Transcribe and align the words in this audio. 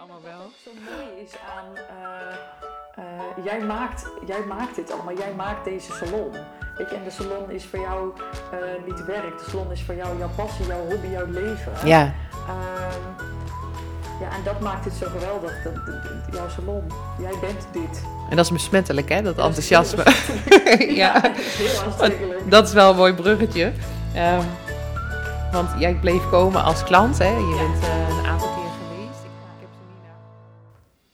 allemaal 0.00 0.20
wel. 0.22 0.38
Wat 0.38 0.60
zo 0.64 0.70
mooi 0.90 1.24
is 1.24 1.32
aan, 1.56 1.68
eh, 1.76 3.04
eh, 3.04 3.44
jij, 3.44 3.60
maakt, 3.66 4.06
jij 4.26 4.40
maakt 4.48 4.74
dit 4.76 4.92
allemaal, 4.92 5.16
jij 5.16 5.32
maakt 5.36 5.64
deze 5.64 5.92
salon. 5.92 6.32
Weet 6.76 6.90
je, 6.90 6.96
en 6.96 7.04
de 7.04 7.10
salon 7.10 7.50
is 7.50 7.64
voor 7.66 7.78
jou 7.80 8.12
eh, 8.52 8.58
niet 8.86 9.04
werk, 9.04 9.38
de 9.38 9.44
salon 9.50 9.72
is 9.72 9.82
voor 9.82 9.94
jou 9.94 10.18
jouw 10.18 10.30
passie, 10.36 10.66
jouw 10.66 10.86
hobby, 10.88 11.06
jouw 11.08 11.26
leven. 11.26 11.72
Ja, 11.84 12.12
Ehm, 12.48 13.26
ja, 14.20 14.26
en 14.36 14.42
dat 14.44 14.60
maakt 14.60 14.84
het 14.84 14.94
zo 14.94 15.06
geweldig, 15.10 15.62
dat, 15.64 15.74
dat- 15.74 15.86
dat- 15.86 16.34
jouw 16.34 16.48
salon. 16.48 16.86
Jij 17.18 17.34
bent 17.40 17.66
dit. 17.72 18.02
en 18.30 18.36
dat 18.36 18.44
is 18.44 18.52
besmettelijk, 18.52 19.08
hè, 19.08 19.22
dat 19.22 19.36
Dat 19.36 19.56
is 19.58 19.70
enthousiasme. 19.70 20.04
ja, 21.02 21.20
dat 21.20 21.36
is 21.36 21.54
heel 21.56 21.82
aanstekelijk. 21.82 22.50
dat 22.50 22.66
is 22.66 22.72
wel 22.72 22.90
een 22.90 22.96
mooi 22.96 23.14
bruggetje. 23.14 23.72
Ehm, 24.14 24.42
want 25.52 25.70
jij 25.78 25.94
bleef 25.94 26.28
komen 26.30 26.62
als 26.64 26.84
klant, 26.84 27.18
hè? 27.18 27.28
Je 27.36 27.56
bent 27.58 27.84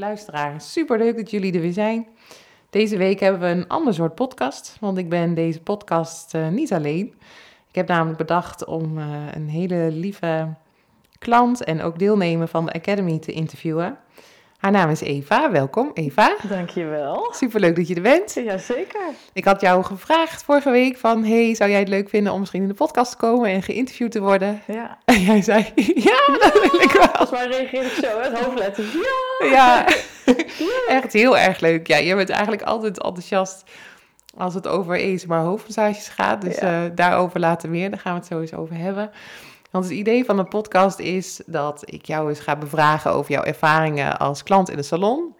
Luisteraars, 0.00 0.72
super 0.72 0.98
leuk 0.98 1.16
dat 1.16 1.30
jullie 1.30 1.52
er 1.52 1.60
weer 1.60 1.72
zijn. 1.72 2.06
Deze 2.70 2.96
week 2.96 3.20
hebben 3.20 3.40
we 3.40 3.46
een 3.46 3.68
ander 3.68 3.94
soort 3.94 4.14
podcast, 4.14 4.76
want 4.80 4.98
ik 4.98 5.08
ben 5.08 5.34
deze 5.34 5.60
podcast 5.60 6.34
eh, 6.34 6.48
niet 6.48 6.72
alleen. 6.72 7.14
Ik 7.68 7.74
heb 7.74 7.88
namelijk 7.88 8.18
bedacht 8.18 8.64
om 8.64 8.98
eh, 8.98 9.04
een 9.34 9.48
hele 9.48 9.90
lieve 9.90 10.54
klant 11.18 11.64
en 11.64 11.82
ook 11.82 11.98
deelnemer 11.98 12.48
van 12.48 12.66
de 12.66 12.72
Academy 12.72 13.18
te 13.18 13.32
interviewen. 13.32 13.98
Haar 14.60 14.70
naam 14.70 14.90
is 14.90 15.00
Eva. 15.00 15.50
Welkom, 15.50 15.90
Eva. 15.94 16.36
Dankjewel. 16.48 17.32
Superleuk 17.36 17.76
dat 17.76 17.88
je 17.88 17.94
er 17.94 18.02
bent. 18.02 18.34
Jazeker. 18.34 19.00
Ik 19.32 19.44
had 19.44 19.60
jou 19.60 19.84
gevraagd 19.84 20.42
vorige 20.42 20.70
week 20.70 20.96
van, 20.96 21.24
hey, 21.24 21.54
zou 21.54 21.70
jij 21.70 21.78
het 21.78 21.88
leuk 21.88 22.08
vinden 22.08 22.32
om 22.32 22.38
misschien 22.40 22.62
in 22.62 22.68
de 22.68 22.74
podcast 22.74 23.10
te 23.10 23.16
komen 23.16 23.50
en 23.50 23.62
geïnterviewd 23.62 24.12
te 24.12 24.20
worden? 24.20 24.62
Ja. 24.66 24.98
En 25.04 25.20
jij 25.20 25.42
zei, 25.42 25.72
ja, 26.08 26.36
dat 26.38 26.52
wil 26.70 26.80
ik 26.80 26.90
wel. 26.90 27.08
Volgens 27.08 27.30
mij 27.30 27.46
reageer 27.46 27.82
ik 27.82 28.04
zo, 28.04 28.20
het 28.20 28.38
hoofdletters. 28.40 28.86
Ja. 29.50 29.84
Ja, 30.58 30.88
echt 30.88 31.12
heel 31.12 31.38
erg 31.38 31.60
leuk. 31.60 31.86
Ja, 31.86 31.96
je 31.96 32.14
bent 32.16 32.28
eigenlijk 32.30 32.62
altijd 32.62 33.02
enthousiast 33.02 33.62
als 34.36 34.54
het 34.54 34.66
over 34.68 35.14
ASMR 35.14 35.34
hoofdmassages 35.36 36.08
gaat. 36.08 36.40
Dus 36.42 36.58
Ja. 36.58 36.84
eh, 36.84 36.90
daarover 36.94 37.40
later 37.40 37.70
meer. 37.70 37.90
Daar 37.90 37.98
gaan 37.98 38.12
we 38.12 38.18
het 38.18 38.28
sowieso 38.28 38.56
over 38.56 38.76
hebben. 38.76 39.10
Want 39.70 39.84
het 39.84 39.94
idee 39.94 40.24
van 40.24 40.36
de 40.36 40.44
podcast 40.44 40.98
is 40.98 41.40
dat 41.46 41.82
ik 41.84 42.04
jou 42.04 42.28
eens 42.28 42.40
ga 42.40 42.56
bevragen 42.56 43.12
over 43.12 43.30
jouw 43.32 43.42
ervaringen 43.42 44.18
als 44.18 44.42
klant 44.42 44.70
in 44.70 44.76
de 44.76 44.82
salon. 44.82 45.34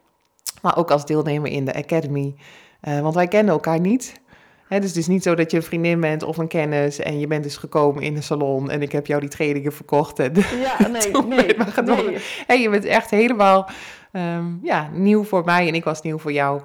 Maar 0.63 0.77
ook 0.77 0.91
als 0.91 1.07
deelnemer 1.07 1.51
in 1.51 1.65
de 1.65 1.75
Academy. 1.75 2.35
Eh, 2.81 3.01
want 3.01 3.15
wij 3.15 3.29
kennen 3.29 3.53
elkaar 3.55 3.81
niet. 3.81 4.21
Hè, 4.69 4.79
dus 4.81 4.89
het 4.89 4.99
is 4.99 5.07
niet 5.07 5.23
zo 5.23 5.35
dat 5.35 5.51
je 5.51 5.57
een 5.57 5.63
vriendin 5.63 6.01
bent 6.01 6.23
of 6.23 6.37
een 6.37 6.49
kennis 6.49 6.99
en 6.99 7.19
je 7.19 7.27
bent 7.27 7.43
dus 7.43 7.57
gekomen 7.57 8.03
in 8.03 8.15
de 8.15 8.21
salon 8.21 8.71
en 8.71 8.83
ik 8.83 8.93
heb 8.93 9.07
jou 9.07 9.21
die 9.21 9.29
trainingen 9.29 9.73
verkocht. 9.73 10.19
En 10.19 10.33
Ja, 10.35 10.89
nee, 10.89 11.11
nee. 11.25 11.57
nee. 11.85 12.19
Hey, 12.47 12.61
je 12.61 12.71
bent 12.71 12.85
echt 12.85 13.11
helemaal 13.11 13.69
ehm, 14.13 14.47
ja, 14.63 14.89
nieuw 14.93 15.25
voor 15.25 15.45
mij 15.45 15.69
en 15.69 15.75
ik 15.75 15.85
was 15.85 16.03
nieuw 16.03 16.19
voor 16.19 16.33
jou 16.33 16.63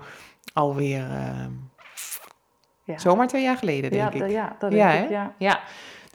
alweer 0.54 1.04
ehm 1.12 1.52
Ja. 2.84 2.98
zomaar 2.98 3.28
twee 3.28 3.44
jaar 3.44 3.58
geleden, 3.58 3.92
denk 3.92 4.14
ja, 4.14 4.26
ik. 4.26 4.32
ja, 4.32 4.56
dat 4.60 4.72
denk 4.72 5.04
ik, 5.04 5.10
ja. 5.10 5.34
Ja, 5.38 5.60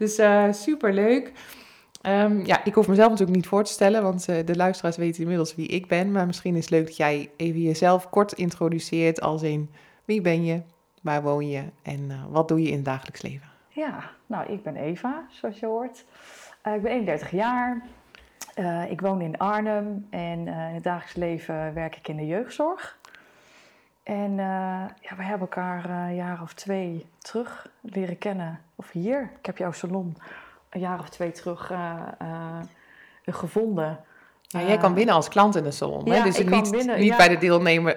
dus 0.01 0.19
eh 0.19 0.53
super 0.53 0.93
leuk. 0.93 1.33
ja, 2.45 2.65
ik 2.65 2.75
hoef 2.75 2.89
mezelf 2.89 3.09
natuurlijk 3.09 3.37
niet 3.37 3.47
voor 3.47 3.65
te 3.65 3.73
stellen, 3.73 4.03
want 4.03 4.29
eh, 4.29 4.47
de 4.47 4.57
luisteraars 4.57 4.97
weten 4.97 5.21
inmiddels 5.21 5.55
wie 5.55 5.67
ik 5.67 5.87
ben. 5.87 6.13
Maar 6.13 6.27
misschien 6.27 6.57
is 6.57 6.61
het 6.61 6.71
leuk 6.71 6.87
dat 6.87 6.97
jij 6.97 7.31
even 7.37 7.61
jezelf 7.61 8.11
kort 8.11 8.33
introduceert 8.33 9.21
als 9.21 9.43
in 9.43 9.71
wie 10.05 10.21
ben 10.21 10.45
je, 10.45 10.63
waar 11.03 11.23
woon 11.23 11.49
je 11.49 11.63
en 11.83 12.11
eh, 12.11 12.25
wat 12.31 12.49
doe 12.49 12.63
je 12.63 12.69
in 12.69 12.77
het 12.77 12.85
dagelijks 12.85 13.23
leven. 13.23 13.49
Ja, 13.69 14.11
nou, 14.27 14.53
ik 14.53 14.63
ben 14.63 14.77
Eva, 14.77 15.27
zoals 15.31 15.59
je 15.59 15.67
hoort. 15.67 16.05
Ik 16.75 16.83
ben 16.83 16.93
31 16.93 17.31
jaar. 17.31 17.87
Ik 18.89 19.01
woon 19.01 19.21
in 19.21 19.39
Arnhem 19.39 20.07
en 20.11 20.39
in 20.39 20.49
het 20.49 20.83
dagelijks 20.83 21.15
leven 21.15 21.75
werk 21.75 21.97
ik 21.97 22.09
in 22.09 22.17
de 22.17 22.27
jeugdzorg. 22.27 23.00
En 24.03 24.31
eh, 24.31 24.85
ja, 25.01 25.17
we 25.17 25.23
hebben 25.23 25.41
elkaar 25.41 25.91
een 25.91 26.15
jaar 26.15 26.43
of 26.43 26.53
twee 26.55 27.07
terug 27.19 27.69
leren 27.81 28.19
kennen. 28.19 28.61
Of 28.75 28.91
hier, 28.91 29.31
ik 29.39 29.47
heb 29.47 29.59
jouw 29.59 29.73
salon 29.73 30.17
een 30.71 30.81
jaar 30.81 30.99
of 30.99 31.09
twee 31.09 31.33
terug 31.33 31.71
eh, 31.71 31.97
eh, 32.19 32.59
gevonden. 33.27 34.01
Ja, 34.43 34.63
jij 34.63 34.79
kan 34.79 34.95
binnen 34.95 35.15
als 35.15 35.29
klant 35.29 35.57
in 35.57 35.65
de 35.65 35.71
salon. 35.71 36.11
hè? 36.11 36.23
Dus 36.23 36.39
niet, 36.39 36.71
binnen, 36.71 36.99
niet 36.99 37.09
ja. 37.09 37.17
bij 37.17 37.29
de 37.29 37.39
deelnemer, 37.39 37.97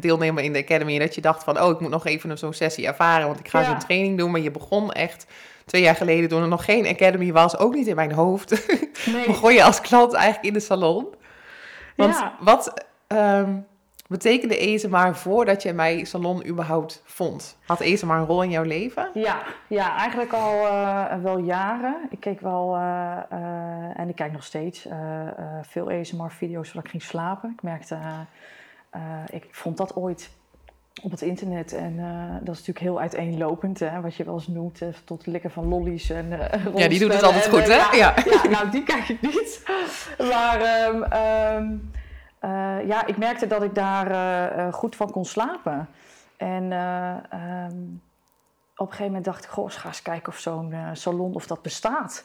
deelnemer 0.00 0.44
in 0.44 0.52
de 0.52 0.58
academy 0.58 0.98
dat 0.98 1.14
je 1.14 1.20
dacht 1.20 1.44
van, 1.44 1.60
oh, 1.60 1.70
ik 1.70 1.80
moet 1.80 1.90
nog 1.90 2.06
even 2.06 2.38
zo'n 2.38 2.52
sessie 2.52 2.86
ervaren, 2.86 3.26
want 3.26 3.38
ik 3.38 3.48
ga 3.48 3.64
zo'n 3.64 3.78
training 3.78 4.18
doen. 4.18 4.30
Maar 4.30 4.40
je 4.40 4.50
begon 4.50 4.92
echt 4.92 5.26
twee 5.64 5.82
jaar 5.82 5.94
geleden, 5.94 6.28
toen 6.28 6.42
er 6.42 6.48
nog 6.48 6.64
geen 6.64 6.86
academy 6.86 7.32
was, 7.32 7.58
ook 7.58 7.74
niet 7.74 7.86
in 7.86 7.96
mijn 7.96 8.12
hoofd, 8.12 8.50
Nee, 9.12 9.26
begon 9.26 9.54
je 9.54 9.64
als 9.64 9.80
klant 9.80 10.12
eigenlijk 10.12 10.46
in 10.46 10.52
de 10.52 10.60
salon. 10.60 11.06
Want 11.96 12.24
wat 12.40 12.84
ehm, 13.06 13.56
betekende 14.18 14.74
ASMR 14.74 15.14
voordat 15.14 15.62
je 15.62 15.72
mij 15.72 16.04
salon 16.04 16.46
überhaupt 16.46 17.02
vond? 17.04 17.56
Had 17.66 17.80
ASMR 17.80 18.14
een 18.14 18.24
rol 18.24 18.42
in 18.42 18.50
jouw 18.50 18.62
leven? 18.62 19.10
Ja, 19.14 19.42
ja 19.68 19.96
eigenlijk 19.96 20.32
al 20.32 20.66
eh, 20.66 21.22
wel 21.22 21.38
jaren. 21.38 21.96
Ik 22.10 22.20
keek 22.20 22.40
wel, 22.40 22.74
eh, 22.74 23.16
eh, 23.30 23.98
en 23.98 24.08
ik 24.08 24.14
kijk 24.14 24.32
nog 24.32 24.44
steeds, 24.44 24.88
veel 25.62 25.90
ASMR-video's 25.90 26.66
voordat 26.66 26.84
ik 26.84 26.90
ging 26.90 27.02
slapen. 27.02 27.50
Ik 27.56 27.62
merkte, 27.62 27.98
ik 29.30 29.46
vond 29.50 29.76
dat 29.76 29.96
ooit 29.96 30.30
op 31.02 31.10
het 31.10 31.22
internet 31.22 31.72
en 31.72 31.96
dat 32.42 32.54
is 32.54 32.66
natuurlijk 32.66 32.78
heel 32.78 33.00
uiteenlopend, 33.00 33.78
hè, 33.78 34.00
wat 34.00 34.14
je 34.14 34.24
wel 34.24 34.34
eens 34.34 34.48
noemt, 34.48 34.80
tot 35.04 35.26
likken 35.26 35.50
van 35.50 35.68
lollies 35.68 36.10
en 36.10 36.28
Ja, 36.74 36.88
die 36.88 36.98
doet 36.98 37.12
het 37.12 37.22
altijd 37.22 37.44
en, 37.44 37.50
goed, 37.50 37.66
hè? 37.66 37.74
Ja, 37.74 37.92
Ja. 37.92 38.14
ja, 38.24 38.48
nou 38.48 38.70
die 38.70 38.82
kijk 38.82 39.08
ik 39.08 39.20
niet. 39.20 39.62
Maar 40.30 40.60
ehm, 40.60 41.76
eh, 42.44 42.86
ja, 42.86 43.06
ik 43.06 43.16
merkte 43.16 43.46
dat 43.46 43.62
ik 43.62 43.74
daar 43.74 44.10
eh, 44.10 44.66
eh, 44.66 44.72
goed 44.72 44.96
van 44.96 45.10
kon 45.10 45.24
slapen. 45.24 45.88
En 46.36 46.72
eh, 46.72 47.16
ehm, 47.30 47.82
op 48.76 48.86
een 48.86 48.92
gegeven 48.92 49.06
moment 49.06 49.24
dacht 49.24 49.44
ik, 49.44 49.50
goh, 49.50 49.64
eens 49.64 49.76
ga 49.76 49.88
eens 49.88 50.02
kijken 50.02 50.32
of 50.32 50.38
zo'n 50.38 50.74
salon 50.92 51.34
of 51.34 51.46
dat 51.46 51.62
bestaat. 51.62 52.24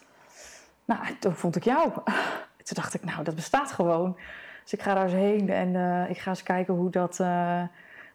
Nou, 0.85 0.99
toen 1.19 1.35
vond 1.35 1.55
ik 1.55 1.63
jou. 1.63 1.91
Toen 2.69 2.77
dacht 2.81 2.93
ik, 2.93 3.03
nou, 3.03 3.23
dat 3.23 3.35
bestaat 3.35 3.71
gewoon. 3.71 4.17
Dus 4.63 4.73
ik 4.73 4.81
ga 4.81 4.93
daar 4.93 5.03
eens 5.03 5.13
heen 5.13 5.49
en 5.49 5.75
ik 6.09 6.17
ga 6.17 6.29
eens 6.29 6.43
kijken 6.43 6.73
hoe 6.73 6.89
dat, 6.89 7.17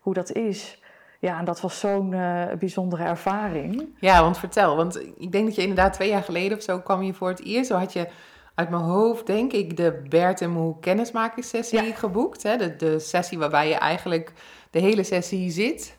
hoe 0.01 0.15
dat 0.15 0.33
is. 0.33 0.83
Ja, 1.19 1.39
en 1.39 1.45
dat 1.45 1.61
was 1.61 1.81
zo'n 1.81 2.11
bijzondere 2.59 3.05
ervaring. 3.05 3.97
Ja, 3.99 4.23
want 4.23 4.39
vertel. 4.39 4.77
Want 4.77 5.01
ik 5.17 5.33
denk 5.33 5.47
dat 5.47 5.55
je 5.55 5.61
inderdaad 5.61 5.93
twee 5.93 6.09
jaar 6.09 6.23
geleden 6.23 6.57
of 6.57 6.63
zo 6.63 6.81
kwam 6.81 7.03
je 7.03 7.15
voor 7.15 7.29
het 7.29 7.45
eerst. 7.45 7.71
Zo 7.71 7.77
had 7.77 7.93
je 7.93 8.09
uit 8.55 8.71
mijn 8.71 8.83
hoofd, 8.83 9.27
denk 9.27 9.53
ik, 9.53 9.77
de 9.77 10.03
Bert 10.09 10.41
en 10.41 10.51
Moe 10.51 10.79
kennismakingssessie 10.81 11.83
Ja. 11.83 11.95
geboekt. 11.95 12.43
Hè? 12.43 12.57
De, 12.57 12.77
de 12.77 12.99
sessie 12.99 13.39
waarbij 13.39 13.69
je 13.69 13.75
eigenlijk 13.75 14.33
de 14.71 14.79
hele 14.79 15.03
sessie 15.03 15.51
zit. 15.51 15.97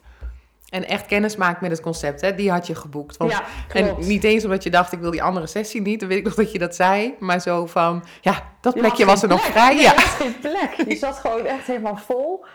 En 0.69 0.87
echt 0.87 1.05
kennis 1.05 1.35
maakt 1.35 1.61
met 1.61 1.71
het 1.71 1.81
concept. 1.81 2.21
Hè? 2.21 2.35
Die 2.35 2.51
had 2.51 2.67
je 2.67 2.75
geboekt. 2.75 3.17
Want, 3.17 3.31
ja, 3.31 3.43
en 3.73 3.95
niet 3.99 4.23
eens 4.23 4.43
omdat 4.43 4.63
je 4.63 4.69
dacht, 4.69 4.91
ik 4.91 4.99
wil 4.99 5.11
die 5.11 5.23
andere 5.23 5.47
sessie 5.47 5.81
niet. 5.81 5.99
Dan 5.99 6.09
weet 6.09 6.17
ik 6.17 6.23
nog 6.23 6.35
dat 6.35 6.51
je 6.51 6.59
dat 6.59 6.75
zei. 6.75 7.15
Maar 7.19 7.39
zo 7.41 7.65
van, 7.65 8.03
ja, 8.21 8.43
dat 8.61 8.73
Je 8.73 8.79
plekje 8.79 9.05
was 9.05 9.21
er 9.23 9.29
nog 9.29 9.41
vrij. 9.41 9.73
Nee, 9.73 9.83
Ja. 9.83 9.91
je 9.91 9.97
had 9.99 10.05
geen 10.09 10.39
plek. 10.39 10.87
Je 10.87 10.95
zat 11.05 11.17
gewoon 11.17 11.45
echt 11.45 11.67
helemaal 11.67 11.97
vol. 11.97 12.45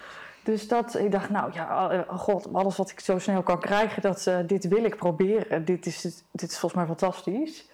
Dus 0.43 0.69
dat, 0.69 0.99
ik 0.99 1.13
dacht, 1.13 1.31
nou 1.31 1.51
ja, 1.55 2.05
oh 2.09 2.19
god, 2.19 2.49
alles 2.53 2.77
wat 2.77 2.91
ik 2.91 3.01
zo 3.01 3.19
snel 3.19 3.43
kan 3.43 3.61
krijgen, 3.61 4.03
dat, 4.03 4.27
eh, 4.27 4.39
dit 4.47 4.69
wil 4.69 4.85
ik 4.85 4.97
proberen. 4.97 5.65
Dit 5.65 5.87
is, 5.87 6.03
dit 6.33 6.51
is 6.51 6.59
volgens 6.59 6.75
mij 6.75 6.85
fantastisch. 6.97 7.69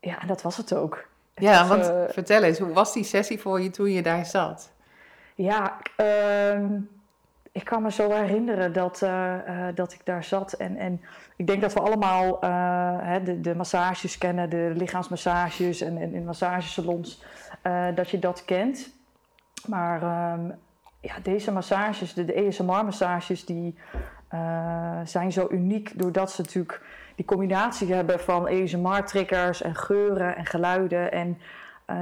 Ja, 0.00 0.20
en 0.20 0.26
dat 0.26 0.42
was 0.42 0.56
het 0.56 0.74
ook. 0.74 1.04
Ja, 1.34 1.66
want 1.66 1.88
eh, 1.88 2.02
vertel 2.08 2.42
eens, 2.42 2.58
hoe 2.58 2.72
was 2.72 2.92
die 2.92 3.04
sessie 3.04 3.40
voor 3.40 3.60
je 3.60 3.70
toen 3.70 3.90
je 3.90 4.02
daar 4.02 4.26
zat? 4.26 4.72
Ja, 5.34 5.76
ehm, 5.96 6.66
ik 7.52 7.64
kan 7.64 7.82
me 7.82 7.92
zo 7.92 8.10
herinneren 8.10 8.72
dat, 8.72 9.02
eh, 9.02 9.34
eh, 9.68 9.74
dat 9.74 9.92
ik 9.92 10.00
daar 10.04 10.24
zat 10.24 10.52
en, 10.52 10.76
en 10.76 11.00
ik 11.36 11.46
denk 11.46 11.60
dat 11.60 11.72
we 11.72 11.80
allemaal 11.80 12.40
hè, 13.02 13.22
de, 13.22 13.40
de 13.40 13.54
massages 13.54 14.18
kennen, 14.18 14.50
de 14.50 14.72
lichaamsmassages 14.76 15.80
en, 15.80 15.98
en 15.98 16.14
in 16.14 16.24
massagesalons, 16.24 17.22
dat 17.94 18.10
je 18.10 18.18
dat 18.18 18.44
kent. 18.44 18.90
Maar 19.66 20.02
ehm, 20.02 20.50
ja, 21.00 21.14
deze 21.22 21.52
massages, 21.52 22.14
de, 22.14 22.24
de 22.24 22.32
ESMR-massages, 22.32 23.44
die 23.44 23.78
zijn 25.04 25.32
zo 25.32 25.46
uniek 25.50 25.98
doordat 25.98 26.32
ze 26.32 26.40
natuurlijk 26.40 26.80
die 27.14 27.24
combinatie 27.24 27.92
hebben 27.92 28.20
van 28.20 28.48
ESMR-triggers 28.48 29.62
en 29.62 29.74
geuren 29.74 30.36
en 30.36 30.46
geluiden 30.46 31.12
en 31.12 31.38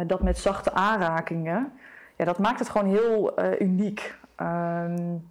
dat 0.07 0.23
met 0.23 0.39
zachte 0.39 0.73
aanrakingen. 0.73 1.73
Ja, 2.17 2.25
dat 2.25 2.39
maakt 2.39 2.59
het 2.59 2.69
gewoon 2.69 2.89
heel 2.89 3.41
uniek. 3.61 4.15
Um, 4.41 5.31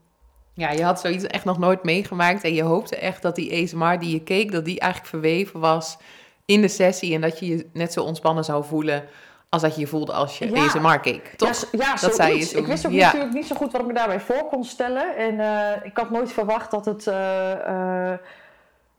ja, 0.53 0.71
je 0.71 0.83
had 0.83 0.99
zoiets 0.99 1.27
echt 1.27 1.45
nog 1.45 1.57
nooit 1.57 1.83
meegemaakt 1.83 2.43
en 2.43 2.53
je 2.53 2.63
hoopte 2.63 2.95
echt 2.95 3.21
dat 3.21 3.35
die 3.35 3.63
ASMR 3.63 3.99
die 3.99 4.11
je 4.11 4.23
keek, 4.23 4.51
dat 4.51 4.65
die 4.65 4.79
eigenlijk 4.79 5.11
verweven 5.11 5.59
was 5.59 5.97
in 6.45 6.61
de 6.61 6.67
sessie 6.67 7.13
en 7.13 7.21
dat 7.21 7.39
je 7.39 7.47
je 7.47 7.69
net 7.73 7.93
zo 7.93 8.03
ontspannen 8.03 8.43
zou 8.43 8.63
voelen 8.63 9.03
als 9.49 9.61
dat 9.61 9.75
je 9.75 9.81
je 9.81 9.87
voelde 9.87 10.11
als 10.11 10.37
je 10.37 10.51
ja. 10.51 10.65
ASMR 10.65 10.99
keek, 10.99 11.33
toch? 11.35 11.67
Ja, 11.71 11.79
ja 11.79 11.95
dat 11.95 12.15
zei 12.15 12.39
je 12.39 12.57
Ik 12.57 12.65
wist 12.65 12.85
ook 12.85 12.91
natuurlijk 12.91 13.33
niet 13.33 13.47
zo 13.47 13.55
goed 13.55 13.71
wat 13.71 13.81
ik 13.81 13.87
me 13.87 13.93
daarbij 13.93 14.19
voor 14.19 14.45
kon 14.45 14.63
stellen 14.63 15.17
en 15.17 15.33
uh, 15.33 15.85
ik 15.85 15.97
had 15.97 16.09
nooit 16.09 16.31
verwacht 16.31 16.71
dat 16.71 16.85
het... 16.85 17.05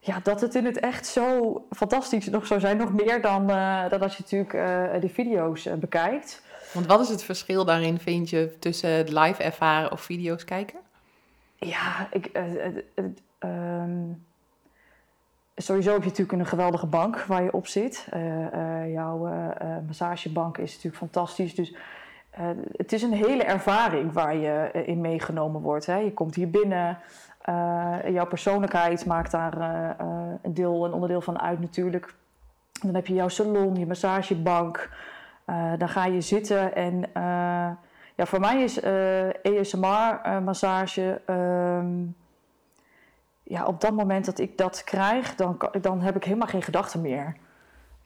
Uh, 0.03 0.09
uh, 0.09 0.15
ja, 0.15 0.21
dat 0.23 0.41
het 0.41 0.55
in 0.55 0.65
het 0.65 0.81
echt 0.81 1.07
zo 1.07 1.67
fantastisch 1.71 2.29
nog 2.29 2.47
zou 2.47 2.61
zijn. 2.61 2.77
Nog 2.77 2.93
meer 2.93 3.23
dan, 3.23 3.47
dan 3.89 4.01
als 4.01 4.17
je 4.17 4.23
natuurlijk 4.23 5.01
de 5.03 5.09
video's 5.09 5.69
bekijkt. 5.79 6.43
Want 6.73 6.87
wat 6.87 7.01
is 7.01 7.09
het 7.09 7.25
verschil 7.25 7.65
daarin, 7.65 7.99
vind 7.99 8.31
je, 8.31 8.57
tussen 8.59 8.91
het 8.91 9.09
live 9.09 9.43
ervaren 9.43 9.93
of 9.93 10.01
video's 10.01 10.45
kijken? 10.45 10.79
Ja, 11.57 12.09
ik, 12.11 12.31
uh, 12.33 13.85
sowieso 15.57 15.93
heb 15.93 16.03
je 16.03 16.09
natuurlijk 16.09 16.39
een 16.39 16.47
geweldige 16.47 16.87
bank 16.87 17.21
waar 17.21 17.43
je 17.43 17.53
op 17.53 17.67
zit. 17.67 18.07
Uh, 18.15 18.93
jouw 18.93 19.31
massagebank 19.87 20.59
is 20.59 20.71
natuurlijk 20.71 20.97
fantastisch. 20.97 21.55
Dus 21.55 21.75
het 22.77 22.93
is 22.93 23.03
een 23.03 23.13
hele 23.13 23.45
ervaring 23.45 24.13
waar 24.13 24.37
je 24.37 24.71
in 24.87 25.01
meegenomen 25.01 25.61
wordt. 25.61 25.87
Hè. 25.87 25.97
Je 25.97 26.13
komt 26.13 26.35
hier 26.35 26.51
binnen. 26.51 26.99
Jouw 28.13 28.27
persoonlijkheid 28.27 29.07
maakt 29.07 29.31
daar 29.31 29.61
een 30.43 30.55
deel, 30.55 30.85
een 30.85 30.93
onderdeel 30.93 31.21
van 31.21 31.41
uit 31.41 31.61
natuurlijk. 31.61 32.15
Dan 32.83 32.95
heb 32.95 33.07
je 33.07 33.15
jouw 33.15 33.29
salon, 33.29 33.75
je 33.75 33.87
massagebank. 33.87 34.91
dan 35.79 35.89
ga 35.89 36.05
je 36.05 36.21
zitten 36.21 36.75
en 36.75 37.05
ja, 38.15 38.27
voor 38.27 38.41
mij 38.41 38.63
is 38.63 38.83
uh, 38.83 39.29
eh, 39.29 39.35
ESMR-massage. 39.43 41.21
Uh, 41.27 41.77
ehm, 41.77 42.05
ja, 43.43 43.65
op 43.65 43.81
dat 43.81 43.93
moment 43.93 44.25
dat 44.25 44.39
ik 44.39 44.59
dat 44.59 44.85
krijg, 44.85 45.35
dan, 45.35 45.59
dan 45.81 46.01
heb 46.01 46.17
ik 46.17 46.25
helemaal 46.25 46.47
geen 46.47 46.63
gedachten 46.63 47.01
meer. 47.01 47.37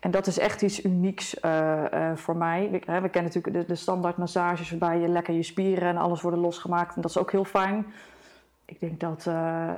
En 0.00 0.10
dat 0.10 0.26
is 0.26 0.38
echt 0.38 0.62
iets 0.62 0.84
unieks 0.84 1.36
uh, 1.44 1.82
voor 2.14 2.36
mij. 2.36 2.68
We, 2.70 2.78
we 2.78 3.08
kennen 3.08 3.32
natuurlijk 3.32 3.54
de, 3.54 3.64
de 3.66 3.74
standaard 3.74 4.16
massages 4.16 4.70
waarbij 4.70 4.98
je 4.98 5.08
lekker 5.08 5.34
je 5.34 5.42
spieren 5.42 5.88
en 5.88 5.96
alles 5.96 6.20
worden 6.20 6.40
losgemaakt. 6.40 6.96
En 6.96 7.02
dat 7.02 7.10
is 7.10 7.18
ook 7.18 7.30
heel 7.30 7.44
fijn. 7.44 7.86
Ik 8.66 8.80
denk 8.80 9.00
dat 9.00 9.26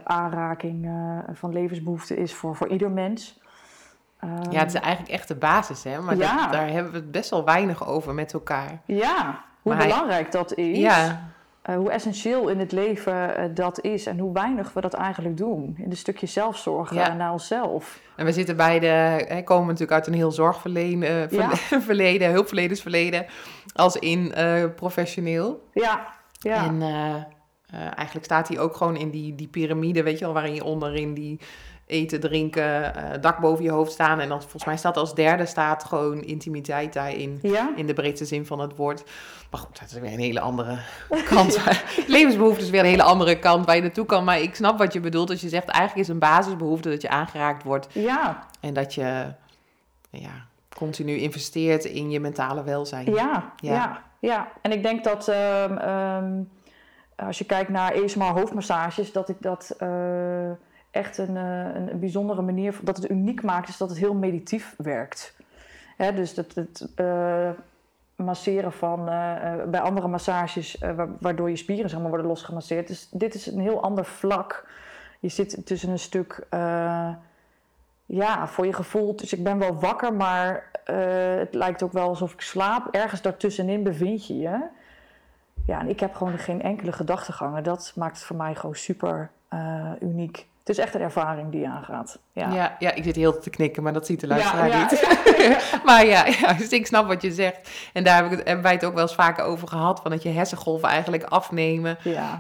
aanraking 0.05 0.91
van 1.33 1.53
levensbehoefte 1.53 2.17
is 2.17 2.35
voor, 2.35 2.57
voor 2.57 2.69
ieder 2.69 2.91
mens. 2.91 3.41
ja, 4.51 4.59
het 4.59 4.75
is 4.75 4.81
eigenlijk 4.81 5.13
echt 5.13 5.29
de 5.29 5.35
basis, 5.35 5.85
hè? 5.85 6.01
Maar 6.01 6.17
dat, 6.17 6.53
daar 6.53 6.69
hebben 6.69 6.93
we 6.93 6.99
het 6.99 7.11
best 7.11 7.31
wel 7.31 7.45
weinig 7.45 7.87
over 7.87 8.15
met 8.15 8.33
elkaar. 8.33 8.81
Ja, 8.85 9.45
hoe 9.63 9.77
belangrijk 9.77 10.33
dat 10.33 10.55
is. 10.55 10.79
Ja. 10.79 11.31
Uh, 11.69 11.77
hoe 11.77 11.91
essentieel 11.91 12.49
in 12.49 12.59
het 12.59 12.73
leven 12.73 13.55
dat 13.55 13.81
is 13.81 14.07
en 14.07 14.19
hoe 14.19 14.33
weinig 14.33 14.73
we 14.73 14.81
dat 14.81 14.95
eigenlijk 14.95 15.37
doen. 15.37 15.75
In 15.79 15.91
een 15.91 15.97
stukje 15.97 16.27
zelfzorg 16.27 16.95
ja. 16.95 17.15
naar 17.15 17.33
onszelf. 17.33 18.01
En 18.17 18.25
we 18.25 18.33
zitten 18.33 18.57
beide, 18.57 18.87
hè, 18.87 19.43
komen 19.43 19.67
natuurlijk 19.67 19.93
uit 19.93 20.07
een 20.07 20.15
heel 20.15 20.33
zorgverleden, 20.33 21.31
verleden, 21.89 22.31
hulpverlenersverleden, 22.31 23.27
als 23.75 23.97
in 23.97 24.35
professioneel. 24.77 25.69
Ja, 25.73 26.07
ja. 26.33 26.65
En 26.65 26.83
eigenlijk 27.73 28.25
staat 28.25 28.49
hij 28.49 28.59
ook 28.59 28.77
gewoon 28.77 28.97
in 28.97 29.11
die, 29.11 29.35
die 29.35 29.49
piramide, 29.49 30.03
weet 30.03 30.19
je 30.19 30.25
wel, 30.25 30.35
waarin 30.35 30.55
je 30.55 30.65
onderin 30.65 31.15
die 31.15 31.41
eten, 31.89 32.21
drinken, 32.21 32.93
uh, 32.97 33.03
dak 33.21 33.39
boven 33.39 33.65
je 33.65 33.71
hoofd 33.71 33.93
staan. 33.93 34.21
En 34.21 34.29
dan 34.29 34.41
volgens 34.41 34.65
mij 34.65 34.77
staat 34.77 34.97
als 34.97 35.15
derde 35.15 35.47
staat 35.47 35.85
gewoon 35.85 36.23
intimiteit 36.23 36.93
daarin. 36.93 37.39
Ja? 37.43 37.73
In 37.77 37.87
de 37.87 37.93
breedste 37.93 38.25
zin 38.25 38.47
van 38.47 38.61
het 38.61 38.77
woord. 38.77 39.05
Maar 39.51 39.61
goed, 39.61 39.81
dat 39.81 39.91
is 39.91 39.99
weer 39.99 40.13
een 40.13 40.19
hele 40.19 40.41
andere 40.41 40.79
kant. 41.35 41.61
Levensbehoefte 42.07 42.65
is 42.65 42.71
weer 42.71 42.81
een 42.81 42.87
hele 42.87 43.03
andere 43.03 43.39
kant 43.39 43.67
waar 43.67 43.77
je 43.77 43.83
naartoe 43.83 44.07
kan. 44.07 44.25
Maar 44.25 44.41
ik 44.41 44.55
snap 44.55 44.79
wat 44.79 44.93
je 44.93 45.01
bedoelt 45.01 45.31
als 45.31 45.41
je 45.41 45.49
zegt 45.49 45.69
eigenlijk 45.69 46.09
is 46.09 46.15
een 46.15 46.19
basisbehoefte 46.19 46.91
dat 46.91 47.03
je 47.03 47.09
aangeraakt 47.09 47.63
wordt. 47.63 47.89
Ja. 47.93 48.47
En 48.61 48.75
dat 48.75 48.95
je 48.95 49.33
ja, 50.11 50.47
continu 50.77 51.17
investeert 51.17 51.85
in 51.85 52.11
je 52.11 52.21
mentale 52.21 52.65
welzijn. 52.65 53.15
Ja, 53.15 53.53
ja, 53.57 54.03
ja. 54.19 54.49
En 54.63 54.73
ik 54.73 54.83
denk 54.83 55.05
dat 55.05 55.29
um, 55.29 55.79
um, 55.79 56.49
als 57.27 57.39
je 57.39 57.45
kijkt 57.45 57.71
naar 57.71 57.93
ESMR 57.93 58.25
hoofdmassages, 58.25 59.13
dat 59.13 59.29
ik 59.29 59.37
dat... 59.43 59.77
Uh, 59.83 60.51
echt 60.91 61.19
een, 61.19 61.37
eh, 61.37 61.75
een, 61.75 61.91
een, 61.91 62.01
bijzondere 62.01 62.43
manier, 62.43 62.79
dat 62.83 62.97
het 62.97 63.11
uniek 63.11 63.43
maakt, 63.43 63.69
is 63.69 63.77
dat 63.77 63.89
het 63.89 63.99
heel 63.99 64.15
meditief 64.15 64.75
werkt. 64.77 65.35
Hè, 65.97 66.15
dus 66.15 66.37
het, 66.37 66.55
het 66.55 66.89
uh, 66.97 67.51
masseren 68.17 68.73
van, 68.73 69.05
bij 69.71 69.81
andere 69.81 70.09
massages, 70.09 70.83
waardoor 71.21 71.51
je 71.51 71.57
spieren 71.57 71.91
zeg 71.91 72.01
worden 72.01 72.27
losgemasseerd. 72.27 72.87
Dus 72.87 73.09
dit 73.11 73.35
is 73.35 73.47
een 73.47 73.61
heel 73.61 73.83
ander 73.83 74.05
vlak. 74.05 74.69
Je 75.21 75.29
zit 75.29 75.67
tussen 75.67 75.91
een 75.91 75.99
stuk, 75.99 76.47
ja, 78.07 78.47
voor 78.47 78.67
je 78.67 78.73
gevoel, 78.73 79.17
dus 79.17 79.33
ik 79.33 79.45
ben 79.45 79.59
wel 79.59 79.75
wakker, 79.75 80.13
maar 80.13 80.71
het 81.39 81.55
lijkt 81.55 81.83
ook 81.83 81.93
wel 81.93 82.09
alsof 82.09 82.33
ik 82.33 82.41
slaap. 82.41 82.95
Ergens 82.95 83.23
daartussenin 83.23 83.83
bevind 83.83 84.27
je 84.27 84.39
je. 84.39 84.61
Ja, 85.69 85.81
en 85.81 85.89
ik 85.89 86.01
heb 86.01 86.15
gewoon 86.15 86.39
geen 86.39 86.63
enkele 86.63 86.93
gedachtegangen. 86.93 87.63
Dat 87.63 87.93
maakt 87.95 88.17
het 88.17 88.25
voor 88.25 88.37
mij 88.37 88.55
gewoon 88.55 88.75
super 88.75 89.31
uniek. 90.01 90.47
Het 90.59 90.69
is 90.69 90.79
echt 90.79 90.95
een 90.95 91.01
ervaring 91.01 91.51
die 91.51 91.61
je 91.61 91.69
aangaat. 91.69 92.19
Ja, 92.33 92.53
ja, 92.53 92.77
ja 92.79 92.95
ik 92.95 93.05
zit 93.05 93.17
heel 93.17 93.39
te 93.39 93.51
knikken, 93.51 93.83
maar 93.83 93.93
dat 93.93 94.07
ziet 94.07 94.21
de 94.21 94.27
luisteraar 94.27 94.69
ja, 94.69 94.81
niet. 94.81 95.19
maar 95.87 96.07
ja, 96.07 96.27
ja 96.27 96.53
dus 96.53 96.69
ik 96.69 96.87
snap 96.87 97.07
wat 97.07 97.23
je 97.23 97.33
zegt. 97.33 97.71
En 97.93 98.05
daar 98.05 98.17
heb 98.17 98.25
ik 98.25 98.31
het, 98.31 98.47
hebben 98.47 98.65
wij 98.65 98.73
het 98.73 98.85
ook 98.85 98.95
wel 98.95 99.03
eens 99.03 99.15
vaker 99.15 99.45
over 99.45 99.69
gehad. 99.69 100.01
Van 100.01 100.11
dat 100.11 100.23
je 100.23 100.29
hersengolven 100.29 100.89
eigenlijk 100.89 101.23
afnemen. 101.23 101.99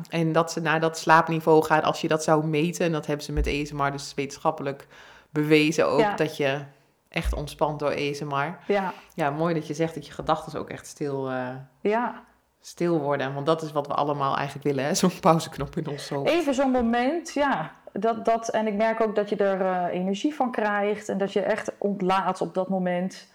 En 0.08 0.32
dat 0.32 0.52
ze 0.52 0.60
naar 0.60 0.80
dat 0.80 0.98
slaapniveau 0.98 1.64
gaat 1.64 1.84
als 1.84 2.00
je 2.00 2.08
dat 2.08 2.24
zou 2.24 2.46
meten. 2.46 2.86
En 2.86 2.92
dat 2.92 3.06
hebben 3.06 3.24
ze 3.24 3.32
met 3.32 3.46
ESMR 3.46 3.90
dus 3.90 4.14
wetenschappelijk 4.14 4.86
bewezen 5.30 5.88
ook. 5.88 6.16
Dat 6.16 6.36
je 6.36 6.60
echt 7.08 7.34
ontspant 7.34 7.78
door 7.78 7.90
ESMR. 7.90 8.58
Ja. 8.66 8.92
Ja, 9.14 9.30
mooi 9.30 9.54
dat 9.54 9.66
je 9.66 9.74
zegt 9.74 9.94
dat 9.94 10.06
je 10.06 10.12
gedachten 10.12 10.58
ook 10.58 10.70
echt 10.70 10.86
stil... 10.86 11.30
Uh, 11.30 11.48
ja, 11.80 12.22
stil 12.68 13.00
worden. 13.00 13.34
Want 13.34 13.46
dat 13.46 13.62
is 13.62 13.72
wat 13.72 13.86
we 13.86 13.94
allemaal 13.94 14.36
eigenlijk 14.36 14.66
willen, 14.66 14.96
zo'n 14.96 15.20
pauzeknop 15.20 15.76
in 15.76 15.88
ons 15.88 16.08
hoofd. 16.08 16.30
Even 16.30 16.54
zo'n 16.54 16.70
moment, 16.70 17.32
ja. 17.34 17.76
Dat, 17.92 18.24
dat, 18.24 18.48
en 18.48 18.66
ik 18.66 18.74
merk 18.74 19.00
ook 19.00 19.14
dat 19.14 19.28
je 19.28 19.36
er 19.36 19.60
uh, 19.60 19.94
energie 20.00 20.34
van 20.34 20.50
krijgt 20.50 21.08
en 21.08 21.18
dat 21.18 21.32
je 21.32 21.40
echt 21.40 21.72
ontlaat 21.78 22.40
op 22.40 22.54
dat 22.54 22.68
moment. 22.68 23.32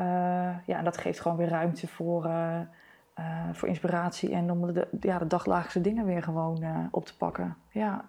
Uh, 0.00 0.06
ja, 0.66 0.82
dat 0.82 0.96
geeft 0.96 1.20
gewoon 1.20 1.36
weer 1.36 1.48
ruimte 1.48 1.88
voor, 1.88 2.24
uh, 2.24 2.60
voor 3.52 3.68
inspiratie 3.68 4.32
en 4.32 4.50
om 4.50 4.72
de, 4.72 4.88
ja, 5.00 5.18
de 5.18 5.26
dagdagelijkse 5.26 5.80
dingen 5.80 6.06
weer 6.06 6.22
gewoon 6.22 6.88
op 6.90 7.06
te 7.06 7.16
pakken. 7.16 7.56
Ja. 7.70 8.04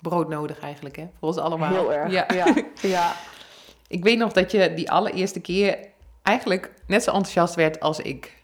Brood 0.00 0.28
nodig 0.28 0.60
eigenlijk, 0.60 0.96
hè? 0.96 1.10
Voor 1.18 1.28
ons 1.28 1.38
allemaal. 1.38 1.70
Heel 1.70 1.92
erg, 1.92 2.12
ja. 2.12 2.24
ja. 2.34 2.54
ja. 2.96 3.12
Ik 3.88 4.02
weet 4.02 4.18
nog 4.18 4.32
dat 4.32 4.50
je 4.50 4.74
die 4.74 4.90
allereerste 4.90 5.40
keer 5.40 5.78
eigenlijk 6.22 6.74
net 6.86 7.02
zo 7.02 7.10
enthousiast 7.10 7.54
werd 7.54 7.80
als 7.80 8.00
ik. 8.00 8.39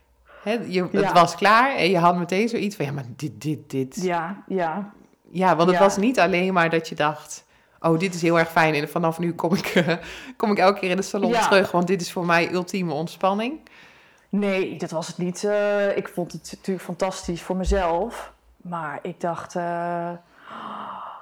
Hè, 0.46 0.52
je, 0.52 0.88
Het 0.92 1.12
was 1.12 1.34
klaar 1.34 1.76
en 1.76 1.90
je 1.90 1.98
had 1.98 2.16
meteen 2.16 2.48
zoiets 2.48 2.76
van, 2.76 2.84
ja, 2.84 2.92
maar 2.92 3.04
dit, 3.16 3.42
dit, 3.42 3.70
dit. 3.70 4.02
Ja, 4.02 4.42
ja. 4.46 4.92
Ja, 5.30 5.56
want 5.56 5.70
het 5.70 5.78
was 5.78 5.96
niet 5.96 6.20
alleen 6.20 6.52
maar 6.52 6.70
dat 6.70 6.88
je 6.88 6.94
dacht... 6.94 7.44
oh, 7.80 7.98
dit 7.98 8.14
is 8.14 8.22
heel 8.22 8.38
erg 8.38 8.50
fijn 8.50 8.74
en 8.74 8.88
vanaf 8.88 9.18
nu 9.18 9.34
kom 9.34 9.54
ik, 9.54 9.74
uh, 9.74 9.96
kom 10.36 10.50
ik 10.50 10.58
elke 10.58 10.80
keer 10.80 10.90
in 10.90 10.96
de 10.96 11.02
salon 11.02 11.32
terug... 11.32 11.70
want 11.70 11.86
dit 11.86 12.00
is 12.00 12.12
voor 12.12 12.26
mij 12.26 12.52
ultieme 12.52 12.92
ontspanning. 12.92 13.60
Nee, 14.28 14.78
dat 14.78 14.90
was 14.90 15.06
het 15.06 15.18
niet. 15.18 15.42
Uh, 15.42 15.96
ik 15.96 16.08
vond 16.08 16.32
het 16.32 16.52
natuurlijk 16.56 16.84
fantastisch 16.84 17.42
voor 17.42 17.56
mezelf. 17.56 18.32
Maar 18.56 18.98
ik 19.02 19.20
dacht, 19.20 19.54
uh, 19.54 20.10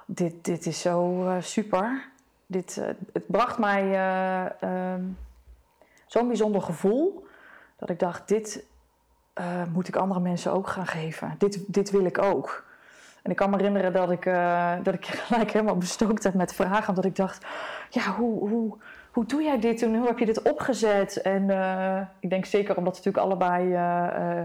dit, 0.07 0.45
dit 0.45 0.67
is 0.67 0.81
zo 0.81 1.29
super. 1.41 2.09
Dit, 2.47 2.81
het 3.13 3.27
bracht 3.27 3.59
mij 3.59 3.95
ehm, 4.61 5.03
zo'n 6.07 6.29
bijzonder 6.29 6.63
gevoel... 6.63 7.27
dat 7.79 7.91
ik 7.91 7.99
dacht, 7.99 8.29
dit 8.29 8.65
moet 9.73 9.89
ik 9.89 9.97
andere 9.97 10.21
mensen 10.21 10.53
ook 10.53 10.69
gaan 10.69 10.87
geven. 10.87 11.35
Dit, 11.39 11.65
dit 11.67 11.91
wil 11.91 12.05
ik 12.05 12.23
ook. 12.23 12.65
En 13.23 13.31
ik 13.31 13.37
kan 13.37 13.51
me 13.51 13.57
herinneren 13.57 13.93
dat 13.93 14.11
ik, 14.11 14.25
uh, 14.27 14.73
dat 14.83 14.95
ik 14.95 15.07
gelijk 15.27 15.51
helemaal 15.51 15.77
bestookt 15.77 16.23
heb 16.23 16.35
met 16.35 16.55
vragen. 16.55 16.89
Omdat 16.89 17.05
ik 17.05 17.17
dacht, 17.17 17.47
ja, 17.91 18.03
hoe, 18.03 18.49
hoe, 18.49 18.77
hoe 19.11 19.27
doe 19.27 19.43
jij 19.43 19.61
dit 19.61 19.83
en 19.83 19.97
hoe 19.97 20.07
heb 20.07 20.19
je 20.19 20.27
dit 20.27 20.43
opgezet? 20.43 21.17
En 21.17 21.43
uh, 21.43 22.01
ik 22.21 22.31
denk 22.31 22.45
zeker 22.45 22.77
omdat 22.77 22.99
we 22.99 23.03
natuurlijk 23.05 23.33
allebei 23.33 23.73
uh, 23.73 24.45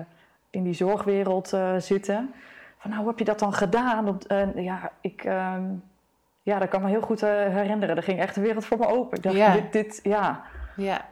in 0.50 0.64
die 0.64 0.74
zorgwereld 0.74 1.54
zitten. 1.78 2.34
Van 2.78 2.90
nou, 2.90 3.02
hoe 3.02 3.10
heb 3.10 3.20
je 3.20 3.26
dat 3.26 3.40
dan 3.40 3.54
gedaan? 3.54 4.08
Op, 4.08 4.24
ja, 4.56 4.92
ik, 5.02 5.24
ehm, 5.24 5.64
ja, 6.50 6.60
dat 6.60 6.70
kan 6.70 6.82
me 6.82 6.90
heel 6.90 7.02
goed 7.02 7.24
eh, 7.24 7.30
herinneren. 7.30 7.96
Er 7.96 8.04
ging 8.04 8.20
echt 8.20 8.36
de 8.36 8.42
wereld 8.42 8.66
voor 8.66 8.78
me 8.78 8.88
open. 8.88 9.18
Ik 9.18 9.24
dacht, 9.24 9.36
Ja. 9.36 9.54
dit, 9.54 9.72
dit, 9.72 10.00
ja, 10.04 10.42
Ja. 10.76 11.06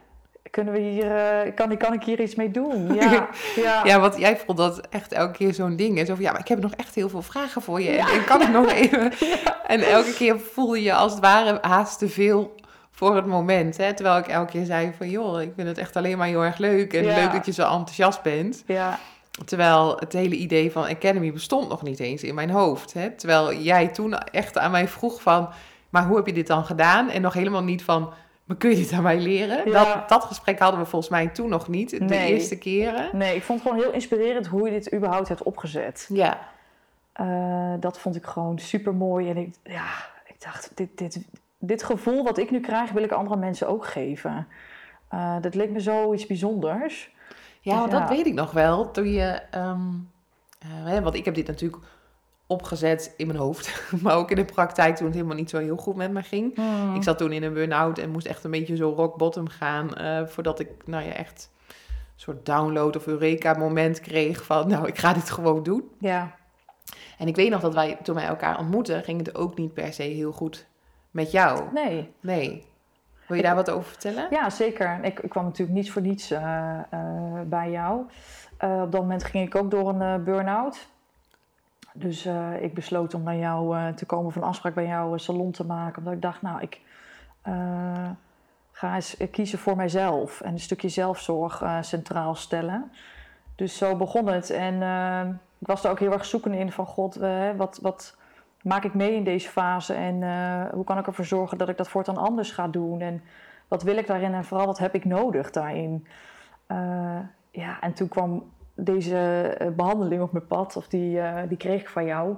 Kunnen 0.50 0.72
we 0.74 0.80
hier, 0.80 1.16
eh, 1.16 1.54
kan, 1.54 1.76
kan 1.76 1.92
ik 1.92 2.02
hier 2.02 2.20
iets 2.20 2.34
mee 2.34 2.50
doen? 2.50 2.94
Ja, 2.94 3.28
ja. 3.56 3.80
ja, 3.84 4.00
want 4.00 4.18
jij 4.18 4.36
vond 4.36 4.58
dat 4.58 4.80
echt 4.90 5.12
elke 5.12 5.32
keer 5.32 5.54
zo'n 5.54 5.76
ding. 5.76 5.98
En 5.98 6.06
zo 6.06 6.14
van, 6.14 6.22
ja, 6.24 6.30
maar 6.32 6.40
ik 6.40 6.48
heb 6.48 6.60
nog 6.60 6.72
echt 6.74 6.94
heel 6.94 7.08
veel 7.08 7.22
vragen 7.22 7.62
voor 7.62 7.80
je. 7.80 7.90
En, 7.90 8.06
en 8.06 8.24
kan 8.24 8.42
ik 8.42 8.48
nog 8.48 8.72
even... 8.82 9.12
En 9.66 9.80
elke 9.80 10.12
keer 10.14 10.40
voelde 10.40 10.82
je 10.82 10.94
als 10.94 11.12
het 11.12 11.20
ware 11.20 11.58
haast 11.60 11.98
te 11.98 12.08
veel 12.08 12.54
voor 12.90 13.16
het 13.16 13.26
moment. 13.26 13.76
Hè? 13.76 13.94
Terwijl 13.94 14.18
ik 14.18 14.26
elke 14.28 14.50
keer 14.50 14.64
zei 14.64 14.92
van, 14.96 15.10
joh, 15.10 15.40
ik 15.42 15.52
vind 15.56 15.68
het 15.68 15.78
echt 15.78 15.96
alleen 15.96 16.18
maar 16.18 16.26
heel 16.26 16.44
erg 16.44 16.58
leuk. 16.58 16.92
En 16.94 17.04
Ja. 17.04 17.14
leuk 17.14 17.32
dat 17.32 17.46
je 17.46 17.52
zo 17.52 17.62
enthousiast 17.62 18.22
bent. 18.22 18.62
ja. 18.66 18.98
Terwijl 19.44 19.96
het 19.98 20.12
hele 20.12 20.34
idee 20.34 20.72
van 20.72 20.84
Academy 20.84 21.32
bestond 21.32 21.68
nog 21.68 21.82
niet 21.82 22.00
eens 22.00 22.22
in 22.22 22.34
mijn 22.34 22.50
hoofd. 22.50 22.92
Hè? 22.92 23.10
Terwijl 23.10 23.54
jij 23.54 23.88
toen 23.88 24.14
echt 24.18 24.58
aan 24.58 24.70
mij 24.70 24.88
vroeg 24.88 25.22
van, 25.22 25.48
maar 25.90 26.06
hoe 26.06 26.16
heb 26.16 26.26
je 26.26 26.32
dit 26.32 26.46
dan 26.46 26.64
gedaan? 26.64 27.10
En 27.10 27.22
nog 27.22 27.32
helemaal 27.34 27.62
niet 27.62 27.82
van, 27.82 28.12
maar 28.48 28.56
kun 28.56 28.70
je 28.70 28.76
dit 28.76 28.92
aan 28.92 29.02
mij 29.02 29.20
leren? 29.20 29.70
Ja. 29.70 29.84
Dat, 29.84 30.08
dat 30.08 30.24
gesprek 30.24 30.58
hadden 30.58 30.80
we 30.80 30.86
volgens 30.86 31.10
mij 31.10 31.28
toen 31.28 31.48
nog 31.48 31.68
niet, 31.68 31.90
de 31.90 31.98
Nee. 32.04 32.32
eerste 32.32 32.58
keren. 32.58 33.08
Nee, 33.12 33.36
ik 33.36 33.42
vond 33.42 33.60
het 33.60 33.68
gewoon 33.68 33.84
heel 33.84 33.94
inspirerend 33.94 34.46
hoe 34.46 34.64
je 34.64 34.70
dit 34.70 34.94
überhaupt 34.94 35.28
hebt 35.28 35.42
opgezet. 35.42 36.06
Ja, 36.12 36.38
Eh, 37.12 37.74
dat 37.80 37.98
vond 37.98 38.16
ik 38.16 38.24
gewoon 38.24 38.58
super 38.58 38.94
mooi. 38.94 39.30
En 39.30 39.36
ik, 39.36 39.54
ja, 39.62 39.86
ik 40.26 40.34
dacht, 40.42 40.70
dit, 40.74 40.98
dit, 40.98 41.18
dit 41.58 41.82
gevoel 41.82 42.24
wat 42.24 42.38
ik 42.38 42.50
nu 42.50 42.60
krijg, 42.60 42.90
wil 42.90 43.02
ik 43.02 43.12
andere 43.12 43.36
mensen 43.36 43.68
ook 43.68 43.86
geven. 43.86 44.46
Eh, 45.08 45.36
dat 45.40 45.54
leek 45.54 45.70
me 45.70 45.80
zoiets 45.80 46.26
bijzonders. 46.26 47.10
ja 47.60 47.74
Ja. 47.74 47.86
dat 47.86 48.08
weet 48.08 48.26
ik 48.26 48.34
nog 48.34 48.50
wel. 48.50 48.90
Toen 48.90 49.10
je, 49.12 49.40
hè, 50.66 51.02
want 51.02 51.14
ik 51.14 51.24
heb 51.24 51.34
dit 51.34 51.46
natuurlijk 51.46 51.82
opgezet 52.50 53.14
in 53.16 53.26
mijn 53.26 53.38
hoofd, 53.38 53.82
maar 54.02 54.16
ook 54.16 54.30
in 54.30 54.36
de 54.36 54.44
praktijk 54.44 54.96
toen 54.96 55.06
het 55.06 55.14
helemaal 55.14 55.36
niet 55.36 55.50
zo 55.50 55.58
heel 55.58 55.76
goed 55.76 55.96
met 55.96 56.10
me 56.10 56.22
ging. 56.22 56.54
Hmm. 56.56 56.94
Ik 56.94 57.02
zat 57.02 57.18
toen 57.18 57.32
in 57.32 57.42
een 57.42 57.52
burn-out 57.52 57.98
en 57.98 58.10
moest 58.10 58.26
echt 58.26 58.44
een 58.44 58.50
beetje 58.50 58.76
zo 58.76 58.92
rock 58.96 59.16
bottom 59.16 59.48
gaan. 59.48 59.94
eh, 59.94 60.26
voordat 60.26 60.60
ik, 60.60 60.68
nou 60.84 61.04
ja, 61.04 61.12
echt 61.12 61.50
een 61.68 61.74
soort 62.16 62.46
download 62.46 62.96
of 62.96 63.06
Eureka 63.06 63.52
moment 63.58 64.00
kreeg 64.00 64.44
van, 64.44 64.68
nou, 64.68 64.86
ik 64.86 64.98
ga 64.98 65.12
dit 65.12 65.30
gewoon 65.30 65.62
doen. 65.62 65.90
Ja, 65.98 66.34
En 67.18 67.26
ik 67.28 67.36
weet 67.36 67.50
nog 67.50 67.60
dat 67.60 67.74
wij, 67.74 67.98
toen 68.02 68.14
wij 68.14 68.24
elkaar 68.26 68.58
ontmoetten, 68.58 69.02
ging 69.04 69.18
het 69.26 69.34
ook 69.36 69.56
niet 69.58 69.74
per 69.74 69.92
se 69.92 70.02
heel 70.02 70.32
goed 70.32 70.66
met 71.10 71.30
jou. 71.30 71.62
nee. 71.74 72.12
Nee. 72.20 72.66
Wil 73.26 73.36
je 73.36 73.42
Ik- 73.42 73.48
daar 73.48 73.56
wat 73.56 73.70
over 73.70 73.88
vertellen? 73.88 74.26
Ja, 74.30 74.50
zeker. 74.50 74.98
Ik, 75.02 75.20
ik 75.20 75.30
kwam 75.30 75.44
natuurlijk 75.44 75.78
niet 75.78 75.90
voor 75.90 76.02
niets 76.02 76.30
eh, 76.30 76.78
eh, 76.90 77.00
bij 77.46 77.70
jou. 77.70 78.00
Op 78.60 78.92
dat 78.92 79.00
moment 79.00 79.24
ging 79.24 79.46
ik 79.46 79.54
ook 79.54 79.70
door 79.70 79.88
een 79.88 80.24
burn-out. 80.24 80.86
Dus 81.92 82.24
eh, 82.24 82.62
ik 82.62 82.74
besloot 82.74 83.14
om 83.14 83.22
naar 83.22 83.36
jou 83.36 83.76
eh, 83.76 83.88
te 83.88 84.06
komen, 84.06 84.32
een 84.36 84.42
afspraak 84.42 84.74
bij 84.74 84.86
jouw 84.86 85.14
eh, 85.14 85.18
salon 85.18 85.50
te 85.50 85.66
maken. 85.66 85.98
Omdat 85.98 86.12
ik 86.12 86.22
dacht, 86.22 86.42
nou, 86.42 86.60
ik 86.60 86.80
ga 88.72 88.94
eens 88.94 89.16
kiezen 89.30 89.58
voor 89.58 89.76
mijzelf. 89.76 90.40
En 90.40 90.52
een 90.52 90.60
stukje 90.60 90.88
zelfzorg 90.88 91.62
centraal 91.80 92.34
stellen. 92.34 92.92
Dus 93.54 93.76
zo 93.76 93.96
begon 93.96 94.26
het. 94.26 94.50
En 94.50 94.74
ik 95.58 95.66
was 95.66 95.84
er 95.84 95.90
ook 95.90 95.98
heel 95.98 96.12
erg 96.12 96.24
zoekende 96.24 96.58
in 96.58 96.72
van, 96.72 96.86
god, 96.86 97.14
wat, 97.56 97.78
wat 97.82 98.16
maak 98.62 98.84
ik 98.84 98.94
mee 98.94 99.14
in 99.14 99.24
deze 99.24 99.48
fase? 99.48 99.94
En 99.94 100.22
hoe 100.72 100.84
kan 100.84 100.98
ik 100.98 101.06
ervoor 101.06 101.24
zorgen 101.24 101.58
dat 101.58 101.68
ik 101.68 101.76
dat 101.76 101.88
voortaan 101.88 102.16
anders 102.16 102.50
ga 102.50 102.68
doen? 102.68 103.00
En 103.00 103.22
wat 103.68 103.82
wil 103.82 103.96
ik 103.96 104.06
daarin 104.06 104.34
en 104.34 104.44
vooral 104.44 104.66
wat 104.66 104.78
heb 104.78 104.94
ik 104.94 105.04
nodig 105.04 105.50
daarin? 105.50 106.06
Ja, 107.50 107.80
en 107.80 107.92
toen 107.94 108.08
kwam 108.08 108.44
deze 108.80 109.42
eh, 109.58 109.68
behandeling 109.70 110.22
op 110.22 110.32
mijn 110.32 110.46
pad, 110.46 110.76
of 110.76 110.88
die, 110.88 111.20
eh, 111.20 111.48
die 111.48 111.56
kreeg 111.56 111.80
ik 111.80 111.88
van 111.88 112.04
jou. 112.04 112.36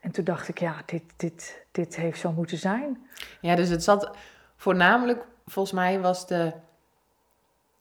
En 0.00 0.10
toen 0.10 0.24
dacht 0.24 0.48
ik, 0.48 0.58
ja, 0.58 0.74
dit, 0.86 1.02
dit, 1.16 1.64
dit 1.70 1.96
heeft 1.96 2.20
zo 2.20 2.32
moeten 2.32 2.58
zijn. 2.58 3.06
Ja, 3.40 3.54
dus 3.54 3.68
het 3.68 3.84
zat 3.84 4.10
voornamelijk, 4.56 5.26
volgens 5.46 5.74
mij 5.74 6.00
was 6.00 6.26
de, 6.26 6.52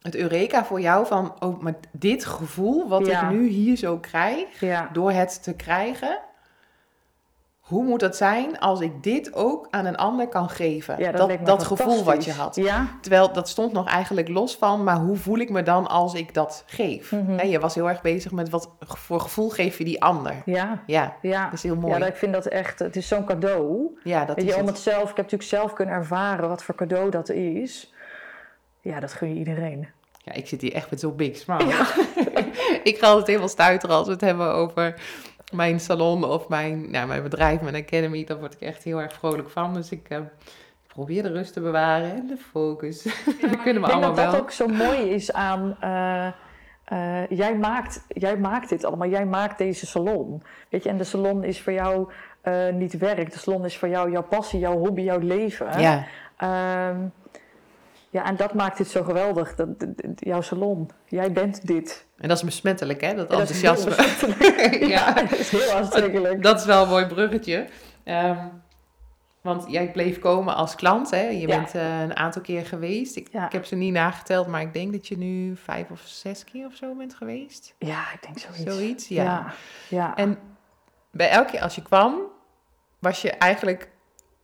het 0.02 0.16
Eureka 0.16 0.66
voor 0.66 0.82
jou 0.82 1.06
van, 1.06 1.36
oh, 1.40 1.60
maar 1.62 1.76
dit 1.92 2.26
gevoel 2.26 2.88
wat 2.88 3.06
Ja. 3.06 3.24
ik 3.24 3.36
nu 3.36 3.48
hier 3.48 3.78
zo 3.78 3.98
krijg, 3.98 4.60
Ja, 4.60 4.90
door 4.94 5.12
het 5.12 5.44
te 5.44 5.56
krijgen, 5.56 6.20
hoe 7.64 7.84
moet 7.84 8.00
dat 8.00 8.16
zijn 8.16 8.60
als 8.60 8.80
ik 8.82 9.04
dit 9.04 9.34
ook 9.34 9.68
aan 9.70 9.86
een 9.86 9.96
ander 9.98 10.28
kan 10.28 10.50
geven? 10.50 10.96
ja 11.00 11.12
dat 11.12 11.28
me 11.28 11.38
dat 11.44 11.64
gevoel 11.64 12.04
wat 12.04 12.26
je 12.26 12.32
had. 12.32 12.56
Ja, 12.56 12.88
Terwijl 13.02 13.32
dat 13.34 13.50
stond 13.50 13.74
nog 13.74 13.88
eigenlijk 13.88 14.28
los 14.28 14.56
van, 14.56 14.84
maar 14.84 14.96
hoe 14.98 15.16
voel 15.18 15.38
ik 15.38 15.50
me 15.50 15.64
dan 15.64 15.88
als 15.88 16.14
ik 16.14 16.34
dat 16.34 16.64
geef? 16.68 17.10
Hè, 17.10 17.44
je 17.44 17.60
was 17.60 17.76
heel 17.76 17.90
erg 17.90 18.02
bezig 18.02 18.32
met 18.32 18.50
wat 18.50 18.70
voor 18.80 19.20
gevoel 19.20 19.50
geef 19.50 19.78
je 19.78 19.84
die 19.84 20.04
ander. 20.04 20.42
ja, 20.46 20.84
Ja, 20.86 21.16
ja. 21.22 21.44
dat 21.44 21.54
is 21.54 21.64
heel 21.64 21.74
Ja, 21.74 21.80
mooi. 21.80 22.00
dat, 22.00 22.08
ik 22.08 22.16
vind 22.16 22.34
dat 22.34 22.46
echt, 22.46 22.80
het 22.80 22.96
is 22.96 23.08
zo'n 23.08 23.26
cadeau. 23.26 24.00
Ja, 24.04 24.26
dat 24.26 24.36
Weet 24.36 24.46
is 24.46 24.54
je, 24.54 24.60
om 24.60 24.66
het. 24.68 24.76
het 24.76 24.84
zelf, 24.84 25.02
ik 25.02 25.08
heb 25.08 25.18
natuurlijk 25.18 25.50
zelf 25.50 25.74
kunnen 25.74 25.96
ervaren 25.96 26.50
wat 26.50 26.64
voor 26.64 26.76
cadeau 26.76 27.10
dat 27.10 27.30
is. 27.30 27.94
Ja, 28.82 29.00
dat 29.00 29.14
gun 29.14 29.30
je 29.30 29.36
iedereen. 29.40 29.88
Ja, 30.18 30.34
ik 30.34 30.48
zit 30.48 30.62
hier 30.62 30.74
echt 30.74 30.90
met 30.90 31.00
zo'n 31.00 31.16
big 31.16 31.38
smile. 31.38 31.74
ik 32.84 32.98
ga 33.00 33.08
altijd 33.08 33.28
helemaal 33.28 33.48
stuiteren 33.48 33.96
als 33.96 34.06
we 34.08 34.12
het 34.14 34.22
hebben 34.22 34.54
over 34.54 34.94
mijn 35.54 35.80
salon 35.80 36.24
of 36.24 36.48
mijn, 36.50 36.92
nou, 36.92 37.08
mijn 37.08 37.24
bedrijf, 37.24 37.62
mijn 37.62 37.76
academy. 37.76 38.24
Daar 38.24 38.40
word 38.40 38.54
ik 38.54 38.62
echt 38.62 38.84
heel 38.84 39.02
erg 39.02 39.14
vrolijk 39.14 39.50
van. 39.50 39.74
Dus 39.74 39.92
ik 39.92 40.10
eh, 40.10 40.20
probeer 40.88 41.24
de 41.24 41.32
rust 41.32 41.54
te 41.54 41.62
bewaren 41.62 42.16
en 42.16 42.28
de 42.28 42.38
focus. 42.38 43.04
dat 43.04 43.14
kunnen 43.38 43.42
we 43.42 43.58
ik 43.58 43.64
denk 43.64 43.86
allemaal 43.86 44.00
dat 44.14 44.16
dat 44.16 44.32
wel. 44.32 44.42
ook 44.42 44.52
zo 44.52 44.68
mooi 44.68 44.98
is 45.10 45.34
aan. 45.34 45.76
eh, 45.80 46.28
eh, 46.84 47.30
jij, 47.30 47.56
maakt, 47.56 48.06
jij 48.08 48.38
maakt 48.38 48.70
dit 48.70 48.84
allemaal, 48.86 49.10
jij 49.10 49.26
maakt 49.26 49.58
deze 49.58 49.86
salon. 49.86 50.42
Weet 50.70 50.84
je, 50.84 50.90
en 50.90 50.98
de 50.98 51.04
salon 51.04 51.44
is 51.44 51.62
voor 51.62 51.74
jou 51.74 52.12
niet 52.74 52.98
werk. 52.98 53.32
De 53.32 53.38
salon 53.40 53.66
is 53.66 53.78
voor 53.78 53.88
jou 53.90 54.12
jouw 54.12 54.24
passie, 54.24 54.60
jouw 54.60 54.78
hobby, 54.78 55.02
jouw 55.02 55.20
leven. 55.20 55.80
Ja, 55.82 56.06
Ehm, 56.38 56.98
ja, 58.14 58.26
en 58.26 58.36
dat 58.36 58.54
maakt 58.54 58.78
dit 58.78 58.88
zo 58.88 59.04
geweldig. 59.04 59.56
Dat, 59.56 59.80
dat- 59.80 59.98
dat- 59.98 60.10
jouw 60.16 60.42
salon, 60.42 60.90
jij 61.08 61.32
bent 61.32 61.68
dit. 61.68 62.06
en 62.18 62.28
dat 62.28 62.38
is 62.38 62.44
besmettelijk, 62.44 63.02
hè? 63.02 63.16
Dat 63.16 63.32
En 63.32 63.38
dat 63.38 63.50
is 63.50 63.62
heel 63.62 63.72
enthousiasme. 63.76 64.88
ja, 64.96 65.14
dat 65.14 65.32
is 65.40 65.50
heel 65.50 65.72
aantrekkelijk. 65.72 66.44
Dat 66.44 66.60
is 66.60 66.66
wel 66.66 66.84
een 66.84 66.90
mooi 66.90 67.06
bruggetje. 67.06 67.68
Ehm, 68.04 68.48
want 69.42 69.66
jij 69.72 69.92
bleef 69.92 70.20
komen 70.20 70.56
als 70.56 70.76
klant, 70.76 71.10
hè? 71.12 71.22
Je 71.28 71.48
Ja. 71.48 71.58
bent 71.58 71.76
eh, 71.76 72.02
een 72.02 72.16
aantal 72.16 72.42
keer 72.42 72.66
geweest. 72.66 73.16
Ik, 73.16 73.28
Ja. 73.32 73.46
ik 73.46 73.52
heb 73.52 73.66
ze 73.66 73.76
niet 73.76 73.94
nageteld, 73.94 74.48
maar 74.48 74.62
ik 74.62 74.74
denk 74.74 74.92
dat 74.92 75.08
je 75.08 75.18
nu 75.18 75.56
vijf 75.56 75.90
of 75.92 76.02
zes 76.06 76.44
keer 76.44 76.66
of 76.66 76.76
zo 76.76 76.96
bent 76.96 77.14
geweest. 77.16 77.76
Ja, 77.80 78.04
ik 78.14 78.22
denk 78.22 78.38
zoiets. 78.40 78.76
Zoiets, 78.76 79.08
ja. 79.08 79.24
ja. 79.24 79.54
ja. 79.90 80.16
En 80.16 80.38
bij 81.12 81.30
elke 81.30 81.52
keer 81.52 81.62
als 81.62 81.76
je 81.76 81.82
kwam, 81.82 82.16
was 83.00 83.22
je 83.22 83.32
eigenlijk 83.32 83.90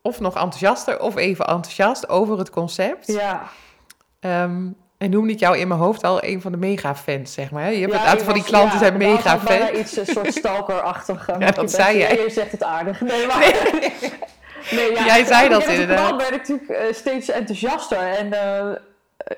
of 0.01 0.19
nog 0.19 0.33
enthousiaster 0.35 0.99
of 0.99 1.15
even 1.15 1.45
enthousiast 1.45 2.09
over 2.09 2.37
het 2.37 2.49
concept. 2.49 3.07
ja. 3.07 3.41
Ehm, 4.19 4.67
en 4.97 5.09
noemde 5.09 5.31
ik 5.33 5.39
jou 5.39 5.57
in 5.57 5.67
mijn 5.67 5.79
hoofd 5.79 6.03
al 6.03 6.23
een 6.23 6.41
van 6.41 6.51
de 6.51 6.57
mega-fans, 6.57 7.33
zeg 7.33 7.51
maar. 7.51 7.71
Je 7.73 7.79
hebt 7.79 7.93
Ja, 7.93 8.01
een 8.01 8.07
aantal 8.07 8.25
van 8.25 8.33
die 8.33 8.43
klanten 8.43 8.71
ja, 8.71 8.77
zijn 8.77 8.97
was 8.97 9.01
ook 9.07 9.13
mega-fan. 9.13 9.45
bijna 9.57 9.71
iets 9.71 9.97
een 9.97 10.05
soort 10.05 10.33
stalker-achtig. 10.39 11.27
Ja, 11.39 11.51
dat 11.51 11.71
zei 11.71 11.97
jij. 11.97 12.17
Je 12.23 12.29
zegt 12.29 12.51
het 12.51 12.63
aardig. 12.63 13.01
Nee, 13.01 13.27
maar... 13.27 13.39
Nee, 14.71 14.91
ja, 14.95 15.05
Jij 15.05 15.25
zei 15.25 15.49
dat 15.55 15.63
inderdaad. 15.65 16.09
moment 16.11 16.29
werd 16.29 16.33
ik 16.41 16.47
natuurlijk 16.47 16.69
eh, 16.69 16.93
steeds 16.93 17.29
enthousiaster. 17.29 17.97
En 17.97 18.33
eh, 18.33 18.75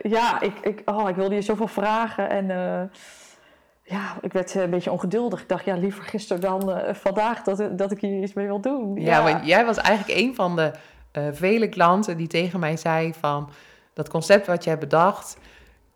ja, 0.01 0.41
ik, 0.41 0.53
ik, 0.61 0.81
oh, 0.85 1.09
ik 1.09 1.15
wilde 1.15 1.35
je 1.35 1.41
zoveel 1.41 1.67
vragen. 1.67 2.29
En 2.29 2.51
eh, 2.51 2.81
ja, 3.91 4.17
ik 4.21 4.33
werd 4.33 4.55
eh, 4.55 4.61
een 4.61 4.69
beetje 4.69 4.91
ongeduldig. 4.91 5.41
Ik 5.41 5.47
dacht, 5.49 5.65
ja, 5.65 5.75
liever 5.75 6.03
gisteren 6.03 6.41
dan 6.41 6.71
eh, 6.71 6.93
vandaag 6.93 7.43
dat, 7.43 7.77
dat 7.77 7.91
ik 7.91 8.01
hier 8.01 8.23
iets 8.23 8.33
mee 8.33 8.45
wil 8.47 8.61
doen. 8.61 8.95
Ja, 8.95 9.23
want 9.23 9.45
jij 9.45 9.65
was 9.65 9.77
eigenlijk 9.77 10.19
een 10.19 10.35
van 10.35 10.55
de 10.55 10.71
eh, 11.11 11.23
vele 11.31 11.69
klanten 11.69 12.17
die 12.17 12.27
tegen 12.27 12.59
mij 12.59 12.77
zei 12.77 13.13
van... 13.19 13.49
dat 13.93 14.09
concept 14.09 14.47
wat 14.47 14.63
je 14.63 14.69
hebt 14.69 14.81
bedacht, 14.81 15.37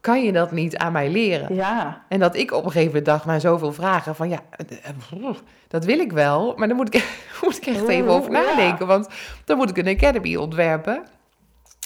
kan 0.02 0.24
je 0.24 0.32
dat 0.32 0.52
niet 0.52 0.78
aan 0.78 0.92
mij 0.92 1.10
leren? 1.10 1.56
Ja, 1.56 2.04
En 2.10 2.20
dat 2.20 2.36
ik 2.36 2.52
op 2.52 2.58
een 2.66 2.72
gegeven 2.72 2.88
moment 2.88 3.06
dacht, 3.06 3.26
na 3.26 3.40
zoveel 3.40 3.74
vragen, 3.74 4.16
van 4.16 4.30
ja, 4.30 4.40
eh, 4.52 4.78
eh, 4.84 5.30
dat 5.68 5.86
wil 5.86 6.00
ik 6.00 6.12
wel, 6.12 6.54
maar 6.58 6.68
dan 6.68 6.78
moet 6.78 6.96
ik, 6.96 7.20
moet 7.42 7.58
ik 7.58 7.66
echt 7.66 7.88
even 7.88 8.10
over 8.10 8.32
Ja. 8.32 8.42
nadenken, 8.42 8.88
want 8.88 9.08
dan 9.46 9.58
moet 9.58 9.70
ik 9.70 9.78
een 9.78 9.88
academy 9.96 10.36
ontwerpen. 10.36 11.04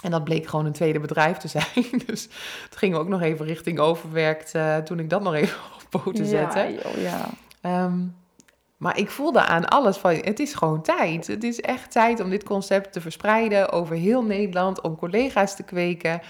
En 0.03 0.11
dat 0.11 0.23
bleek 0.23 0.47
gewoon 0.47 0.65
een 0.65 0.71
tweede 0.71 0.99
bedrijf 0.99 1.37
te 1.37 1.47
zijn. 1.57 1.85
Dus 2.05 2.23
het 2.63 2.75
ging 2.75 2.95
ook 2.95 3.07
nog 3.07 3.21
even 3.21 3.45
richting 3.45 3.79
overwerkt 3.79 4.55
eh, 4.55 4.77
toen 4.77 4.99
ik 4.99 5.09
dat 5.09 5.21
nog 5.21 5.33
even 5.33 5.57
poten 5.89 6.25
zette. 6.25 6.59
ja, 6.59 6.67
joh, 6.69 7.01
ja. 7.01 7.25
Ehm, 7.61 7.99
maar 8.77 8.97
ik 8.97 9.09
voelde 9.09 9.45
aan 9.45 9.67
alles 9.67 9.97
van, 9.97 10.11
het 10.15 10.39
is 10.39 10.53
gewoon 10.53 10.81
tijd. 10.81 11.27
Het 11.27 11.43
is 11.43 11.61
echt 11.61 11.91
tijd 11.91 12.19
om 12.19 12.29
dit 12.29 12.43
concept 12.43 12.93
te 12.93 13.01
verspreiden 13.01 13.71
over 13.71 13.95
heel 13.95 14.23
Nederland, 14.23 14.81
om 14.81 14.95
collega's 14.95 15.55
te 15.55 15.63
kweken. 15.63 16.21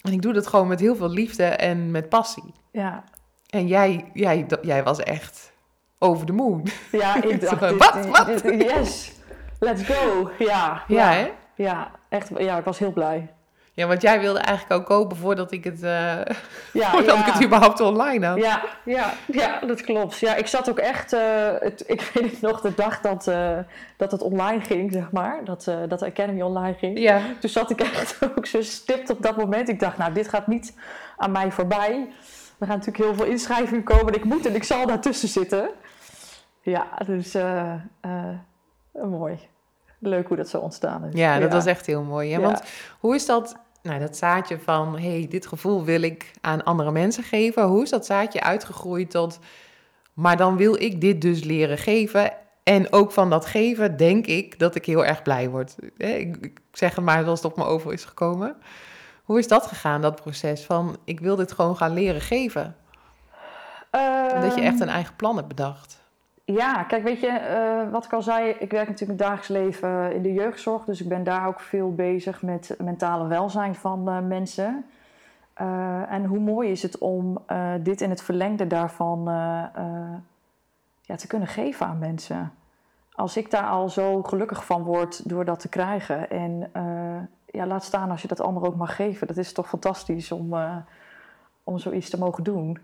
En 0.00 0.12
ik 0.12 0.22
doe 0.22 0.32
dat 0.32 0.46
gewoon 0.46 0.66
met 0.68 0.80
heel 0.80 0.96
veel 0.96 1.08
liefde 1.10 1.44
en 1.44 1.90
met 1.90 2.08
passie. 2.08 2.52
ja. 2.72 3.04
En 3.46 3.66
jij, 3.66 4.10
jij, 4.12 4.46
jij 4.62 4.82
was 4.82 4.98
echt 5.02 5.52
over 5.98 6.26
de 6.26 6.32
moon. 6.32 6.66
Ja, 6.92 7.22
ik 7.22 7.40
dacht, 7.50 7.60
dit- 7.60 7.78
wat, 7.78 7.92
dit- 7.94 8.06
wat? 8.18 8.26
dit- 8.42 8.62
yes, 8.62 9.12
let's 9.58 9.82
go. 9.82 10.30
Ja, 10.38 10.82
Ja, 10.88 11.10
hè? 11.12 11.30
Ja, 11.54 11.90
echt. 12.08 12.30
Ja, 12.38 12.58
ik 12.58 12.64
was 12.64 12.78
heel 12.78 12.92
blij. 12.92 13.34
Ja, 13.76 13.86
want 13.86 14.02
jij 14.02 14.20
wilde 14.20 14.38
eigenlijk 14.38 14.80
ook 14.80 14.86
kopen 14.86 15.16
voordat 15.16 15.52
ik 15.52 15.64
het, 15.64 15.82
eh, 15.82 16.20
Ja, 16.72 16.90
voordat 16.90 17.16
ja. 17.16 17.26
ik 17.26 17.32
het 17.32 17.44
überhaupt 17.44 17.80
online 17.80 18.26
had. 18.26 18.38
Ja, 18.38 18.62
ja, 18.84 19.12
ja, 19.26 19.60
dat 19.60 19.80
klopt. 19.80 20.18
Ja, 20.18 20.34
ik 20.34 20.46
zat 20.46 20.70
ook 20.70 20.78
echt, 20.78 21.12
eh, 21.12 21.20
het, 21.58 21.84
ik 21.86 22.00
weet 22.14 22.30
het 22.30 22.40
nog, 22.40 22.60
de 22.60 22.74
dag 22.74 23.00
dat, 23.00 23.26
eh, 23.26 23.58
dat 23.96 24.10
het 24.10 24.22
online 24.22 24.60
ging, 24.60 24.92
zeg 24.92 25.10
maar, 25.10 25.44
dat, 25.44 25.64
dat 25.88 25.98
de 25.98 26.06
Academy 26.06 26.40
online 26.40 26.74
ging. 26.74 26.98
Ja. 26.98 27.20
Toen 27.40 27.50
zat 27.50 27.70
ik 27.70 27.80
echt 27.80 28.18
ook 28.36 28.46
zo 28.46 28.62
stipt 28.62 29.10
op 29.10 29.22
dat 29.22 29.36
moment. 29.36 29.68
Ik 29.68 29.80
dacht, 29.80 29.98
nou, 29.98 30.12
dit 30.12 30.28
gaat 30.28 30.46
niet 30.46 30.74
aan 31.16 31.32
mij 31.32 31.50
voorbij. 31.50 32.08
Er 32.58 32.66
gaan 32.66 32.78
natuurlijk 32.78 33.04
heel 33.04 33.14
veel 33.14 33.26
inschrijvingen 33.26 33.84
komen 33.84 34.06
en 34.06 34.18
ik 34.18 34.24
moet 34.24 34.46
en 34.46 34.54
ik 34.54 34.64
zal 34.64 34.86
daartussen 34.86 35.28
zitten. 35.28 35.70
Ja, 36.60 36.86
dus 37.06 37.36
mooi. 38.92 39.38
Leuk 39.98 40.28
hoe 40.28 40.36
dat 40.36 40.48
zo 40.48 40.58
ontstaan 40.58 41.04
is. 41.04 41.14
Ja, 41.14 41.38
dat 41.38 41.52
was 41.52 41.66
echt 41.66 41.86
heel 41.86 42.02
mooi. 42.02 42.32
Hè? 42.32 42.38
Ja. 42.38 42.42
Want 42.42 42.62
hoe 42.98 43.14
is 43.14 43.26
dat, 43.26 43.56
nou, 43.86 44.00
dat 44.00 44.16
zaadje 44.16 44.58
van, 44.58 44.98
hey, 44.98 45.26
dit 45.28 45.46
gevoel 45.46 45.84
wil 45.84 46.02
ik 46.02 46.30
aan 46.40 46.64
andere 46.64 46.90
mensen 46.90 47.22
geven. 47.22 47.62
Hoe 47.62 47.82
is 47.82 47.90
dat 47.90 48.06
zaadje 48.06 48.40
uitgegroeid 48.40 49.10
tot, 49.10 49.38
maar 50.12 50.36
dan 50.36 50.56
wil 50.56 50.82
ik 50.82 51.00
dit 51.00 51.20
dus 51.20 51.44
leren 51.44 51.78
geven. 51.78 52.32
En 52.62 52.92
ook 52.92 53.12
van 53.12 53.30
dat 53.30 53.46
geven 53.46 53.96
denk 53.96 54.26
ik 54.26 54.58
dat 54.58 54.74
ik 54.74 54.86
heel 54.86 55.04
erg 55.04 55.22
blij 55.22 55.50
word. 55.50 55.76
Ik, 55.96 56.36
ik 56.40 56.60
zeg 56.72 56.94
het 56.94 57.04
maar 57.04 57.22
zoals 57.22 57.42
het 57.42 57.52
op 57.52 57.58
me 57.58 57.64
over 57.64 57.92
is 57.92 58.04
gekomen. 58.04 58.56
Hoe 59.24 59.38
is 59.38 59.48
dat 59.48 59.66
gegaan, 59.66 60.00
dat 60.00 60.22
proces 60.22 60.64
van, 60.64 60.96
ik 61.04 61.20
wil 61.20 61.36
dit 61.36 61.52
gewoon 61.52 61.76
gaan 61.76 61.92
leren 61.92 62.20
geven? 62.20 62.76
Dat 64.40 64.54
je 64.54 64.60
echt 64.60 64.74
Ehm, 64.74 64.82
een 64.82 64.88
eigen 64.88 65.16
plan 65.16 65.36
hebt 65.36 65.48
bedacht. 65.48 66.04
Ja, 66.52 66.82
kijk, 66.82 67.02
weet 67.02 67.20
je, 67.20 67.28
eh, 67.28 67.90
wat 67.90 68.04
ik 68.04 68.12
al 68.12 68.22
zei, 68.22 68.50
ik 68.50 68.70
werk 68.70 68.88
natuurlijk 68.88 69.18
het 69.18 69.28
dagelijks 69.28 69.48
leven 69.48 70.12
in 70.12 70.22
de 70.22 70.32
jeugdzorg. 70.32 70.84
Dus 70.84 71.00
ik 71.00 71.08
ben 71.08 71.24
daar 71.24 71.46
ook 71.46 71.60
veel 71.60 71.94
bezig 71.94 72.42
met 72.42 72.74
mentale 72.78 73.26
welzijn 73.26 73.74
van 73.74 74.08
eh, 74.08 74.20
mensen. 74.20 74.84
Eh, 75.52 76.12
en 76.12 76.24
hoe 76.24 76.38
mooi 76.38 76.70
is 76.70 76.82
het 76.82 76.98
om 76.98 77.44
dit 77.80 78.00
in 78.00 78.10
het 78.10 78.22
verlengde 78.22 78.66
daarvan 78.66 79.24
ja, 81.00 81.16
te 81.16 81.26
kunnen 81.26 81.48
geven 81.48 81.86
aan 81.86 81.98
mensen. 81.98 82.52
Als 83.12 83.36
ik 83.36 83.50
daar 83.50 83.68
al 83.68 83.88
zo 83.88 84.22
gelukkig 84.22 84.64
van 84.64 84.82
word 84.82 85.28
door 85.28 85.44
dat 85.44 85.60
te 85.60 85.68
krijgen. 85.68 86.30
En 86.30 86.70
ja, 87.44 87.66
laat 87.66 87.84
staan 87.84 88.10
als 88.10 88.22
je 88.22 88.28
dat 88.28 88.40
anderen 88.40 88.68
ook 88.68 88.76
mag 88.76 88.96
geven. 88.96 89.26
Dat 89.26 89.36
is 89.36 89.52
toch 89.52 89.68
fantastisch 89.68 90.32
om, 90.32 90.54
om 91.64 91.78
zoiets 91.78 92.10
te 92.10 92.18
mogen 92.18 92.44
doen. 92.44 92.78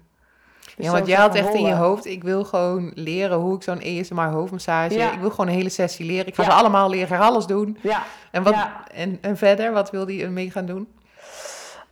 Dus 0.76 0.84
Ja, 0.84 0.90
zo 0.90 0.96
want 0.96 1.06
jij 1.06 1.16
had 1.16 1.34
echt 1.34 1.54
in 1.54 1.64
je 1.64 1.74
hoofd, 1.74 2.06
ik 2.06 2.22
wil 2.22 2.44
gewoon 2.44 2.90
leren 2.94 3.38
hoe 3.38 3.54
ik 3.56 3.62
zo'n 3.62 3.82
ASMR 3.82 4.30
hoofdmassage, 4.30 4.94
Ja. 4.94 5.12
ik 5.12 5.20
wil 5.20 5.30
gewoon 5.30 5.46
een 5.48 5.54
hele 5.54 5.68
sessie 5.68 6.06
leren. 6.06 6.26
Ik 6.26 6.34
ga 6.34 6.42
Ja. 6.42 6.50
ze 6.50 6.54
allemaal 6.56 6.88
leren, 6.90 7.18
alles 7.20 7.46
doen. 7.46 7.78
Ja, 7.80 8.02
En, 8.30 8.42
wat, 8.42 8.54
en, 8.94 9.18
en 9.20 9.36
verder, 9.36 9.72
wat 9.72 9.90
wil 9.90 10.06
die 10.06 10.22
ermee 10.24 10.50
gaan 10.50 10.66
doen? 10.66 10.88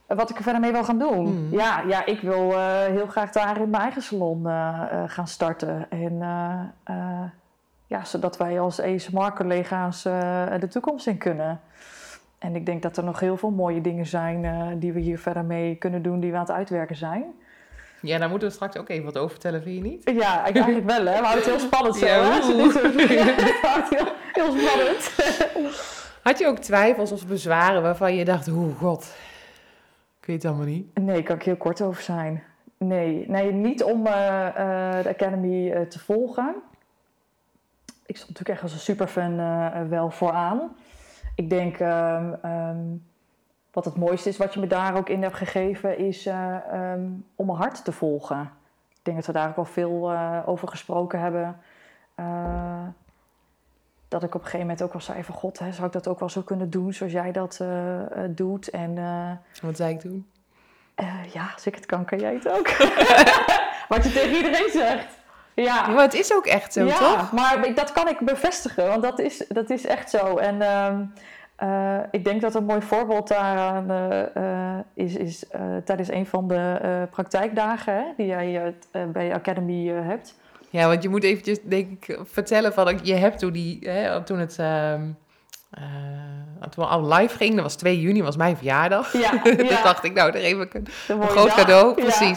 Wat 0.06 0.30
ik 0.30 0.36
er 0.36 0.42
verder 0.42 0.60
mee 0.60 0.72
wil 0.72 0.84
gaan 0.84 0.98
doen? 0.98 1.26
Hmm. 1.26 1.48
Ja, 1.50 1.82
ja, 1.88 2.06
ik 2.06 2.20
wil 2.20 2.52
eh, 2.52 2.84
heel 2.84 3.06
graag 3.06 3.30
daar 3.30 3.60
in 3.60 3.70
mijn 3.70 3.82
eigen 3.82 4.02
salon 4.02 4.46
eh, 4.46 4.82
eh, 4.90 5.02
gaan 5.06 5.28
starten. 5.28 5.86
En 5.90 6.18
ja, 7.86 8.04
zodat 8.04 8.36
wij 8.36 8.60
als 8.60 8.80
ASMR-collega's 8.80 10.04
eh, 10.04 10.46
de 10.60 10.68
toekomst 10.68 11.06
in 11.06 11.18
kunnen. 11.18 11.60
En 12.38 12.56
ik 12.56 12.66
denk 12.66 12.82
dat 12.82 12.96
er 12.96 13.04
nog 13.04 13.20
heel 13.20 13.36
veel 13.36 13.50
mooie 13.50 13.80
dingen 13.80 14.06
zijn 14.06 14.78
die 14.78 14.92
we 14.92 15.00
hier 15.00 15.18
verder 15.18 15.44
mee 15.44 15.74
kunnen 15.74 16.02
doen, 16.02 16.20
die 16.20 16.30
we 16.30 16.36
aan 16.36 16.42
het 16.42 16.50
uitwerken 16.50 16.96
zijn. 16.96 17.24
Ja, 18.02 18.18
daar 18.18 18.28
moeten 18.28 18.48
we 18.48 18.54
straks 18.54 18.76
ook 18.76 18.88
even 18.88 19.04
wat 19.04 19.16
over 19.18 19.30
vertellen, 19.30 19.62
vind 19.62 19.76
je 19.76 19.82
niet? 19.90 20.10
Ja, 20.20 20.46
ik- 20.46 20.56
eigenlijk 20.56 20.86
wel, 20.96 21.06
hè? 21.06 21.20
We 21.20 21.26
houden 21.26 21.30
het 21.34 21.44
heel 21.44 21.58
spannend 21.58 21.96
zo, 21.96 22.06
Ja, 22.06 22.22
hè? 22.22 22.40
Dit 22.56 23.88
heel, 23.98 24.12
heel 24.32 24.58
spannend. 24.58 25.10
Had 26.22 26.38
je 26.38 26.46
ook 26.46 26.58
twijfels 26.58 27.12
of 27.12 27.26
bezwaren 27.26 27.82
waarvan 27.82 28.14
je 28.14 28.24
dacht, 28.24 28.48
oeh 28.48 28.76
god, 28.78 29.14
ik 30.20 30.26
weet 30.26 30.36
het 30.42 30.46
allemaal 30.52 30.66
niet. 30.66 30.98
Nee, 30.98 31.22
kan 31.22 31.36
ik 31.36 31.42
heel 31.42 31.56
kort 31.56 31.80
over 31.80 32.02
zijn. 32.02 32.42
Nee, 32.78 33.24
nee 33.28 33.52
niet 33.52 33.82
om 33.82 34.06
eh, 34.06 34.46
eh, 34.46 35.02
de 35.02 35.08
Academy 35.08 35.70
eh, 35.70 35.80
te 35.80 35.98
volgen. 35.98 36.54
Ik 38.06 38.16
stond 38.16 38.28
natuurlijk 38.28 38.48
echt 38.48 38.62
als 38.62 38.72
een 38.72 38.78
superfan 38.78 39.36
wel 39.88 40.10
vooraan. 40.10 40.76
Ik 41.34 41.50
denk, 41.50 41.78
ehm, 41.78 42.32
ehm, 42.42 42.76
wat 43.72 43.84
het 43.84 43.96
mooiste 43.96 44.28
is 44.28 44.36
wat 44.36 44.54
je 44.54 44.60
me 44.60 44.66
daar 44.66 44.96
ook 44.96 45.08
in 45.08 45.22
hebt 45.22 45.36
gegeven, 45.36 45.98
is 45.98 46.26
eh, 46.26 46.56
ehm, 46.56 47.06
om 47.34 47.46
mijn 47.46 47.58
hart 47.58 47.84
te 47.84 47.92
volgen. 47.92 48.52
Ik 48.90 48.98
denk 49.02 49.16
dat 49.16 49.26
we 49.26 49.32
daar 49.32 49.48
ook 49.48 49.56
wel 49.56 49.64
veel 49.64 50.10
eh, 50.10 50.38
over 50.46 50.68
gesproken 50.68 51.20
hebben. 51.20 51.60
Eh, 52.14 52.82
dat 54.08 54.22
ik 54.22 54.28
op 54.34 54.40
een 54.40 54.46
gegeven 54.46 54.66
moment 54.66 54.82
ook 54.82 54.92
wel 54.92 55.02
zei 55.02 55.24
van 55.24 55.34
God, 55.34 55.58
hè, 55.58 55.72
zou 55.72 55.86
ik 55.86 55.92
dat 55.92 56.08
ook 56.08 56.18
wel 56.18 56.28
zo 56.28 56.40
kunnen 56.42 56.70
doen 56.70 56.92
zoals 56.92 57.12
jij 57.12 57.32
dat 57.32 57.60
doet? 58.28 58.70
En 58.70 58.94
Wat 59.62 59.76
zei 59.76 59.94
ik 59.94 60.00
toen? 60.00 60.26
ja, 61.32 61.50
als 61.54 61.66
ik 61.66 61.74
het 61.74 61.86
kan, 61.86 62.04
kan 62.04 62.18
jij 62.18 62.34
het 62.34 62.48
ook. 62.48 62.68
Wat 63.88 64.04
je 64.04 64.12
tegen 64.12 64.36
iedereen 64.36 64.70
zegt. 64.70 65.18
Ja, 65.54 65.86
Maar 65.86 66.02
het 66.02 66.14
is 66.14 66.34
ook 66.34 66.46
echt 66.46 66.72
zo, 66.72 66.84
ja 66.84 66.98
toch? 66.98 67.32
maar 67.32 67.74
dat 67.74 67.92
kan 67.92 68.08
ik 68.08 68.18
bevestigen, 68.18 68.88
want 68.88 69.02
dat 69.02 69.18
is, 69.18 69.44
dat 69.48 69.70
is 69.70 69.86
echt 69.86 70.10
zo. 70.10 70.36
En 70.36 70.62
ehm, 70.62 71.04
eh, 71.60 71.98
ik 72.10 72.24
denk 72.24 72.40
dat 72.40 72.54
een 72.54 72.64
mooi 72.64 72.82
voorbeeld 72.82 73.28
daaraan 73.28 73.90
eh, 74.34 75.04
is, 75.04 75.16
is 75.16 75.44
tijdens 75.84 76.10
een 76.10 76.26
van 76.26 76.48
de 76.48 77.06
praktijkdagen 77.10 77.94
hè, 77.94 78.04
die 78.16 78.26
jij 78.26 78.74
bij 79.12 79.34
Academy 79.34 79.86
hebt. 79.88 80.34
Ja, 80.70 80.86
want 80.88 81.02
je 81.02 81.08
moet 81.08 81.24
eventjes, 81.24 81.62
denk 81.62 81.90
ik, 81.90 82.18
vertellen 82.22 82.72
van, 82.72 82.98
je 83.02 83.14
hebt 83.14 83.38
toen 83.38 83.52
die, 83.52 83.78
hè, 83.90 84.22
toen 84.22 84.38
het... 84.38 84.58
ehm 84.58 85.02
eh, 85.70 86.68
toen 86.68 86.84
we 86.84 86.90
al 86.90 87.08
live 87.08 87.36
ging, 87.36 87.54
dat 87.54 87.62
was 87.62 87.76
2 87.76 88.00
juni, 88.00 88.22
was 88.22 88.36
mijn 88.36 88.56
verjaardag. 88.56 89.12
Ja, 89.12 89.30
dus 89.56 89.68
ja. 89.68 89.82
dacht 89.82 90.04
ik, 90.04 90.12
nou, 90.12 90.32
daar 90.32 90.40
geef 90.40 90.58
ik 90.58 90.74
een 90.74 90.86
Een 91.08 91.22
groot 91.28 91.46
dag. 91.46 91.56
cadeau, 91.56 92.02
Ja. 92.02 92.36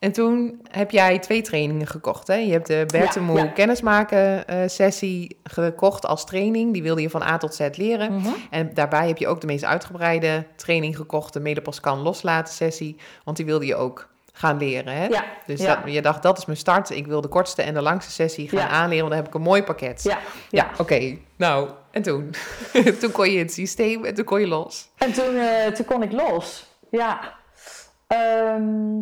En 0.00 0.12
toen 0.12 0.60
heb 0.70 0.90
jij 0.90 1.18
twee 1.18 1.42
trainingen 1.42 1.86
gekocht. 1.86 2.26
Hè? 2.26 2.34
Je 2.34 2.52
hebt 2.52 2.66
de 2.66 2.84
Bertemoe 2.86 3.36
Ja, 3.38 3.44
ja. 3.44 3.50
kennismaken 3.50 4.46
eh, 4.48 4.58
sessie 4.68 5.36
gekocht 5.44 6.06
als 6.06 6.24
training. 6.26 6.72
Die 6.72 6.82
wilde 6.82 7.02
je 7.02 7.10
van 7.10 7.22
A 7.22 7.36
tot 7.36 7.54
Z 7.54 7.68
leren. 7.72 8.12
Mhm. 8.14 8.28
En 8.50 8.74
daarbij 8.74 9.06
heb 9.08 9.18
je 9.18 9.28
ook 9.28 9.40
de 9.40 9.46
meest 9.46 9.64
uitgebreide 9.64 10.44
training 10.56 10.96
gekocht. 10.96 11.32
De 11.32 11.40
Medepos 11.40 11.80
kan 11.80 11.98
loslaten 11.98 12.54
sessie. 12.54 12.96
Want 13.24 13.36
die 13.36 13.46
wilde 13.46 13.66
je 13.66 13.74
ook 13.76 14.08
gaan 14.32 14.58
leren. 14.58 14.92
Hè? 14.94 15.06
Ja, 15.06 15.24
Dus 15.46 15.60
dat, 15.60 15.78
je 15.84 16.02
dacht, 16.02 16.22
dat 16.22 16.38
is 16.38 16.44
mijn 16.44 16.58
start. 16.58 16.90
Ik 16.90 17.06
wil 17.06 17.20
de 17.20 17.28
kortste 17.28 17.62
en 17.62 17.74
de 17.74 17.82
langste 17.82 18.10
sessie 18.12 18.48
gaan 18.48 18.68
aanleren. 18.68 18.98
Want 18.98 19.08
dan 19.08 19.18
heb 19.18 19.26
ik 19.28 19.34
een 19.34 19.40
mooi 19.42 19.62
pakket. 19.62 20.02
ja, 20.02 20.10
Ja, 20.10 20.18
ja. 20.50 20.70
oké. 20.78 21.16
Nou, 21.36 21.70
en 21.90 22.02
toen? 22.02 22.34
toen 23.00 23.10
kon 23.12 23.30
je 23.30 23.38
het 23.38 23.52
systeem 23.52 24.04
en 24.04 24.14
toen 24.14 24.24
kon 24.24 24.40
je 24.40 24.46
los. 24.46 24.88
En 24.98 25.12
toen, 25.12 25.36
eh, 25.36 25.66
toen 25.66 25.84
kon 25.86 26.02
ik 26.02 26.12
los. 26.12 26.66
Ja. 26.90 27.34
Ehm, 28.06 28.98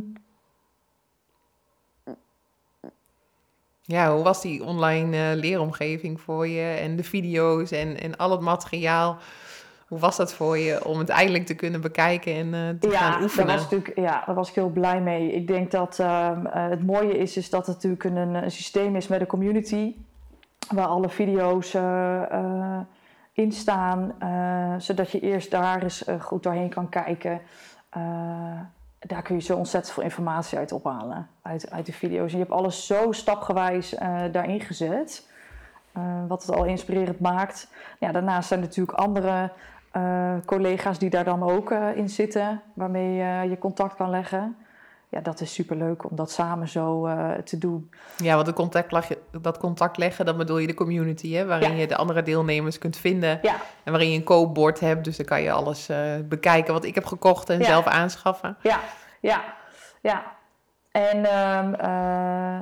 Ja, 3.89 4.15
hoe 4.15 4.23
was 4.23 4.43
die 4.43 4.65
online 4.65 5.17
eh, 5.17 5.37
leeromgeving 5.37 6.21
voor 6.21 6.49
je 6.49 6.79
en 6.81 6.97
de 6.97 7.05
video's 7.05 7.71
en, 7.71 8.01
en 8.01 8.17
al 8.17 8.31
het 8.31 8.41
materiaal? 8.41 9.17
Hoe 9.87 9.99
was 9.99 10.17
dat 10.17 10.35
voor 10.35 10.59
je 10.59 10.85
om 10.85 10.99
het 10.99 11.09
eindelijk 11.09 11.47
te 11.47 11.55
kunnen 11.55 11.81
bekijken 11.81 12.35
en 12.35 12.55
eh, 12.55 12.81
te 12.81 12.91
gaan 12.91 13.13
Daar 13.13 13.23
oefenen? 13.23 13.47
was 13.47 13.63
natuurlijk, 13.63 13.99
ja, 13.99 14.23
daar 14.27 14.35
was 14.35 14.49
ik 14.49 14.55
heel 14.55 14.69
blij 14.69 15.01
mee. 15.01 15.33
Ik 15.33 15.47
denk 15.47 15.71
dat 15.71 15.99
ehm, 15.99 16.47
eh, 16.47 16.69
het 16.69 16.87
mooie 16.87 17.19
is, 17.19 17.37
is 17.37 17.51
dat 17.51 17.67
het 17.67 17.75
natuurlijk 17.75 18.05
een, 18.05 18.35
een 18.35 18.51
systeem 18.51 18.97
is 18.97 19.09
met 19.09 19.21
een 19.21 19.27
community. 19.27 19.95
Waar 20.75 20.87
alle 20.87 21.09
video's 21.09 21.75
in 23.33 23.53
staan. 23.53 24.15
zodat 24.79 25.11
je 25.11 25.21
eerst 25.21 25.51
daar 25.51 25.83
eens 25.83 26.05
goed 26.19 26.43
doorheen 26.43 26.69
kan 26.69 26.89
kijken. 26.89 27.41
Daar 28.99 29.23
kun 29.23 29.35
je 29.35 29.43
zo 29.43 29.57
ontzettend 29.57 29.95
veel 29.95 30.03
informatie 30.03 30.59
uit 30.59 30.73
ophalen. 30.73 31.29
Uit, 31.43 31.71
uit 31.71 31.87
de 31.87 31.93
video's. 31.93 32.33
En 32.33 32.39
je 32.39 32.45
hebt 32.45 32.57
alles 32.57 32.87
zo 32.87 33.13
stapgewijs 33.13 33.95
eh, 33.95 34.21
daarin 34.33 34.61
gezet. 34.61 35.27
eh, 35.93 36.03
wat 36.29 36.43
het 36.43 36.55
al 36.55 36.65
inspirerend 36.65 37.21
maakt. 37.21 37.69
Ja, 37.99 38.13
daarnaast 38.13 38.49
zijn 38.49 38.61
er 38.61 38.67
natuurlijk 38.67 38.99
andere 38.99 39.53
eh, 39.91 40.35
collega's 40.45 40.99
die 40.99 41.11
daar 41.11 41.25
dan 41.25 41.43
ook 41.43 41.71
in 41.71 42.09
zitten, 42.09 42.63
waarmee 42.75 43.15
je 43.49 43.59
contact 43.59 43.95
kan 43.95 44.11
leggen. 44.11 44.57
Ja, 45.11 45.21
dat 45.21 45.41
is 45.41 45.55
superleuk 45.55 46.11
om 46.11 46.17
dat 46.17 46.31
samen 46.31 46.69
zo 46.69 47.07
eh, 47.07 47.31
te 47.35 47.59
doen. 47.59 47.91
Ja, 48.17 48.35
want 48.35 48.47
het 48.47 48.57
contact, 48.57 48.93
leg- 48.93 49.17
dat 49.41 49.59
contact 49.59 49.97
leggen, 49.97 50.25
dat 50.27 50.37
bedoel 50.37 50.59
je 50.59 50.67
de 50.67 50.75
community, 50.75 51.33
hè? 51.35 51.47
waarin 51.47 51.71
Ja. 51.73 51.77
je 51.81 51.87
de 51.87 51.97
andere 51.97 52.23
deelnemers 52.23 52.79
kunt 52.79 52.97
vinden. 52.97 53.39
Ja. 53.43 53.55
En 53.85 53.93
waarin 53.93 54.11
je 54.11 54.17
een 54.19 54.25
koopbord 54.25 54.81
hebt, 54.81 55.05
dus 55.05 55.17
dan 55.17 55.27
kan 55.27 55.43
je 55.43 55.53
alles 55.53 55.89
eh, 55.89 55.99
bekijken 56.25 56.73
wat 56.73 56.85
ik 56.85 56.95
heb 56.95 57.05
gekocht 57.05 57.51
en 57.51 57.59
Ja. 57.59 57.65
zelf 57.65 57.87
aanschaffen. 57.87 58.57
Ja, 58.63 58.79
ja, 59.21 59.43
ja. 60.03 60.23
En 60.91 61.25
ehm, 61.25 61.75
eh, 61.75 62.59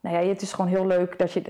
nou 0.00 0.16
ja, 0.16 0.28
het 0.28 0.42
is 0.42 0.52
gewoon 0.52 0.70
heel 0.70 0.86
leuk 0.86 1.18
dat 1.18 1.32
je 1.32 1.42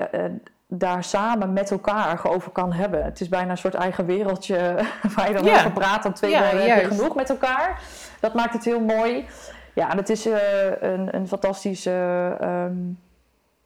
daar 0.68 1.04
samen 1.04 1.52
met 1.52 1.70
elkaar 1.70 2.26
over 2.28 2.50
kan 2.50 2.72
hebben. 2.72 3.04
Het 3.04 3.20
is 3.20 3.28
bijna 3.28 3.50
een 3.50 3.58
soort 3.58 3.74
eigen 3.74 4.06
wereldje 4.06 4.56
waar 5.16 5.28
je 5.28 5.34
dan 5.34 5.48
over 5.54 5.72
praat. 5.72 6.02
Dan 6.02 6.12
twee 6.12 6.30
Ja, 6.30 6.50
je 6.50 6.84
genoeg 6.84 7.14
met 7.14 7.30
elkaar. 7.30 7.80
Dat 8.20 8.34
maakt 8.34 8.52
het 8.52 8.64
heel 8.64 8.80
mooi. 8.80 9.26
Ja, 9.74 9.90
en 9.90 9.96
het 9.96 10.08
is 10.08 10.26
eh, 10.26 10.80
een, 10.80 11.14
een 11.14 11.28
fantastisch 11.28 11.86
eh, 11.86 12.40
ehm, 12.40 12.76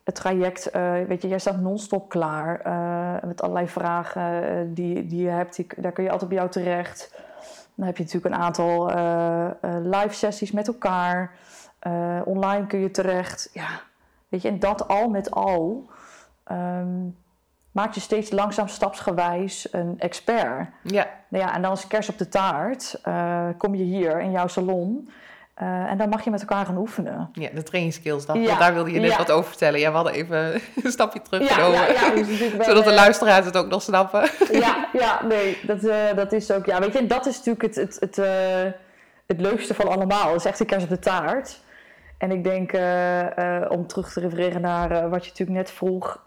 traject. 0.04 0.70
Eh, 0.70 0.92
weet 1.08 1.22
je, 1.22 1.28
jij 1.28 1.38
staat 1.38 1.60
non-stop 1.60 2.08
klaar 2.08 2.60
eh, 2.60 3.28
met 3.28 3.42
allerlei 3.42 3.68
vragen 3.68 4.74
die, 4.74 5.06
die 5.06 5.22
je 5.22 5.28
hebt. 5.28 5.56
Die, 5.56 5.66
daar 5.76 5.92
kun 5.92 6.04
je 6.04 6.10
altijd 6.10 6.28
bij 6.28 6.38
jou 6.38 6.50
terecht. 6.50 7.14
Dan 7.74 7.86
heb 7.86 7.96
je 7.96 8.02
natuurlijk 8.02 8.34
een 8.34 8.40
aantal 8.40 8.86
live 9.82 10.14
sessies 10.14 10.50
met 10.50 10.66
elkaar. 10.66 11.30
Online 12.24 12.66
kun 12.66 12.78
je 12.78 12.90
terecht. 12.90 13.50
Ja, 13.52 13.68
weet 14.28 14.42
je, 14.42 14.48
en 14.48 14.58
dat 14.58 14.88
al 14.88 15.08
met 15.08 15.30
al 15.30 15.90
ehm, 16.44 17.06
maakt 17.70 17.94
je 17.94 18.00
steeds 18.00 18.30
langzaam 18.30 18.68
stapsgewijs 18.68 19.72
een 19.72 19.94
expert. 19.98 20.68
Ja, 20.82 21.06
Nou 21.28 21.44
ja, 21.44 21.54
en 21.54 21.62
dan 21.62 21.70
als 21.70 21.86
kers 21.86 22.08
op 22.08 22.18
de 22.18 22.28
taart 22.28 23.00
kom 23.56 23.74
je 23.74 23.84
hier 23.84 24.20
in 24.20 24.30
jouw 24.30 24.46
salon. 24.46 25.08
Eh, 25.58 25.90
en 25.90 25.98
dan 25.98 26.08
mag 26.08 26.24
je 26.24 26.30
met 26.30 26.40
elkaar 26.40 26.66
gaan 26.66 26.76
oefenen. 26.76 27.30
ja 27.32 27.48
de. 27.54 28.26
Dat, 28.26 28.36
Ja, 28.36 28.58
Daar 28.58 28.74
wilde 28.74 28.92
je 28.92 29.00
net 29.00 29.10
ja. 29.10 29.16
wat 29.16 29.30
over 29.30 29.48
vertellen. 29.48 29.80
Ja, 29.80 29.90
we 29.90 29.96
hadden 29.96 30.12
even 30.12 30.38
een 30.84 30.90
stapje 30.90 31.20
Ja, 31.22 31.28
teruggenomen. 31.28 31.78
ja, 31.78 31.86
ja, 31.86 32.14
dus 32.14 32.38
Zodat 32.66 32.84
de 32.84 32.90
eh, 32.90 32.96
luisteraars 32.96 33.44
het 33.46 33.56
ook 33.56 33.68
nog 33.68 33.82
snappen. 33.82 34.28
ja, 34.52 34.88
ja, 35.02 35.24
nee, 35.24 35.58
dat, 35.66 35.84
eh, 35.84 36.14
dat 36.16 36.32
is 36.32 36.50
ook. 36.50 36.66
Ja, 36.66 36.80
weet 36.80 36.92
je, 36.92 36.98
en 36.98 37.06
dat 37.06 37.26
is 37.26 37.36
natuurlijk 37.36 37.62
het, 37.62 37.74
het, 37.74 37.96
het, 38.00 38.16
het 39.26 39.40
leukste 39.40 39.74
van 39.74 39.88
allemaal. 39.88 40.26
Het 40.32 40.40
is 40.40 40.44
echt 40.44 40.58
de 40.58 40.64
kers 40.64 40.82
op 40.82 40.88
de 40.88 40.98
taart. 40.98 41.60
En 42.18 42.30
ik 42.30 42.44
denk, 42.44 42.72
om 43.68 43.86
terug 43.86 44.12
te 44.12 44.20
refereren 44.20 44.60
naar 44.60 45.08
wat 45.08 45.24
je 45.24 45.30
natuurlijk 45.30 45.58
net 45.58 45.70
vroeg, 45.70 46.20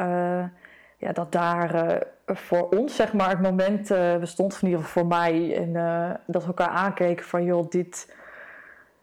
ja, 0.98 1.12
dat 1.14 1.32
daar 1.32 2.02
voor 2.26 2.70
ons, 2.70 2.96
zeg 2.96 3.14
maar, 3.14 3.30
het 3.30 3.42
moment 3.42 3.94
bestond, 4.20 4.58
in 4.62 4.68
ieder 4.68 4.84
geval 4.84 5.02
voor 5.02 5.12
mij, 5.12 5.56
en 5.56 5.74
dat 6.28 6.42
we 6.42 6.48
elkaar 6.48 6.68
aankeken 6.68 7.26
van, 7.26 7.44
joh, 7.44 7.70
dit. 7.70 8.20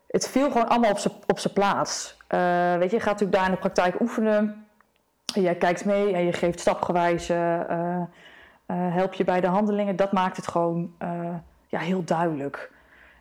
Het 0.09 0.29
viel 0.29 0.51
gewoon 0.51 0.69
allemaal 0.69 0.97
op 1.27 1.39
zijn 1.39 1.53
plaats. 1.55 2.17
Eh, 2.27 2.77
weet 2.77 2.91
je, 2.91 2.97
je 2.97 3.03
gaat 3.03 3.13
natuurlijk 3.13 3.33
daar 3.39 3.45
in 3.45 3.51
de 3.51 3.59
praktijk 3.59 4.01
oefenen. 4.01 4.67
En 5.35 5.43
jij 5.43 5.55
kijkt 5.55 5.85
mee 5.85 6.13
en 6.15 6.25
je 6.25 6.33
geeft 6.33 6.61
stapgewijs 6.61 7.29
eh, 7.29 7.61
eh, 7.61 8.01
help 8.67 9.13
je 9.15 9.25
bij 9.25 9.41
de 9.41 9.47
handelingen. 9.47 9.97
Dat 9.97 10.13
maakt 10.13 10.37
het 10.37 10.49
gewoon 10.49 10.95
ja, 11.67 11.79
heel 11.79 12.05
duidelijk. 12.05 12.71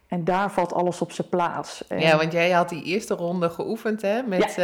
En 0.08 0.24
daar 0.24 0.52
valt 0.52 0.74
alles 0.74 1.02
op 1.02 1.12
zijn 1.12 1.30
plaats. 1.30 1.88
En- 1.88 2.00
Ja, 2.00 2.18
want 2.18 2.32
jij 2.32 2.52
had 2.52 2.70
die 2.70 2.84
eerste 2.84 3.14
ronde 3.14 3.50
geoefend 3.50 4.02
hè, 4.02 4.22
met, 4.22 4.58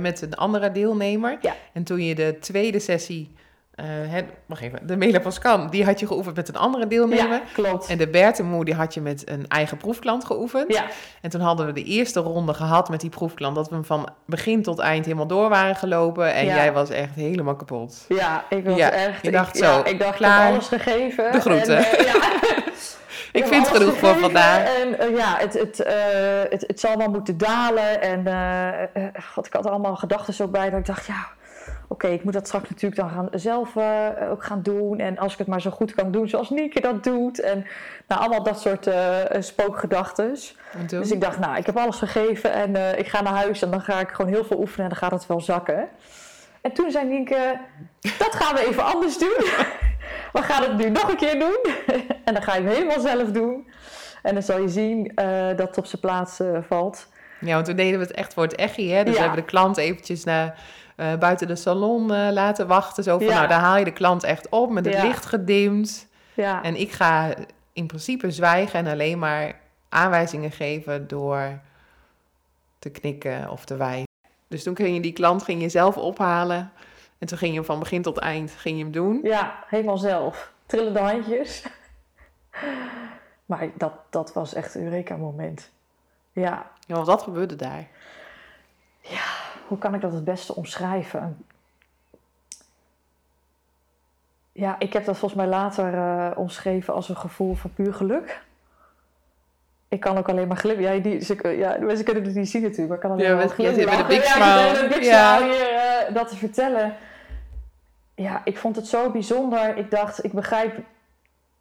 met 0.00 0.22
een 0.22 0.34
andere 0.34 0.72
deelnemer. 0.72 1.38
Ja. 1.40 1.54
En 1.72 1.84
toen 1.84 2.00
je 2.04 2.14
de 2.14 2.38
tweede 2.40 2.78
sessie, 2.78 3.34
eh 3.74 3.84
hè, 3.88 4.20
wacht 4.46 4.62
even, 4.62 4.86
de 4.86 4.96
Mela 4.96 5.18
Pascal, 5.20 5.70
die 5.70 5.84
had 5.84 6.00
je 6.00 6.06
geoefend 6.06 6.36
met 6.36 6.48
een 6.48 6.56
andere 6.56 6.86
deelnemer. 6.86 7.28
ja, 7.32 7.42
klopt. 7.52 7.86
En 7.88 7.98
de 7.98 8.08
Bertemoe, 8.08 8.64
die 8.64 8.74
had 8.74 8.94
je 8.94 9.00
met 9.00 9.22
een 9.30 9.48
eigen 9.48 9.76
proefklant 9.76 10.24
geoefend. 10.24 10.72
ja, 10.74 10.84
En 11.20 11.30
toen 11.30 11.40
hadden 11.40 11.66
we 11.66 11.72
de 11.72 11.82
eerste 11.84 12.20
ronde 12.20 12.54
gehad 12.54 12.88
met 12.88 13.00
die 13.00 13.10
proefklant, 13.10 13.54
dat 13.56 13.68
we 13.68 13.74
hem 13.74 13.84
van 13.84 14.08
begin 14.26 14.62
tot 14.62 14.78
eind 14.78 15.04
helemaal 15.04 15.26
door 15.26 15.48
waren 15.48 15.76
gelopen. 15.76 16.32
En 16.34 16.44
Ja. 16.44 16.54
jij 16.54 16.72
was 16.72 16.90
echt 16.90 17.14
helemaal 17.14 17.56
kapot. 17.56 18.04
ja, 18.08 18.44
ik 18.48 18.64
was 18.64 18.76
Ja, 18.76 18.90
echt... 18.90 19.22
je 19.22 19.30
dacht 19.30 19.56
ik, 19.56 19.64
zo, 19.64 19.80
ik 19.84 19.98
dacht, 19.98 20.16
klaar. 20.16 20.50
alles 20.52 20.68
gegeven. 20.68 21.32
De 21.32 21.40
groeten. 21.40 21.76
En, 21.76 21.84
eh. 22.06 22.14
Ik 23.34 23.46
vind 23.46 23.68
alles 23.68 23.78
genoeg 23.78 23.98
voor 23.98 24.16
vandaag. 24.16 24.78
En 24.82 24.98
eh, 24.98 25.16
ja, 25.16 25.36
het, 25.38 25.52
het, 25.52 25.80
eh, 25.80 25.94
het, 26.50 26.64
het 26.66 26.80
zal 26.80 26.96
wel 26.96 27.10
moeten 27.10 27.38
dalen. 27.38 28.00
En 28.00 28.26
eh, 28.26 29.22
God, 29.32 29.46
ik 29.46 29.52
had 29.52 29.66
allemaal 29.66 29.96
gedachten 29.96 30.34
zo 30.34 30.48
bij 30.48 30.70
dat 30.70 30.78
ik 30.78 30.86
dacht, 30.86 31.06
ja, 31.06 31.26
oké, 31.88 32.06
ik 32.06 32.24
moet 32.24 32.32
dat 32.32 32.46
straks 32.46 32.68
natuurlijk 32.68 33.00
dan 33.00 33.10
gaan, 33.10 33.28
zelf 33.32 33.76
ook 34.30 34.44
gaan 34.44 34.62
doen. 34.62 34.98
En 34.98 35.18
als 35.18 35.32
ik 35.32 35.38
het 35.38 35.46
maar 35.46 35.60
zo 35.60 35.70
goed 35.70 35.94
kan 35.94 36.10
doen 36.10 36.28
zoals 36.28 36.50
Nieke 36.50 36.80
dat 36.80 37.04
doet. 37.04 37.40
En 37.40 37.66
nou, 38.08 38.20
allemaal 38.20 38.42
dat 38.42 38.60
soort 38.60 38.88
spookgedachtes. 39.38 40.56
En 40.72 40.86
toen? 40.86 41.00
Dus 41.00 41.10
ik 41.10 41.20
dacht, 41.20 41.38
nou, 41.38 41.56
ik 41.56 41.66
heb 41.66 41.76
alles 41.76 41.98
gegeven 41.98 42.52
en 42.52 42.98
ik 42.98 43.08
ga 43.08 43.22
naar 43.22 43.34
huis 43.34 43.62
en 43.62 43.70
dan 43.70 43.80
ga 43.80 44.00
ik 44.00 44.08
gewoon 44.08 44.32
heel 44.32 44.44
veel 44.44 44.58
oefenen 44.58 44.84
en 44.84 44.88
dan 44.88 44.98
gaat 44.98 45.18
het 45.18 45.26
wel 45.26 45.40
zakken. 45.40 45.88
En 46.60 46.72
toen 46.72 46.90
zei 46.90 47.06
Nienke, 47.06 47.58
dat 48.00 48.34
gaan 48.34 48.54
we 48.54 48.66
even 48.66 48.84
anders 48.84 49.18
doen. 49.18 49.44
we 50.34 50.42
gaan 50.42 50.62
het 50.62 50.76
nu 50.76 50.90
nog 50.90 51.08
een 51.10 51.16
keer 51.16 51.38
doen. 51.38 51.58
en 52.24 52.34
dan 52.34 52.42
ga 52.42 52.54
je 52.56 52.62
het 52.62 52.76
helemaal 52.76 53.00
zelf 53.00 53.30
doen. 53.30 53.68
En 54.22 54.34
dan 54.34 54.42
zal 54.42 54.60
je 54.60 54.68
zien 54.68 55.12
eh, 55.14 55.46
dat 55.56 55.68
het 55.68 55.78
op 55.78 55.86
zijn 55.86 56.00
plaats 56.00 56.40
eh, 56.40 56.58
valt. 56.68 57.08
Ja, 57.40 57.54
want 57.54 57.66
toen 57.66 57.76
deden 57.76 57.98
we 57.98 58.04
het 58.06 58.14
echt 58.14 58.34
voor 58.34 58.42
het 58.42 58.54
echi, 58.54 58.90
hè. 58.92 59.04
Dus 59.04 59.12
Ja. 59.12 59.18
we 59.20 59.24
hebben 59.26 59.44
de 59.44 59.50
klant 59.50 59.76
eventjes 59.76 60.24
naar, 60.24 60.58
eh, 60.96 61.14
buiten 61.14 61.46
de 61.46 61.56
salon 61.56 62.06
laten 62.32 62.66
wachten. 62.66 63.04
Zo 63.04 63.18
van, 63.18 63.26
Ja. 63.26 63.34
nou, 63.34 63.48
daar 63.48 63.60
haal 63.60 63.76
je 63.76 63.84
de 63.84 63.92
klant 63.92 64.22
echt 64.24 64.48
op 64.48 64.70
met 64.70 64.84
het 64.84 64.94
Ja. 64.94 65.02
licht 65.02 65.26
gedimd. 65.26 66.06
Ja, 66.34 66.62
En 66.62 66.80
ik 66.80 66.92
ga 66.92 67.34
in 67.72 67.86
principe 67.86 68.30
zwijgen 68.30 68.78
en 68.78 68.86
alleen 68.92 69.18
maar 69.18 69.60
aanwijzingen 69.88 70.50
geven 70.50 71.06
door 71.08 71.58
te 72.78 72.90
knikken 72.90 73.50
of 73.50 73.64
te 73.64 73.76
wijzen. 73.76 74.06
Dus 74.48 74.62
toen 74.62 74.76
ging 74.76 74.94
je 74.94 75.00
die 75.00 75.12
klant 75.12 75.42
ging 75.42 75.62
je 75.62 75.68
zelf 75.68 75.96
ophalen. 75.96 76.72
En 77.24 77.30
toen 77.30 77.38
ging 77.38 77.50
je 77.52 77.56
hem 77.58 77.66
van 77.66 77.78
begin 77.78 78.02
tot 78.02 78.18
eind 78.18 78.50
ging 78.50 78.76
je 78.76 78.82
hem 78.82 78.92
doen. 78.92 79.20
ja, 79.22 79.64
helemaal 79.66 79.98
zelf. 79.98 80.52
Trillende 80.66 80.98
handjes. 80.98 81.66
maar 83.46 83.68
dat, 83.76 83.92
dat 84.10 84.32
was 84.32 84.54
echt 84.54 84.74
een 84.74 84.82
Eureka-moment. 84.84 85.70
Ja, 86.32 86.70
Ja, 86.86 86.94
want 86.94 87.06
wat 87.06 87.22
gebeurde 87.22 87.56
daar? 87.56 87.86
hoe 89.66 89.78
kan 89.78 89.94
ik 89.94 90.00
dat 90.00 90.12
het 90.12 90.24
beste 90.24 90.54
omschrijven? 90.54 91.44
Ja, 94.52 94.76
ik 94.78 94.92
heb 94.92 95.04
dat 95.04 95.18
volgens 95.18 95.40
mij 95.40 95.50
later 95.50 95.94
eh, 95.94 96.38
omschreven 96.38 96.94
als 96.94 97.08
een 97.08 97.16
gevoel 97.16 97.54
van 97.54 97.72
puur 97.74 97.94
geluk. 97.94 98.42
Ik 99.88 100.00
kan 100.00 100.16
ook 100.18 100.28
alleen 100.28 100.48
maar 100.48 100.56
glimlachen. 100.56 100.94
Ja, 100.96 101.02
die, 101.02 101.20
ze, 101.20 101.48
ja, 101.56 101.76
mensen 101.80 102.04
kunnen 102.04 102.24
het 102.24 102.34
niet 102.34 102.48
zien 102.50 102.62
natuurlijk, 102.62 102.88
maar 102.88 102.96
ik 102.96 103.02
kan 103.02 103.10
alleen 103.12 103.26
Ja, 103.26 103.34
maar 103.34 103.60
jij 103.60 103.74
zit 103.74 103.84
met 103.84 103.98
een 103.98 104.04
glimlachen. 104.04 104.08
big 104.08 104.24
Ja, 104.26 104.56
smile. 104.56 104.74
zit 104.76 104.82
met 104.82 104.92
een 104.92 104.98
big 104.98 105.08
Ja. 105.08 105.36
smile 105.36 105.52
hier 105.54 105.68
eh, 106.08 106.14
dat 106.14 106.28
te 106.28 106.36
vertellen. 106.36 106.96
Ja, 108.14 108.40
ik 108.44 108.58
vond 108.58 108.76
het 108.76 108.86
zo 108.86 109.10
bijzonder. 109.10 109.76
Ik 109.76 109.90
dacht, 109.90 110.24
ik 110.24 110.32
begrijp 110.32 110.84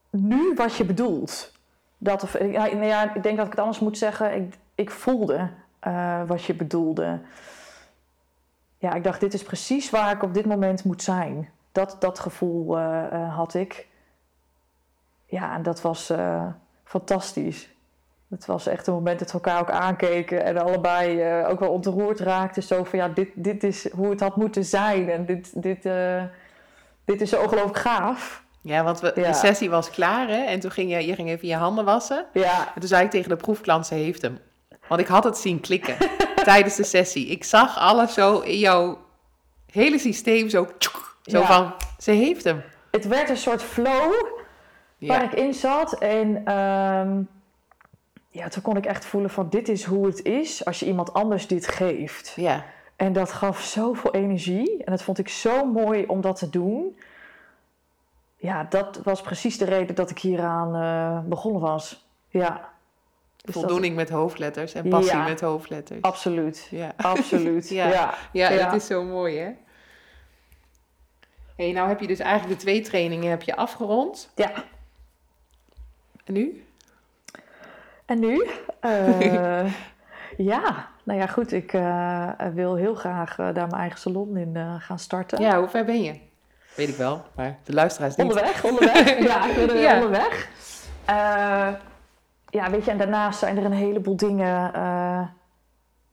nu 0.10 0.54
wat 0.56 0.76
je 0.76 0.86
bedoelt. 0.86 1.52
Dat, 1.98 2.24
of, 2.24 2.40
nou 2.40 2.84
ja, 2.84 3.16
ik 3.16 3.24
denk 3.24 3.38
dat 3.38 3.46
ik 3.46 3.52
het 3.52 3.62
anders 3.62 3.80
moet 3.80 3.98
zeggen. 3.98 4.36
Ik, 4.36 4.58
ik 4.76 4.92
voelde 4.92 5.50
eh, 5.80 6.22
wat 6.28 6.44
je 6.44 6.56
bedoelde. 6.56 7.20
Ja, 8.78 8.94
ik 8.94 9.04
dacht, 9.04 9.20
dit 9.20 9.34
is 9.34 9.44
precies 9.44 9.90
waar 9.90 10.12
ik 10.12 10.24
op 10.24 10.34
dit 10.34 10.46
moment 10.46 10.84
moet 10.84 11.02
zijn. 11.02 11.50
Dat, 11.72 11.96
dat 12.00 12.20
gevoel 12.20 12.78
eh, 12.78 13.06
eh, 13.06 13.36
had 13.36 13.54
ik. 13.54 13.88
Ja, 15.26 15.56
en 15.56 15.64
dat 15.64 15.82
was 15.82 16.14
fantastisch. 16.84 17.72
Het 18.30 18.46
was 18.46 18.68
echt 18.68 18.88
een 18.88 18.94
moment 18.94 19.20
dat 19.20 19.28
we 19.28 19.34
elkaar 19.34 19.60
ook 19.60 19.70
aankeken 19.70 20.44
en 20.44 20.58
allebei 20.58 21.44
ook 21.46 21.60
wel 21.60 21.72
ontroerd 21.72 22.20
raakten. 22.20 22.64
Zo 22.64 22.84
van 22.84 23.00
ja, 23.00 23.08
dit, 23.08 23.30
dit 23.36 23.64
is 23.64 23.92
hoe 23.92 24.10
het 24.10 24.20
had 24.20 24.36
moeten 24.36 24.66
zijn 24.66 25.10
en 25.10 25.26
dit, 25.26 25.62
dit, 25.62 25.86
dit 27.06 27.22
is 27.22 27.30
zo 27.30 27.42
ongelooflijk 27.42 27.78
gaaf. 27.78 28.44
Ja, 28.62 28.84
want 28.84 29.00
we, 29.00 29.12
Ja. 29.16 29.28
de 29.28 29.34
sessie 29.34 29.70
was 29.70 29.90
klaar 29.90 30.28
hè. 30.28 30.44
En 30.44 30.60
toen 30.60 30.72
ging 30.72 30.92
je, 30.92 31.06
je 31.06 31.16
ging 31.16 31.30
even 31.30 31.48
je 31.48 31.56
handen 31.56 31.86
wassen. 31.86 32.26
Ja, 32.34 32.66
En 32.74 32.80
toen 32.80 32.90
zei 32.90 33.04
ik 33.06 33.10
tegen 33.12 33.30
de 33.30 33.36
proefklant, 33.36 33.88
ze 33.88 33.94
heeft 33.94 34.22
hem. 34.22 34.40
Want 34.88 35.02
ik 35.02 35.08
had 35.08 35.24
het 35.24 35.38
zien 35.38 35.60
klikken 35.60 35.96
tijdens 36.44 36.76
de 36.76 36.84
sessie. 36.84 37.28
Ik 37.28 37.44
zag 37.44 37.78
alles 37.80 38.14
zo 38.14 38.40
in 38.40 38.58
jouw 38.58 38.98
hele 39.72 40.00
systeem 40.00 40.50
zo... 40.50 40.68
tjoek, 40.78 41.18
Zo 41.24 41.40
Ja. 41.40 41.46
van, 41.46 41.74
ze 41.98 42.12
heeft 42.12 42.44
hem. 42.44 42.64
het 42.92 43.08
werd 43.08 43.30
een 43.30 43.38
soort 43.38 43.64
flow 43.64 44.12
waar 45.00 45.22
Ja. 45.22 45.24
ik 45.24 45.34
in 45.34 45.54
zat. 45.54 45.94
En 45.98 46.42
ehm, 46.46 47.22
ja, 48.30 48.48
toen 48.48 48.62
kon 48.62 48.78
ik 48.78 48.86
echt 48.86 49.06
voelen 49.06 49.30
van 49.30 49.50
dit 49.50 49.70
is 49.70 49.84
hoe 49.84 50.06
het 50.06 50.24
is 50.24 50.66
als 50.66 50.80
je 50.80 50.86
iemand 50.86 51.14
anders 51.14 51.48
dit 51.48 51.68
geeft. 51.68 52.34
ja. 52.36 52.66
En 52.96 53.14
dat 53.14 53.32
gaf 53.32 53.62
zoveel 53.62 54.14
energie. 54.14 54.84
En 54.84 54.92
dat 54.92 55.04
vond 55.04 55.18
ik 55.20 55.30
zo 55.30 55.66
mooi 55.66 56.06
om 56.06 56.22
dat 56.22 56.36
te 56.40 56.50
doen. 56.50 56.98
Ja, 58.38 58.64
dat 58.70 59.00
was 59.04 59.22
precies 59.22 59.58
de 59.58 59.66
reden 59.66 59.96
dat 59.96 60.10
ik 60.10 60.20
hieraan 60.20 60.76
eh, 60.76 61.30
begonnen 61.30 61.62
was. 61.62 62.06
Ja. 62.30 62.72
Dus 63.42 63.54
dat- 63.54 63.64
Voldoening 63.64 63.96
met 63.96 64.10
hoofdletters 64.10 64.74
en 64.74 64.90
passie 64.90 65.16
Ja. 65.16 65.24
met 65.24 65.42
hoofdletters. 65.42 66.02
absoluut. 66.02 66.68
Ja. 66.72 66.94
Absoluut. 66.98 67.70
Ja. 67.70 67.88
ja. 67.98 68.14
Ja, 68.32 68.50
Ja. 68.50 68.66
dat 68.66 68.74
is 68.82 68.86
zo 68.86 69.04
mooi, 69.04 69.38
hè? 69.38 69.52
hey, 71.56 71.72
nou 71.72 71.88
heb 71.88 72.00
je 72.00 72.08
dus 72.08 72.20
eigenlijk 72.20 72.60
de 72.60 72.66
twee 72.66 72.82
trainingen 72.82 73.30
heb 73.30 73.42
je 73.42 73.56
afgerond. 73.56 74.30
Ja. 74.36 74.52
En 76.26 76.34
nu? 76.34 76.66
En 78.06 78.20
nu? 78.20 78.44
Eh, 78.80 79.66
ja, 80.38 80.88
nou 81.04 81.20
ja, 81.20 81.28
goed. 81.28 81.52
Ik 81.52 81.74
eh, 81.74 82.30
wil 82.54 82.76
heel 82.76 82.96
graag 82.96 83.40
eh, 83.40 83.46
daar 83.54 83.68
mijn 83.68 83.82
eigen 83.82 84.00
salon 84.00 84.38
in 84.38 84.56
eh, 84.56 84.76
gaan 84.80 85.00
starten. 85.00 85.42
Ja, 85.42 85.60
hoe 85.60 85.68
ver 85.68 85.86
ben 85.86 86.04
je? 86.04 86.20
Weet 86.76 86.90
ik 86.90 86.96
wel, 86.96 87.22
maar 87.36 87.58
de 87.64 87.74
luisteraars 87.74 88.16
niet. 88.16 88.28
Onderweg, 88.28 88.64
onderweg. 88.64 89.20
ja, 89.30 89.46
ik 89.50 89.56
ben 89.56 89.70
er 89.70 89.82
Ja. 89.82 89.94
onderweg. 89.94 90.50
Ja, 92.50 92.70
weet 92.70 92.86
je, 92.86 92.92
en 92.92 92.98
daarnaast 92.98 93.40
zijn 93.40 93.58
er 93.58 93.66
een 93.66 93.72
heleboel 93.72 94.16
dingen 94.16 94.72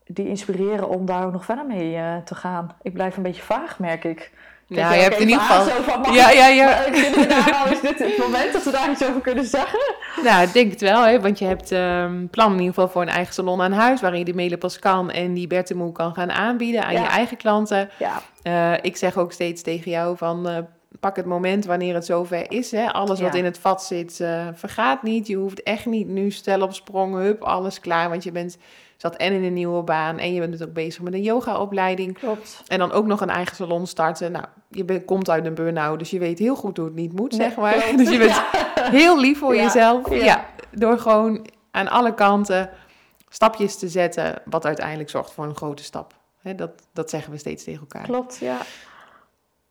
die 0.05 0.27
inspireren 0.27 0.89
om 0.89 1.05
daar 1.05 1.25
ook 1.25 1.31
nog 1.31 1.45
verder 1.45 1.65
mee 1.65 2.23
te 2.23 2.35
gaan. 2.35 2.75
Ik 2.81 2.93
blijf 2.93 3.17
een 3.17 3.23
beetje 3.23 3.41
vaag, 3.41 3.79
merk 3.79 4.03
ik. 4.03 4.31
Ja, 4.75 4.93
je 4.93 5.01
hebt 5.01 5.19
in 5.19 5.27
ieder 5.29 5.41
geval... 5.43 5.83
van, 5.83 6.13
Ja, 6.13 6.29
ja, 6.31 6.47
ja. 6.47 6.85
inderdaad, 6.85 7.45
nou 7.51 7.69
is 7.69 7.81
dit 7.81 7.99
het 7.99 8.17
moment 8.17 8.53
dat 8.53 8.63
we 8.63 8.71
daar 8.71 8.91
iets 8.91 9.03
over 9.05 9.21
kunnen 9.21 9.45
zeggen. 9.45 9.79
Nou, 10.23 10.43
ik 10.43 10.53
denk 10.53 10.71
het 10.71 10.81
wel, 10.81 11.03
hè, 11.05 11.21
want 11.21 11.39
je 11.39 11.45
hebt 11.45 11.71
ehm 11.71 12.25
plan 12.27 12.51
in 12.51 12.57
ieder 12.59 12.73
geval 12.73 12.89
voor 12.89 13.01
een 13.01 13.09
eigen 13.09 13.33
salon 13.33 13.61
aan 13.61 13.71
huis... 13.71 14.01
waarin 14.01 14.19
je 14.19 14.25
de 14.25 14.33
Mele 14.33 14.57
Pascal 14.57 15.09
en 15.09 15.33
die 15.33 15.47
Bertemoe 15.47 15.91
kan 15.91 16.13
gaan 16.13 16.31
aanbieden 16.31 16.83
aan 16.85 16.93
Ja. 16.93 17.01
je 17.01 17.07
eigen 17.07 17.37
klanten. 17.37 17.89
Ja, 17.99 18.21
Eh, 18.41 18.73
ik 18.81 18.97
zeg 18.97 19.17
ook 19.17 19.31
steeds 19.31 19.61
tegen 19.61 19.91
jou 19.91 20.17
van... 20.17 20.47
eh, 20.49 20.57
pak 20.99 21.15
het 21.15 21.25
moment 21.25 21.65
wanneer 21.65 21.93
het 21.93 22.05
zover 22.05 22.51
is. 22.51 22.71
Hè. 22.71 22.91
Alles 22.93 23.21
wat 23.21 23.35
in 23.35 23.45
het 23.45 23.57
vat 23.59 23.83
zit, 23.83 24.19
eh, 24.19 24.47
vergaat 24.53 25.03
niet. 25.03 25.27
Je 25.27 25.35
hoeft 25.35 25.63
echt 25.63 25.85
niet 25.85 26.07
nu 26.07 26.31
stel 26.31 26.61
op 26.61 26.73
sprong, 26.73 27.15
hup, 27.15 27.41
alles 27.43 27.79
klaar. 27.79 28.09
Want 28.09 28.23
je 28.23 28.31
bent, 28.31 28.57
zat 29.01 29.15
en 29.15 29.33
in 29.33 29.43
een 29.43 29.53
nieuwe 29.53 29.83
baan 29.83 30.17
en 30.17 30.33
je 30.33 30.39
bent 30.39 30.51
dus 30.51 30.67
ook 30.67 30.73
bezig 30.73 31.01
met 31.01 31.13
een 31.13 31.21
yogaopleiding. 31.21 32.17
Klopt. 32.17 32.63
En 32.67 32.79
dan 32.79 32.91
ook 32.91 33.05
nog 33.05 33.21
een 33.21 33.29
eigen 33.29 33.55
salon 33.55 33.87
starten. 33.87 34.31
Nou, 34.31 34.45
je 34.69 34.85
bent, 34.85 35.05
komt 35.05 35.29
uit 35.29 35.45
een 35.45 35.53
burn-out, 35.53 35.99
dus 35.99 36.09
je 36.09 36.19
weet 36.19 36.39
heel 36.39 36.55
goed 36.55 36.77
hoe 36.77 36.85
het 36.85 36.95
niet 36.95 37.13
moet, 37.13 37.33
zeg 37.35 37.55
maar. 37.55 37.73
klopt. 37.73 37.97
Dus 38.01 38.09
je 38.09 38.17
bent 38.17 38.41
heel 38.91 39.19
lief 39.19 39.39
voor 39.39 39.55
Ja, 39.55 39.63
jezelf. 39.63 40.13
ja. 40.13 40.45
Door 40.71 40.99
gewoon 40.99 41.47
aan 41.71 41.87
alle 41.87 42.13
kanten 42.13 42.69
stapjes 43.29 43.77
te 43.77 43.87
zetten, 43.87 44.41
wat 44.45 44.65
uiteindelijk 44.65 45.09
zorgt 45.09 45.31
voor 45.33 45.45
een 45.45 45.55
grote 45.55 45.83
stap. 45.83 46.13
Dat, 46.55 46.71
dat 46.93 47.09
zeggen 47.09 47.31
we 47.31 47.37
steeds 47.37 47.63
tegen 47.63 47.79
elkaar. 47.79 48.03
Klopt, 48.03 48.37
ja. 48.37 48.57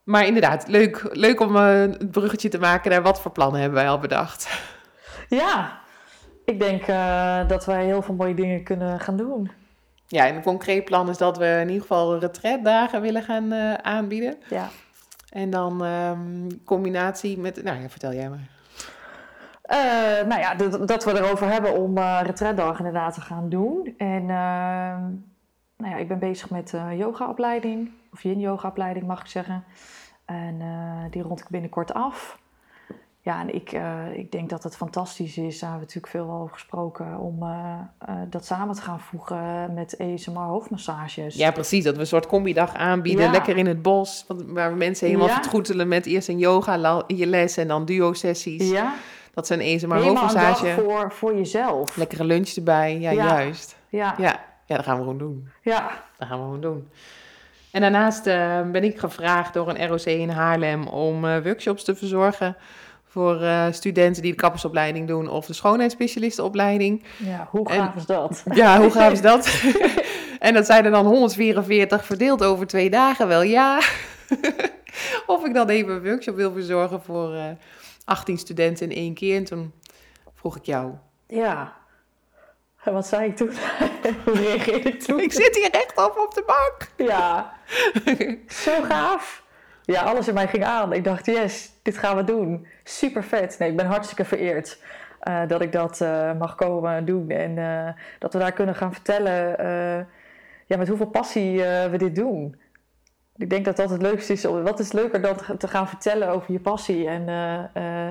Maar 0.03 0.27
inderdaad, 0.27 0.69
leuk, 0.69 1.09
leuk 1.13 1.41
om 1.41 1.57
eh, 1.57 1.65
het 1.81 2.11
bruggetje 2.11 2.49
te 2.49 2.59
maken 2.59 2.91
naar 2.91 3.03
wat 3.03 3.21
voor 3.21 3.31
plannen 3.31 3.61
hebben 3.61 3.79
wij 3.79 3.89
al 3.89 3.99
bedacht. 3.99 4.49
Ja, 5.29 5.80
ik 6.51 6.61
denk 6.61 6.83
eh, 6.83 7.49
dat 7.49 7.65
wij 7.65 7.85
heel 7.85 8.03
veel 8.03 8.15
mooie 8.15 8.35
dingen 8.35 8.63
kunnen 8.63 9.01
gaan 9.01 9.17
doen. 9.17 9.51
Ja, 10.07 10.27
en 10.27 10.37
een 10.37 10.43
concreet 10.43 10.85
plan 10.85 11.09
is 11.09 11.19
dat 11.19 11.39
we 11.39 11.59
in 11.61 11.67
ieder 11.67 11.81
geval 11.81 12.19
retretdagen 12.19 13.01
willen 13.01 13.23
gaan 13.23 13.53
eh, 13.53 13.75
aanbieden. 13.75 14.37
Ja. 14.49 14.69
En 15.31 15.51
dan 15.51 15.85
ehm, 15.85 16.49
combinatie 16.65 17.39
met... 17.39 17.63
Nou 17.63 17.81
ja, 17.81 17.89
vertel 17.89 18.13
jij 18.13 18.29
maar. 18.29 18.49
Eh, 19.63 20.27
nou 20.27 20.41
ja, 20.41 20.55
dat, 20.55 20.89
dat 20.89 21.05
we 21.05 21.19
erover 21.19 21.49
hebben 21.49 21.77
om 21.77 21.99
eh 21.99 22.21
retretdag 22.23 22.79
inderdaad 22.79 23.15
te 23.15 23.21
gaan 23.21 23.49
doen. 23.49 23.95
En 23.99 24.21
ehm, 24.21 25.03
nou 25.77 25.91
ja, 25.91 25.97
ik 25.97 26.09
ben 26.09 26.19
bezig 26.19 26.51
met 26.51 26.75
yogaopleiding, 26.97 27.91
of 28.13 28.23
yin 28.23 28.41
yogaopleiding 28.41 29.07
mag 29.07 29.21
ik 29.21 29.27
zeggen. 29.27 29.65
En 30.25 30.61
die 31.11 31.23
rond 31.23 31.41
ik 31.41 31.49
binnenkort 31.49 31.95
af. 31.95 32.39
Ja, 33.23 33.41
en 33.41 33.55
ik, 33.55 33.73
eh, 33.73 34.17
ik 34.17 34.33
denk 34.33 34.51
dat 34.51 34.63
het 34.63 34.77
fantastisch 34.77 35.37
is, 35.39 35.59
daar 35.59 35.71
hebben 35.71 35.89
we 35.89 35.95
natuurlijk 35.95 36.07
veel 36.27 36.31
over 36.41 36.53
gesproken, 36.55 37.19
om 37.19 37.43
eh, 37.43 37.75
eh, 37.99 38.15
dat 38.31 38.45
samen 38.45 38.75
te 38.75 38.83
gaan 38.83 39.01
voegen 39.01 39.75
met 39.75 39.97
ASMR 39.99 40.41
hoofdmassages. 40.41 41.35
Ja, 41.35 41.51
precies. 41.51 41.85
Dat 41.85 41.95
we 41.95 42.01
een 42.01 42.07
soort 42.07 42.27
combidag 42.27 42.75
aanbieden. 42.75 43.25
Ja. 43.25 43.31
Lekker 43.31 43.57
in 43.57 43.67
het 43.67 43.83
bos. 43.83 44.25
Waar 44.47 44.73
mensen 44.75 45.07
helemaal 45.07 45.29
Ja. 45.29 45.35
vertroetelen 45.35 45.89
met 45.89 46.07
eerst 46.07 46.29
een 46.29 46.39
yoga 46.39 47.03
les 47.07 47.57
en 47.57 47.69
dan 47.69 47.85
duo-sessies. 47.85 48.71
ja? 48.71 48.95
Dat 49.35 49.47
zijn 49.47 49.61
eens 49.61 49.85
maar 49.85 49.99
helemaal 49.99 50.23
hoofdmassage. 50.23 50.75
voor, 50.83 51.13
voor 51.13 51.37
jezelf. 51.37 51.97
Lekkere 51.97 52.25
lunch 52.25 52.49
erbij. 52.49 52.99
Ja, 52.99 53.11
Ja. 53.11 53.25
juist. 53.27 53.77
Ja, 53.89 54.15
Ja. 54.19 54.41
ja, 54.67 54.77
dat 54.77 54.85
gaan 54.85 54.97
we 54.97 55.03
gewoon 55.03 55.19
doen. 55.19 55.49
ja. 55.63 55.91
Dat 56.19 56.29
gaan 56.29 56.39
we 56.39 56.45
gewoon 56.45 56.61
doen. 56.61 56.89
En 57.71 57.81
daarnaast 57.81 58.25
ben 58.73 58.85
ik 58.85 58.99
gevraagd 58.99 59.55
door 59.55 59.69
een 59.69 59.87
ROC 59.89 60.01
in 60.05 60.29
Haarlem 60.31 60.87
om 60.87 61.21
workshops 61.21 61.85
te 61.85 61.95
verzorgen 61.95 62.57
voor 63.13 63.43
eh, 63.43 63.67
studenten 63.71 64.23
die 64.23 64.31
de 64.31 64.37
kappersopleiding 64.37 65.09
doen 65.09 65.29
of 65.29 65.47
de 65.47 65.53
schoonheidsspecialistenopleiding. 65.53 67.05
ja. 67.17 67.49
hoe 67.51 67.69
En- 67.69 67.77
gaaf 67.79 67.95
is 67.95 68.07
dat? 68.07 68.43
Ja, 68.53 68.81
hoe 68.81 68.91
gaaf 68.91 69.13
is 69.13 69.21
dat? 69.21 69.63
en 70.39 70.55
dat 70.55 70.67
zijn 70.67 70.85
er 70.85 70.91
dan 70.91 71.07
144 71.07 72.05
verdeeld 72.05 72.45
over 72.45 72.67
twee 72.67 72.91
dagen 72.91 73.29
wel, 73.29 73.43
ja. 73.43 73.81
of 75.27 75.45
ik 75.45 75.55
dan 75.55 75.69
even 75.69 75.93
een 75.95 76.03
workshop 76.05 76.37
wil 76.37 76.53
verzorgen 76.53 77.03
voor 77.03 77.35
eh 77.35 77.45
18 78.05 78.39
studenten 78.39 78.91
in 78.91 78.97
één 78.97 79.15
keer. 79.15 79.37
En 79.37 79.45
toen 79.45 79.73
vroeg 80.35 80.57
ik 80.57 80.65
jou. 80.65 80.93
Ja. 81.27 81.77
En 82.85 82.93
wat 82.93 83.07
zei 83.07 83.29
ik 83.29 83.37
toen? 83.37 83.51
Hoe 84.25 84.35
reageerde 84.35 84.89
ik 84.89 85.01
toen? 85.03 85.21
Ik 85.21 85.33
zit 85.33 85.57
hier 85.57 85.69
rechtop 85.73 86.19
op 86.27 86.35
de 86.35 86.43
bank. 86.47 87.09
Ja. 87.09 87.53
Zo 88.49 88.83
gaaf. 88.83 89.43
Ja, 89.85 90.03
alles 90.03 90.29
in 90.29 90.35
mij 90.35 90.49
ging 90.49 90.65
aan. 90.65 90.93
Ik 90.93 91.05
dacht, 91.05 91.27
yes, 91.27 91.71
dit 91.83 91.99
gaan 91.99 92.17
we 92.17 92.25
doen. 92.25 92.67
Super 92.85 93.25
vet. 93.25 93.57
Nee, 93.59 93.71
ik 93.71 93.77
ben 93.77 93.87
hartstikke 93.87 94.25
vereerd 94.25 94.79
eh, 95.21 95.41
dat 95.47 95.61
ik 95.61 95.73
dat 95.73 96.01
eh, 96.01 96.33
mag 96.39 96.55
komen 96.55 97.05
doen. 97.05 97.31
En 97.31 97.59
eh, 97.59 97.93
dat 98.19 98.33
we 98.33 98.39
daar 98.39 98.53
kunnen 98.53 98.75
gaan 98.75 98.93
vertellen 98.93 99.57
ja, 100.67 100.77
met 100.77 100.89
hoeveel 100.89 101.07
passie 101.07 101.57
we 101.91 101.95
dit 101.97 102.15
doen. 102.15 102.57
Ik 103.37 103.51
denk 103.51 103.65
dat 103.65 103.77
dat 103.77 103.91
het 103.91 104.03
leukste 104.03 104.33
is. 104.33 104.45
Wat 104.45 104.79
is 104.79 104.93
leuker 104.93 105.21
dan 105.21 105.37
te 105.59 105.69
gaan 105.69 105.89
vertellen 105.89 106.29
over 106.29 106.53
je 106.53 106.61
passie 106.61 107.09
en 107.09 107.29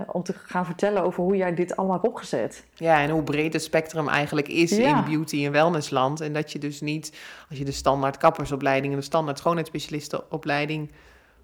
om 0.08 0.24
te 0.24 0.34
gaan 0.34 0.66
vertellen 0.66 1.04
over 1.04 1.24
hoe 1.24 1.36
jij 1.36 1.54
dit 1.54 1.76
allemaal 1.76 1.96
hebt 1.96 2.08
opgezet. 2.08 2.66
Ja, 2.74 3.02
en 3.02 3.10
hoe 3.10 3.24
breed 3.24 3.54
het 3.54 3.64
spectrum 3.64 4.08
eigenlijk 4.08 4.48
is 4.48 4.78
Ja. 4.78 4.98
in 4.98 5.04
beauty- 5.04 5.46
en 5.46 5.52
wellnessland. 5.52 6.22
En 6.22 6.34
dat 6.34 6.52
je 6.52 6.60
dus 6.60 6.82
niet, 6.82 7.18
als 7.50 7.58
je 7.58 7.66
de 7.66 7.72
standaard 7.72 8.18
kappersopleiding 8.18 8.94
en 8.94 9.00
de 9.00 9.06
standaard 9.06 9.38
schoonheidsspecialistenopleiding 9.38 10.90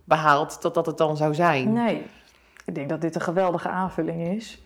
behaalt, 0.05 0.61
dat 0.61 0.73
dat 0.73 0.85
het 0.85 0.97
dan 0.97 1.17
zou 1.17 1.33
zijn. 1.33 1.73
Nee, 1.73 2.05
ik 2.65 2.75
denk 2.75 2.89
dat 2.89 3.01
dit 3.01 3.15
een 3.15 3.21
geweldige 3.21 3.69
aanvulling 3.69 4.27
is. 4.27 4.61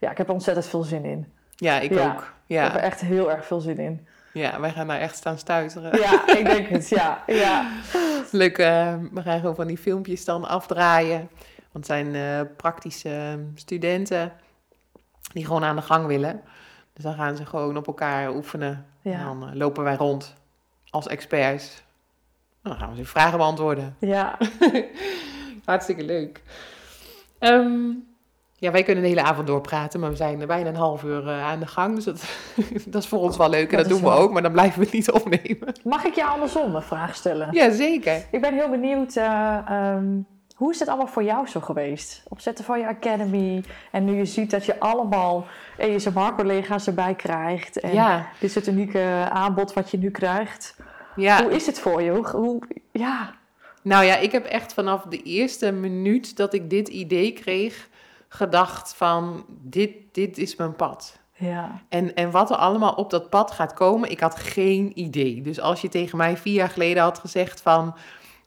Ja, 0.00 0.10
ik 0.10 0.16
heb 0.18 0.26
er 0.28 0.32
ontzettend 0.32 0.66
veel 0.66 0.82
zin 0.82 1.04
in. 1.04 1.32
Ja, 1.56 1.80
ik 1.80 1.92
Ja. 1.94 2.04
ook. 2.12 2.20
Ik 2.46 2.56
heb 2.58 2.68
er 2.74 2.76
Ja. 2.76 2.78
echt 2.80 3.00
heel 3.00 3.30
ererg 3.30 3.46
veel 3.46 3.60
zin 3.60 3.78
in. 3.78 4.06
ja, 4.32 4.60
wij 4.60 4.70
gaan 4.70 4.86
daar 4.86 4.98
echt 5.00 5.16
staan 5.16 5.38
stuiteren. 5.38 5.98
Ja, 6.00 6.36
ik 6.36 6.44
denk 6.44 6.68
het. 6.68 6.88
Ja, 6.88 7.22
ja. 7.26 7.70
Leuk, 8.30 8.58
eh, 8.58 8.94
we 9.12 9.22
gaan 9.22 9.40
gewoon 9.40 9.54
van 9.54 9.66
die 9.66 9.78
filmpjes 9.78 10.24
dan 10.24 10.44
afdraaien. 10.48 11.28
Want 11.72 11.86
het 11.86 11.86
zijn 11.86 12.14
eh, 12.14 12.40
praktische 12.56 13.38
studenten 13.54 14.32
die 15.32 15.44
gewoon 15.46 15.64
aan 15.64 15.76
de 15.76 15.82
gang 15.82 16.06
willen. 16.06 16.40
Dus 16.92 17.04
dan 17.04 17.14
gaan 17.14 17.36
ze 17.36 17.46
gewoon 17.46 17.76
op 17.76 17.86
elkaar 17.86 18.30
oefenen. 18.34 18.86
En 19.02 19.10
Ja, 19.10 19.24
dan 19.24 19.48
eh, 19.48 19.54
lopen 19.54 19.84
wij 19.84 19.94
rond 19.96 20.34
als 20.90 21.06
experts. 21.08 21.82
Dan 22.62 22.74
gaan 22.76 22.90
we 22.90 22.96
ze 22.96 23.04
vragen 23.04 23.38
beantwoorden. 23.38 23.96
ja. 23.98 24.38
Hartstikke 25.64 26.04
leuk. 26.04 26.42
Ehm, 27.38 27.80
ja, 28.56 28.70
wij 28.70 28.82
kunnen 28.82 29.02
de 29.02 29.08
hele 29.08 29.22
avond 29.22 29.46
doorpraten, 29.46 30.00
maar 30.00 30.10
we 30.10 30.16
zijn 30.16 30.40
er 30.40 30.46
bijna 30.46 30.68
een 30.68 30.74
half 30.76 31.02
uur 31.02 31.28
eh, 31.28 31.44
aan 31.44 31.60
de 31.60 31.66
gang. 31.66 31.94
Dus 31.94 32.04
dat, 32.04 32.22
dat 32.86 33.02
is 33.02 33.08
voor 33.08 33.18
ons 33.18 33.36
wel 33.36 33.48
leuk 33.50 33.70
en 33.72 33.76
Dat 33.78 33.88
doen 33.88 34.00
we 34.00 34.06
wel- 34.08 34.18
ook, 34.18 34.32
maar 34.32 34.42
dan 34.42 34.52
blijven 34.52 34.78
we 34.78 34.84
het 34.84 34.94
niet 34.94 35.10
opnemen. 35.10 35.72
Mag 35.84 36.04
ik 36.04 36.14
jou 36.14 36.30
andersom 36.30 36.74
een 36.74 36.82
vraag 36.82 37.14
stellen? 37.14 37.48
Jazeker. 37.52 38.22
Ik 38.30 38.40
ben 38.40 38.54
heel 38.54 38.70
benieuwd, 38.70 39.16
eh, 39.16 39.58
ehm, 39.66 40.06
hoe 40.56 40.72
is 40.72 40.78
het 40.78 40.88
allemaal 40.88 41.06
voor 41.06 41.22
jou 41.24 41.46
zo 41.48 41.60
geweest? 41.60 42.22
Opzetten 42.28 42.64
van 42.64 42.78
je 42.78 42.86
academy 42.86 43.64
en 43.90 44.04
nu 44.04 44.12
je 44.16 44.24
ziet 44.24 44.50
dat 44.50 44.64
je 44.66 44.80
allemaal 44.80 45.46
ASMR-collega's 45.80 46.86
erbij 46.86 47.14
krijgt. 47.14 47.80
En 47.80 47.94
Ja, 47.94 48.26
dit 48.40 48.48
is 48.48 48.54
het 48.54 48.66
unieke 48.66 49.28
aanbod 49.32 49.72
wat 49.72 49.90
je 49.90 49.98
nu 49.98 50.10
krijgt. 50.10 50.76
Ja. 51.16 51.42
Hoe 51.42 51.52
is 51.52 51.66
het 51.66 51.80
voor 51.80 52.02
je? 52.02 52.10
Hoe, 52.10 52.28
hoe- 52.28 52.62
ja, 52.92 53.34
Nou 53.82 54.04
ja, 54.04 54.16
ik 54.16 54.32
heb 54.32 54.44
echt 54.44 54.74
vanaf 54.74 55.02
de 55.02 55.22
eerste 55.22 55.72
minuut 55.72 56.36
dat 56.36 56.54
ik 56.54 56.70
dit 56.70 56.88
idee 56.88 57.32
kreeg, 57.32 57.88
gedacht 58.28 58.94
van 58.94 59.44
dit, 59.48 59.90
dit 60.12 60.38
is 60.38 60.56
mijn 60.56 60.76
pad. 60.76 61.18
ja, 61.36 61.80
En, 61.88 62.14
en 62.14 62.30
wat 62.30 62.50
er 62.50 62.56
allemaal 62.56 62.92
op 62.92 63.10
dat 63.10 63.30
pad 63.30 63.50
gaat 63.50 63.74
komen, 63.74 64.10
ik 64.10 64.20
had 64.20 64.36
geen 64.38 64.92
idee. 64.94 65.42
Dus 65.42 65.60
als 65.60 65.80
je 65.80 65.88
tegen 65.88 66.16
mij 66.18 66.36
vier 66.36 66.54
jaar 66.54 66.68
geleden 66.68 67.02
had 67.02 67.18
gezegd 67.18 67.60
van... 67.60 67.94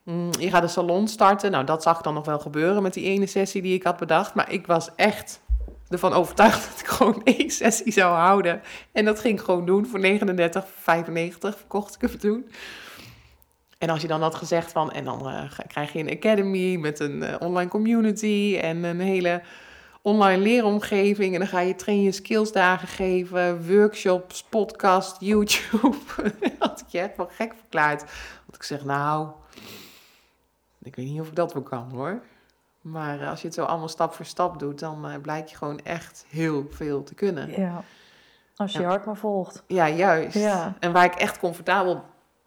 mm, 0.03 0.29
je 0.39 0.49
gaat 0.49 0.63
een 0.63 0.69
salon 0.69 1.07
starten. 1.07 1.51
Nou, 1.51 1.63
dat 1.65 1.83
zag 1.83 2.01
dan 2.01 2.13
nog 2.13 2.25
wel 2.25 2.39
gebeuren 2.39 2.81
met 2.83 2.93
die 2.93 3.05
ene 3.05 3.25
sessie 3.27 3.61
die 3.61 3.73
ik 3.75 3.83
had 3.83 3.97
bedacht. 3.97 4.33
Maar 4.33 4.51
ik 4.51 4.67
was 4.67 4.89
echt 4.95 5.41
ervan 5.89 6.13
overtuigd 6.13 6.65
dat 6.71 6.79
ik 6.79 6.87
gewoon 6.87 7.21
één 7.37 7.49
sessie 7.49 7.91
zou 7.91 8.15
houden. 8.15 8.61
En 8.91 9.05
dat 9.05 9.19
ging 9.19 9.39
ik 9.39 9.45
gewoon 9.45 9.65
doen. 9.65 9.85
Voor 9.85 9.99
39,95 9.99 10.07
verkocht 11.39 11.95
ik 11.95 12.01
hem 12.01 12.19
toen. 12.19 12.49
En 13.77 13.89
als 13.89 14.01
je 14.01 14.07
dan 14.07 14.21
had 14.21 14.35
gezegd 14.35 14.71
van... 14.71 14.91
En 14.91 15.05
dan 15.05 15.29
eh, 15.29 15.59
krijg 15.67 15.93
je 15.93 15.99
een 15.99 16.09
academy 16.09 16.75
met 16.75 16.99
een 16.99 17.23
eh, 17.23 17.35
online 17.39 17.69
community 17.69 18.57
en 18.61 18.83
een 18.83 18.99
hele 18.99 19.41
online 20.01 20.41
leeromgeving. 20.41 21.33
En 21.33 21.39
dan 21.39 21.47
ga 21.47 21.59
je 21.59 21.75
train 21.75 22.01
je 22.01 22.11
skillsdagen 22.11 22.87
geven, 22.87 23.67
workshops, 23.67 24.43
podcast, 24.43 25.17
YouTube. 25.19 25.97
had 26.59 26.79
ik 26.79 26.87
je 26.87 26.99
echt 26.99 27.17
wel 27.17 27.29
gek 27.31 27.53
verklaard. 27.59 27.99
Want 28.45 28.55
ik 28.55 28.63
zeg, 28.63 28.85
nou, 28.85 29.29
ik 30.81 30.95
weet 30.95 31.05
niet 31.05 31.21
of 31.21 31.27
ik 31.27 31.35
dat 31.35 31.53
wel 31.53 31.63
kan 31.63 31.89
hoor. 31.91 32.21
Maar 32.91 33.21
eh, 33.21 33.29
als 33.29 33.41
je 33.41 33.45
het 33.47 33.55
zo 33.55 33.63
allemaal 33.63 33.87
stap 33.87 34.13
voor 34.13 34.25
stap 34.25 34.59
doet, 34.59 34.79
dan 34.79 35.05
eh 35.07 35.13
blijkt 35.21 35.49
je 35.49 35.55
gewoon 35.57 35.79
echt 35.83 36.25
heel 36.29 36.67
veel 36.71 37.03
te 37.03 37.13
kunnen. 37.15 37.49
ja. 37.61 37.83
Als 38.55 38.71
je 38.71 38.77
Ja. 38.79 38.83
je 38.83 38.89
hart 38.89 39.05
maar 39.05 39.17
volgt. 39.17 39.63
Ja, 39.67 39.89
juist. 39.89 40.33
Ja. 40.37 40.73
En 40.79 40.91
waar 40.91 41.05
ik 41.05 41.15
echt 41.15 41.39
comfortabel 41.39 42.03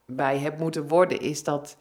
bij 0.07 0.39
heb 0.39 0.59
moeten 0.59 0.89
worden, 0.89 1.21
is 1.21 1.43
dat 1.45 1.77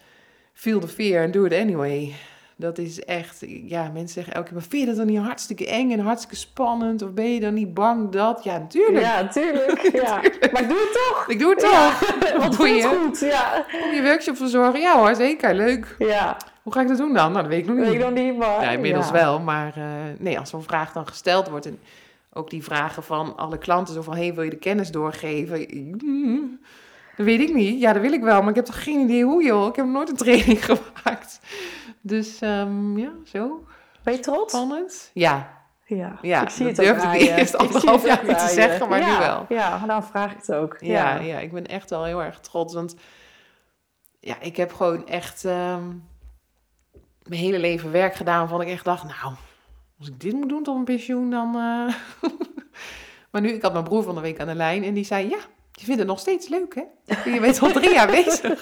feel 0.54 0.80
the 0.80 0.88
fear 0.88 1.24
and 1.24 1.34
do 1.34 1.44
it 1.46 1.54
anyway. 1.54 2.16
Dat 2.56 2.78
is 2.78 3.04
echt, 3.04 3.44
ja, 3.48 3.84
mensen 3.84 4.08
zeggen 4.10 4.34
elke 4.34 4.46
keer, 4.48 4.58
maar 4.58 4.68
vind 4.70 4.82
je 4.82 4.88
dat 4.88 4.96
dan 4.98 5.06
niet 5.06 5.20
hartstikke 5.20 5.68
eng 5.68 5.92
en 5.92 6.00
hartstikke 6.00 6.36
spannend? 6.36 7.02
Of 7.02 7.12
ben 7.12 7.34
je 7.34 7.40
dan 7.40 7.54
niet 7.54 7.74
bang 7.74 8.12
dat? 8.12 8.44
Ja, 8.44 8.58
natuurlijk. 8.58 9.04
Ja, 9.06 9.28
tuurlijk. 9.28 9.82
Ja. 10.02 10.16
Maar 10.52 10.62
ik 10.62 10.68
doe 10.70 10.80
het 10.80 10.94
toch. 10.94 11.26
Ik 11.28 11.40
doe 11.40 11.50
het 11.54 11.62
Ja, 11.62 11.90
toch. 12.00 12.38
Wat 12.38 12.58
doe 12.58 12.68
je? 12.68 12.84
goed. 12.84 13.20
Ja. 13.20 13.66
Om 13.84 13.94
je 13.94 14.02
workshop 14.04 14.38
verzorgen? 14.38 14.80
Ja 14.80 14.98
hoor, 15.00 15.16
zeker. 15.16 15.54
Leuk. 15.56 15.96
ja, 16.00 16.38
Hoe 16.68 16.76
ga 16.76 16.82
ik 16.82 16.88
dat 16.88 16.98
doen 16.98 17.14
dan? 17.14 17.32
Nou, 17.32 17.44
dat 17.44 17.48
weet 17.48 17.60
ik 17.60 17.66
nog 17.66 17.76
niet. 17.76 17.86
weet 17.86 17.96
ik 17.96 18.02
nog 18.02 18.14
niet, 18.14 18.38
maar... 18.38 18.62
Ja, 18.62 18.70
inmiddels 18.70 19.08
ja. 19.08 19.14
wel. 19.14 19.40
Maar 19.40 19.74
eh, 19.78 19.84
nee, 20.18 20.40
als 20.40 20.50
zo'n 20.50 20.64
vraag 20.64 20.92
dan 20.92 21.08
gesteld 21.08 21.50
wordt... 21.50 21.66
en 21.66 21.80
ook 22.34 22.50
die 22.50 22.64
vragen 22.64 23.04
van 23.04 23.38
alle 23.38 23.58
klanten... 23.58 23.94
zo 23.94 24.02
van, 24.02 24.16
hey, 24.16 24.34
wil 24.34 24.44
je 24.44 24.50
de 24.50 24.56
kennis 24.56 24.92
doorgeven? 24.92 25.68
Mm, 26.04 26.60
dat 27.18 27.26
weet 27.26 27.40
ik 27.40 27.54
niet. 27.54 27.80
Ja, 27.80 27.94
dat 27.94 28.02
wil 28.02 28.12
ik 28.12 28.22
wel, 28.22 28.40
maar 28.40 28.50
ik 28.50 28.56
heb 28.56 28.66
toch 28.66 28.84
geen 28.84 29.00
idee 29.00 29.24
hoe, 29.24 29.44
joh. 29.44 29.68
Ik 29.68 29.76
heb 29.76 29.86
nooit 29.86 30.10
een 30.10 30.16
training 30.16 30.66
gemaakt. 30.70 31.40
Dus 32.02 32.40
ehm, 32.40 32.98
ja, 32.98 33.12
zo. 33.26 33.64
Ben 34.04 34.14
je 34.14 34.20
trots? 34.20 34.54
Spannend. 34.54 35.12
Ja, 35.14 35.64
Ja, 35.86 36.18
Ja, 36.22 36.42
ik 36.42 36.50
zie 36.50 36.68
het 36.68 36.80
ook 36.80 36.86
durfde 36.86 37.08
aan 37.08 37.16
ik 37.16 37.22
eerst 37.22 37.58
anderhalf 37.58 38.02
ook 38.02 38.08
jaar 38.08 38.26
niet 38.26 38.40
te 38.40 38.54
zeggen, 38.54 38.90
maar 38.90 39.00
nu 39.00 39.18
wel. 39.18 39.46
Ja, 39.50 39.86
nou 39.86 40.04
vraag 40.04 40.32
ik 40.32 40.38
het 40.38 40.54
ook. 40.54 40.78
ja, 40.80 41.16
Ja, 41.16 41.22
ja. 41.22 41.40
ik 41.40 41.52
ben 41.52 41.66
echt 41.66 41.90
wel 41.90 42.04
heel 42.04 42.24
erg 42.24 42.40
trots. 42.40 42.74
Want 42.74 42.96
ja, 44.20 44.36
ik 44.40 44.58
heb 44.58 44.74
gewoon 44.74 45.08
echt 45.08 45.46
ehm, 45.46 45.84
mijn 47.30 47.42
hele 47.42 47.60
leven 47.60 47.92
werk 47.92 48.16
gedaan 48.16 48.40
waarvan 48.40 48.62
ik 48.62 48.68
echt 48.68 48.86
dacht, 48.86 49.04
nou, 49.04 49.34
als 50.00 50.08
ik 50.08 50.20
dit 50.20 50.34
moet 50.34 50.50
doen 50.50 50.64
tot 50.64 50.76
een 50.78 50.84
pensioen, 50.84 51.30
dan... 51.30 51.48
eh. 51.56 51.94
maar 53.32 53.42
nu, 53.42 53.50
ik 53.50 53.62
had 53.62 53.72
mijn 53.74 53.84
broer 53.84 54.04
van 54.04 54.16
de 54.16 54.22
week 54.22 54.40
aan 54.40 54.48
de 54.48 54.56
lijn 54.56 54.84
en 54.84 54.94
die 54.94 55.04
zei, 55.06 55.30
ja, 55.30 55.38
je 55.72 55.84
vindt 55.86 56.00
het 56.00 56.10
nog 56.10 56.20
steeds 56.20 56.48
leuk, 56.50 56.76
hè? 56.76 56.84
Je 57.32 57.40
bent 57.40 57.60
al 57.62 57.72
drie 57.72 57.94
jaar 57.94 58.08
bezig. 58.08 58.62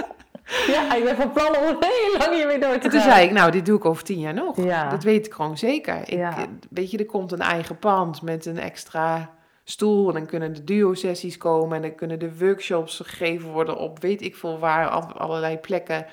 ja, 0.74 0.94
ik 0.94 1.04
ben 1.04 1.16
van 1.16 1.32
plan 1.32 1.56
om 1.56 1.64
heel 1.80 2.18
lang 2.18 2.34
hiermee 2.34 2.58
door 2.58 2.68
te 2.72 2.74
En 2.74 2.80
toen 2.90 3.00
gaan. 3.00 3.10
zei 3.12 3.24
ik, 3.26 3.32
nou, 3.32 3.50
dit 3.50 3.66
doe 3.66 3.76
ik 3.76 3.84
over 3.84 4.02
tien 4.04 4.18
jaar 4.20 4.34
nog. 4.34 4.56
Ja. 4.64 4.88
Dat 4.90 5.02
weet 5.02 5.26
ik 5.26 5.32
gewoon 5.34 5.58
zeker. 5.58 6.00
Ik, 6.00 6.08
Ja. 6.08 6.36
eh, 6.38 6.42
Weet 6.70 6.90
je, 6.90 6.98
er 6.98 7.06
komt 7.06 7.32
een 7.32 7.40
eigen 7.40 7.78
pand 7.78 8.22
met 8.22 8.46
een 8.46 8.58
extra 8.58 9.30
stoel. 9.64 10.08
En 10.08 10.14
dan 10.14 10.26
kunnen 10.26 10.52
de 10.54 10.64
duo-sessies 10.64 11.36
komen. 11.36 11.76
En 11.76 11.82
dan 11.82 11.94
kunnen 11.94 12.18
de 12.18 12.38
workshops 12.38 13.00
gegeven 13.04 13.50
worden 13.50 13.76
op 13.76 13.98
weet 14.00 14.22
ik 14.22 14.36
veel 14.36 14.58
waar, 14.58 14.88
allerlei 14.88 15.56
plekken. 15.58 16.06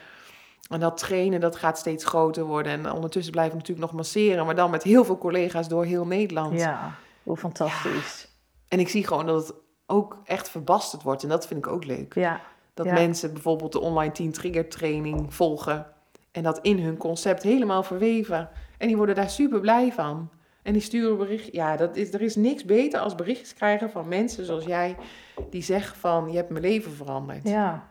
En 0.72 0.80
dat 0.80 0.98
trainen, 0.98 1.40
dat 1.40 1.56
gaat 1.56 1.78
steeds 1.78 2.06
groter 2.06 2.44
worden. 2.44 2.72
En 2.72 2.92
ondertussen 2.92 3.32
blijf 3.32 3.48
ik 3.48 3.54
natuurlijk 3.54 3.88
nog 3.88 3.92
masseren. 3.96 4.46
Maar 4.46 4.56
dan 4.56 4.70
met 4.72 4.84
heel 4.84 5.06
veel 5.06 5.18
collega's 5.18 5.68
door 5.68 5.86
heel 5.86 6.06
Nederland. 6.06 6.60
Ja, 6.60 6.92
hoe 7.24 7.38
fantastisch. 7.38 8.28
En 8.68 8.80
ik 8.80 8.90
zie 8.90 9.08
gewoon 9.08 9.26
dat 9.26 9.48
het 9.48 9.56
ook 9.86 10.18
echt 10.24 10.50
verbasterd 10.50 11.02
wordt. 11.04 11.24
En 11.24 11.30
dat 11.30 11.48
vind 11.48 11.66
ik 11.66 11.72
ook 11.72 11.86
leuk. 11.86 12.14
Ja, 12.16 12.42
Dat 12.74 12.86
Ja. 12.86 12.94
mensen 12.94 13.34
bijvoorbeeld 13.34 13.72
de 13.72 13.80
online 13.80 14.12
10 14.12 14.32
trigger 14.32 14.70
training 14.70 15.34
volgen. 15.34 15.86
En 16.32 16.44
dat 16.44 16.60
in 16.62 16.80
hun 16.80 16.98
concept 16.98 17.44
helemaal 17.44 17.84
verweven. 17.84 18.50
En 18.78 18.88
die 18.88 18.98
worden 18.98 19.16
daar 19.16 19.30
super 19.30 19.60
blij 19.60 19.92
van. 19.92 20.30
En 20.64 20.74
die 20.74 20.82
sturen 20.82 21.18
bericht. 21.18 21.50
Ja, 21.54 21.76
dat 21.78 21.96
is, 21.96 22.14
er 22.14 22.22
is 22.22 22.36
niks 22.36 22.66
beter 22.66 23.00
als 23.00 23.16
berichtjes 23.16 23.54
krijgen 23.54 23.90
van 23.92 24.08
mensen 24.08 24.46
zoals 24.46 24.66
jij. 24.66 24.96
Die 25.50 25.62
zeggen 25.64 25.98
van, 25.98 26.30
je 26.32 26.38
hebt 26.38 26.50
mijn 26.50 26.64
leven 26.64 26.92
veranderd. 26.92 27.48
ja. 27.48 27.90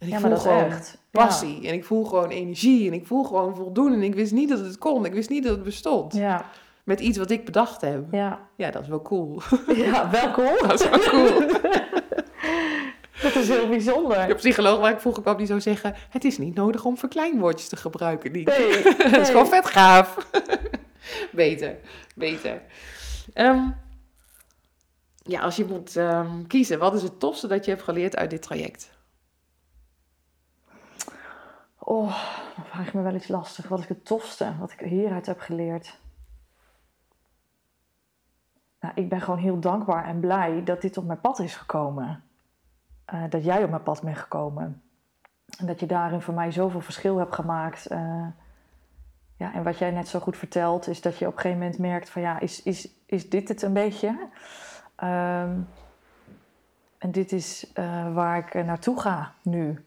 En 0.00 0.06
ik 0.06 0.12
ja 0.12 0.20
voel 0.20 0.36
gewoon 0.36 0.64
echt. 0.70 0.98
passie. 1.10 1.68
En 1.68 1.74
ik 1.74 1.84
voel 1.84 2.04
gewoon 2.04 2.28
energie. 2.28 2.86
En 2.86 2.92
ik 2.92 3.06
voel 3.06 3.24
gewoon 3.24 3.56
voldoen. 3.56 3.92
En 3.92 4.02
ik 4.02 4.14
wist 4.14 4.32
niet 4.32 4.48
dat 4.48 4.58
het 4.58 4.78
kon. 4.78 5.04
Ik 5.04 5.12
wist 5.12 5.28
niet 5.28 5.42
dat 5.42 5.52
het 5.54 5.62
bestond. 5.62 6.14
Ja, 6.14 6.44
Met 6.84 7.00
iets 7.00 7.18
wat 7.18 7.30
ik 7.30 7.44
bedacht 7.44 7.80
heb. 7.80 8.04
ja. 8.10 8.48
Ja, 8.56 8.70
dat 8.70 8.82
is 8.82 8.88
wel 8.88 9.02
cool. 9.02 9.40
Ja, 9.74 10.10
welkom. 10.10 10.44
Dat 10.68 10.80
is 10.80 10.88
wel 10.88 10.98
cool. 10.98 11.40
Dat 13.22 13.34
is 13.34 13.48
heel 13.48 13.68
bijzonder. 13.68 14.26
De 14.26 14.34
psycholoog 14.34 14.78
waar 14.80 14.92
ik 14.92 15.00
vroeger 15.00 15.22
kwam, 15.22 15.36
die 15.36 15.46
zou 15.46 15.60
zeggen... 15.60 15.94
Het 16.10 16.24
is 16.24 16.38
niet 16.38 16.54
nodig 16.54 16.84
om 16.84 16.98
verkleinwoordjes 16.98 17.68
te 17.68 17.76
gebruiken. 17.76 18.32
Die... 18.32 18.46
Nee, 18.48 18.82
dat 18.82 19.20
is 19.20 19.28
gewoon 19.28 19.46
vet 19.48 19.66
gaaf. 19.66 20.26
beter, 21.32 21.76
beter. 22.14 22.62
Ehm, 23.32 23.62
ja, 25.22 25.40
als 25.40 25.56
je 25.56 25.64
moet 25.64 25.96
ehm, 25.96 26.46
kiezen, 26.46 26.78
wat 26.78 26.94
is 26.94 27.02
het 27.02 27.20
tofste 27.20 27.46
dat 27.46 27.64
je 27.64 27.70
hebt 27.70 27.82
geleerd 27.82 28.16
uit 28.16 28.30
dit 28.30 28.42
traject? 28.42 28.90
Oh, 31.90 32.16
dan 32.56 32.64
vraag 32.64 32.92
je 32.92 32.98
me 32.98 33.04
wel 33.04 33.14
iets 33.14 33.28
lastig. 33.28 33.68
Wat 33.68 33.78
is 33.78 33.88
het 33.88 34.04
tofste 34.04 34.56
wat 34.58 34.72
ik 34.72 34.80
hieruit 34.80 35.26
heb 35.26 35.40
geleerd? 35.40 35.98
Nou, 38.80 38.94
ik 38.94 39.08
ben 39.08 39.20
gewoon 39.20 39.38
heel 39.38 39.60
dankbaar 39.60 40.04
en 40.04 40.20
blij 40.20 40.64
dat 40.64 40.80
dit 40.80 40.96
op 40.96 41.04
mijn 41.04 41.20
pad 41.20 41.38
is 41.38 41.56
gekomen. 41.56 42.24
Eh, 43.04 43.22
dat 43.28 43.44
jij 43.44 43.64
op 43.64 43.70
mijn 43.70 43.82
pad 43.82 44.02
bent 44.02 44.18
gekomen. 44.18 44.82
En 45.58 45.66
dat 45.66 45.80
je 45.80 45.86
daarin 45.86 46.20
voor 46.20 46.34
mij 46.34 46.50
zoveel 46.50 46.80
verschil 46.80 47.16
hebt 47.16 47.34
gemaakt. 47.34 47.86
Eh, 47.86 48.26
ja, 49.36 49.54
en 49.54 49.62
wat 49.62 49.78
jij 49.78 49.90
net 49.90 50.08
zo 50.08 50.20
goed 50.20 50.36
vertelt, 50.36 50.86
is 50.86 51.00
dat 51.00 51.18
je 51.18 51.26
op 51.26 51.32
een 51.32 51.40
gegeven 51.40 51.62
moment 51.62 51.78
merkt 51.78 52.10
van 52.10 52.22
ja, 52.22 52.40
is, 52.40 52.62
is, 52.62 52.88
is 53.06 53.30
dit 53.30 53.48
het 53.48 53.62
een 53.62 53.72
beetje? 53.72 54.28
Ehm, 54.96 55.60
en 56.98 57.10
dit 57.12 57.32
is 57.32 57.72
eh, 57.72 58.14
waar 58.14 58.38
ik 58.38 58.64
naartoe 58.64 59.00
ga 59.00 59.32
nu. 59.42 59.84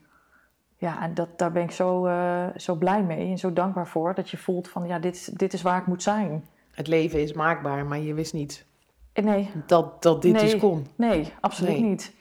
Ja, 0.83 1.01
en 1.01 1.13
dat, 1.13 1.27
daar 1.37 1.51
ben 1.51 1.63
ik 1.63 1.71
zo, 1.71 2.05
eh, 2.05 2.45
zo 2.57 2.75
blij 2.75 3.03
mee 3.03 3.29
en 3.29 3.37
zo 3.37 3.53
dankbaar 3.53 3.87
voor. 3.87 4.13
Dat 4.13 4.29
je 4.29 4.37
voelt 4.37 4.67
van 4.69 4.87
ja, 4.87 4.99
dit, 4.99 5.15
is- 5.15 5.25
dit 5.25 5.53
is 5.53 5.61
waar 5.61 5.77
ik 5.79 5.85
moet 5.87 6.03
zijn. 6.03 6.45
Het 6.71 6.87
leven 6.87 7.21
is 7.21 7.33
maakbaar, 7.33 7.85
maar 7.85 7.97
je 7.99 8.13
wist 8.13 8.33
niet 8.33 8.65
Eh, 9.13 9.23
Nee, 9.23 9.51
dat, 9.65 10.01
dat 10.03 10.21
dit 10.21 10.31
Nee. 10.33 10.41
dus 10.41 10.57
kon. 10.57 10.87
Nee, 10.95 11.33
absoluut 11.41 11.71
Nee. 11.71 11.81
niet. 11.81 12.13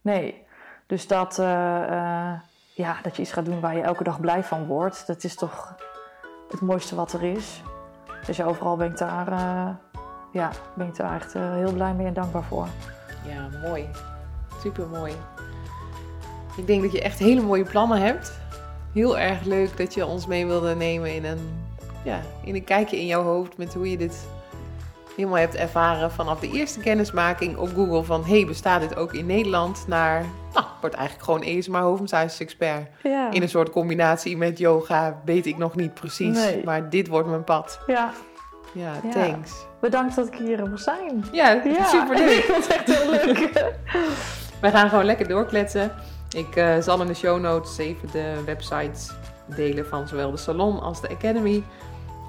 Nee. 0.00 0.42
Dus 0.86 1.06
dat, 1.06 1.38
eh, 1.38 2.32
ja, 2.74 2.96
dat 3.02 3.16
je 3.16 3.22
iets 3.22 3.32
gaat 3.32 3.44
doen 3.44 3.60
waar 3.60 3.76
je 3.76 3.82
elke 3.82 4.04
dag 4.04 4.20
blij 4.20 4.42
van 4.44 4.66
wordt, 4.66 5.06
dat 5.06 5.24
is 5.24 5.34
toch 5.34 5.74
het 6.50 6.60
mooiste 6.60 6.94
wat 6.94 7.12
er 7.12 7.22
is. 7.22 7.62
Dus 8.26 8.36
ja, 8.36 8.44
overal 8.44 8.76
ben 8.76 8.90
ik 8.90 8.98
daar, 8.98 9.28
ja, 10.32 10.50
ben 10.74 10.86
ik 10.86 10.96
daar 10.96 11.14
echt 11.14 11.32
heel 11.32 11.72
blij 11.72 11.94
mee 11.94 12.06
en 12.06 12.14
dankbaar 12.14 12.42
voor. 12.44 12.66
Ja, 13.26 13.48
mooi. 13.68 13.88
Super 14.60 14.88
mooi. 14.88 15.12
Ik 16.56 16.66
denk 16.66 16.82
dat 16.82 16.92
je 16.92 17.02
echt 17.02 17.18
hele 17.18 17.40
mooie 17.40 17.64
plannen 17.64 18.00
hebt. 18.00 18.32
Heel 18.92 19.18
erg 19.18 19.44
leuk 19.44 19.76
dat 19.76 19.94
je 19.94 20.06
ons 20.06 20.26
mee 20.26 20.46
wilde 20.46 20.74
nemen 20.74 21.14
in 21.14 21.24
een, 21.24 21.38
ja, 22.04 22.20
in 22.44 22.54
een 22.54 22.64
kijkje 22.64 22.98
in 23.00 23.06
jouw 23.06 23.22
hoofd 23.22 23.56
met 23.56 23.74
hoe 23.74 23.90
je 23.90 23.96
dit 23.96 24.26
helemaal 25.16 25.38
hebt 25.38 25.54
ervaren 25.54 26.10
vanaf 26.12 26.40
de 26.40 26.50
eerste 26.50 26.80
kennismaking 26.80 27.56
op 27.56 27.68
Google 27.74 28.02
van 28.02 28.24
hey, 28.24 28.46
bestaat 28.46 28.80
dit 28.80 28.96
ook 28.96 29.12
in 29.14 29.26
Nederland 29.26 29.84
naar, 29.86 30.24
nou, 30.54 30.66
wordt 30.80 30.96
eigenlijk 30.96 31.24
gewoon 31.24 31.42
ESMA 31.42 31.80
hoofdmassage 31.80 32.42
expert. 32.42 32.88
Ja, 33.02 33.30
In 33.30 33.42
een 33.42 33.48
soort 33.48 33.70
combinatie 33.70 34.36
met 34.36 34.58
yoga, 34.58 35.20
weet 35.24 35.46
ik 35.46 35.58
nog 35.58 35.76
niet 35.76 35.94
precies, 35.94 36.36
Nee. 36.36 36.64
maar 36.64 36.90
dit 36.90 37.08
wordt 37.08 37.28
mijn 37.28 37.44
pad. 37.44 37.78
ja. 37.86 38.12
Ja, 38.74 38.92
Ja. 39.04 39.10
thanks. 39.10 39.52
bedankt 39.80 40.14
dat 40.16 40.26
ik 40.26 40.34
hier 40.34 40.68
mag 40.70 40.78
zijn. 40.80 41.24
Ja, 41.32 41.50
Ja, 41.64 41.84
super 41.84 42.16
leuk. 42.16 42.30
ik 42.38 42.44
vond 42.52 42.66
het 42.68 42.76
echt 42.76 42.86
heel 42.98 43.10
leuk. 43.10 43.64
Wij 44.60 44.70
gaan 44.70 44.88
gewoon 44.88 45.04
lekker 45.04 45.28
doorkletsen. 45.28 45.92
Ik 46.32 46.56
eh, 46.56 46.80
zal 46.80 47.00
in 47.00 47.06
de 47.06 47.14
show 47.14 47.40
notes 47.40 47.78
even 47.78 48.10
de 48.12 48.42
websites 48.44 49.10
delen 49.46 49.86
van 49.86 50.08
zowel 50.08 50.30
de 50.30 50.36
salon 50.36 50.80
als 50.80 51.00
de 51.00 51.08
academy. 51.08 51.62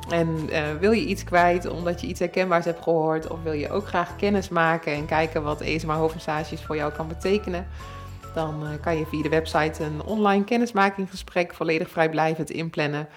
En 0.09 0.49
eh, 0.49 0.63
wil 0.79 0.91
je 0.91 1.05
iets 1.05 1.23
kwijt 1.23 1.69
omdat 1.69 2.01
je 2.01 2.07
iets 2.07 2.19
herkenbaars 2.19 2.65
hebt 2.65 2.83
gehoord, 2.83 3.27
of 3.27 3.43
wil 3.43 3.51
je 3.51 3.69
ook 3.69 3.87
graag 3.87 4.15
kennis 4.15 4.49
maken 4.49 4.93
en 4.93 5.05
kijken 5.05 5.43
wat 5.43 5.61
ESMA 5.61 5.95
hoofdmassages 5.95 6.61
voor 6.61 6.75
jou 6.75 6.93
kan 6.93 7.07
betekenen, 7.07 7.67
dan 8.33 8.65
eh, 8.65 8.69
kan 8.81 8.97
je 8.97 9.05
via 9.05 9.21
de 9.21 9.29
website 9.29 9.83
een 9.83 10.03
online 10.03 10.43
kennismakinggesprek 10.43 11.53
volledig 11.53 11.89
vrijblijvend 11.89 12.49
inplannen. 12.49 13.07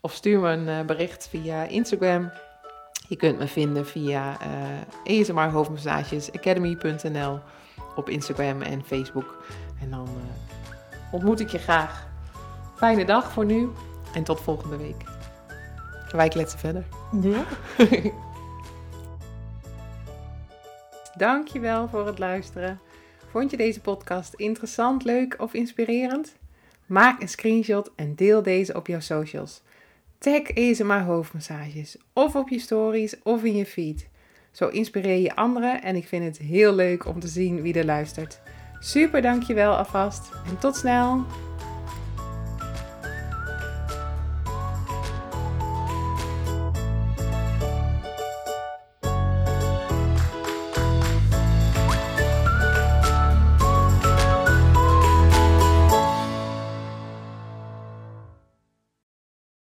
Of 0.00 0.12
stuur 0.12 0.40
me 0.40 0.50
een 0.50 0.86
bericht 0.86 1.28
via 1.28 1.62
Instagram. 1.62 2.32
Je 3.08 3.16
kunt 3.16 3.38
me 3.38 3.46
vinden 3.46 3.86
via 3.86 4.36
academy.nl 6.32 7.40
op 7.96 8.08
Instagram 8.08 8.62
en 8.62 8.84
Facebook. 8.84 9.36
En 9.80 9.90
dan 9.90 10.06
eh, 10.06 11.12
ontmoet 11.12 11.40
ik 11.40 11.48
je 11.48 11.58
graag. 11.58 12.06
Fijne 12.76 13.04
dag 13.04 13.32
voor 13.32 13.44
nu 13.44 13.68
en 14.14 14.24
tot 14.24 14.40
volgende 14.40 14.76
week. 14.76 15.04
Wij 16.10 16.28
kletsen 16.28 16.58
verder. 16.58 16.84
Ja. 17.20 17.44
Dankjewel 21.16 21.88
voor 21.88 22.06
het 22.06 22.18
luisteren. 22.18 22.80
Vond 23.30 23.50
je 23.50 23.56
deze 23.56 23.80
podcast 23.80 24.34
interessant, 24.34 25.04
leuk 25.04 25.34
of 25.38 25.54
inspirerend? 25.54 26.36
Maak 26.86 27.20
een 27.20 27.28
screenshot 27.28 27.90
en 27.96 28.14
deel 28.14 28.42
deze 28.42 28.74
op 28.74 28.86
jouw 28.86 29.00
socials. 29.00 29.62
Tag 30.18 30.42
ESMA 30.42 31.04
hoofdmassages 31.04 31.96
of 32.12 32.34
op 32.34 32.48
je 32.48 32.58
stories 32.58 33.22
of 33.22 33.44
in 33.44 33.56
je 33.56 33.66
feed. 33.66 34.08
Zo 34.50 34.68
inspireer 34.68 35.20
je 35.20 35.36
anderen 35.36 35.82
en 35.82 35.96
ik 35.96 36.06
vind 36.06 36.24
het 36.24 36.38
heel 36.38 36.74
leuk 36.74 37.06
om 37.06 37.20
te 37.20 37.28
zien 37.28 37.62
wie 37.62 37.74
er 37.74 37.84
luistert. 37.84 38.40
Super 38.84 39.22
dankjewel 39.22 39.76
alvast 39.76 40.28
en 40.48 40.58
tot 40.58 40.76
snel! 40.76 41.24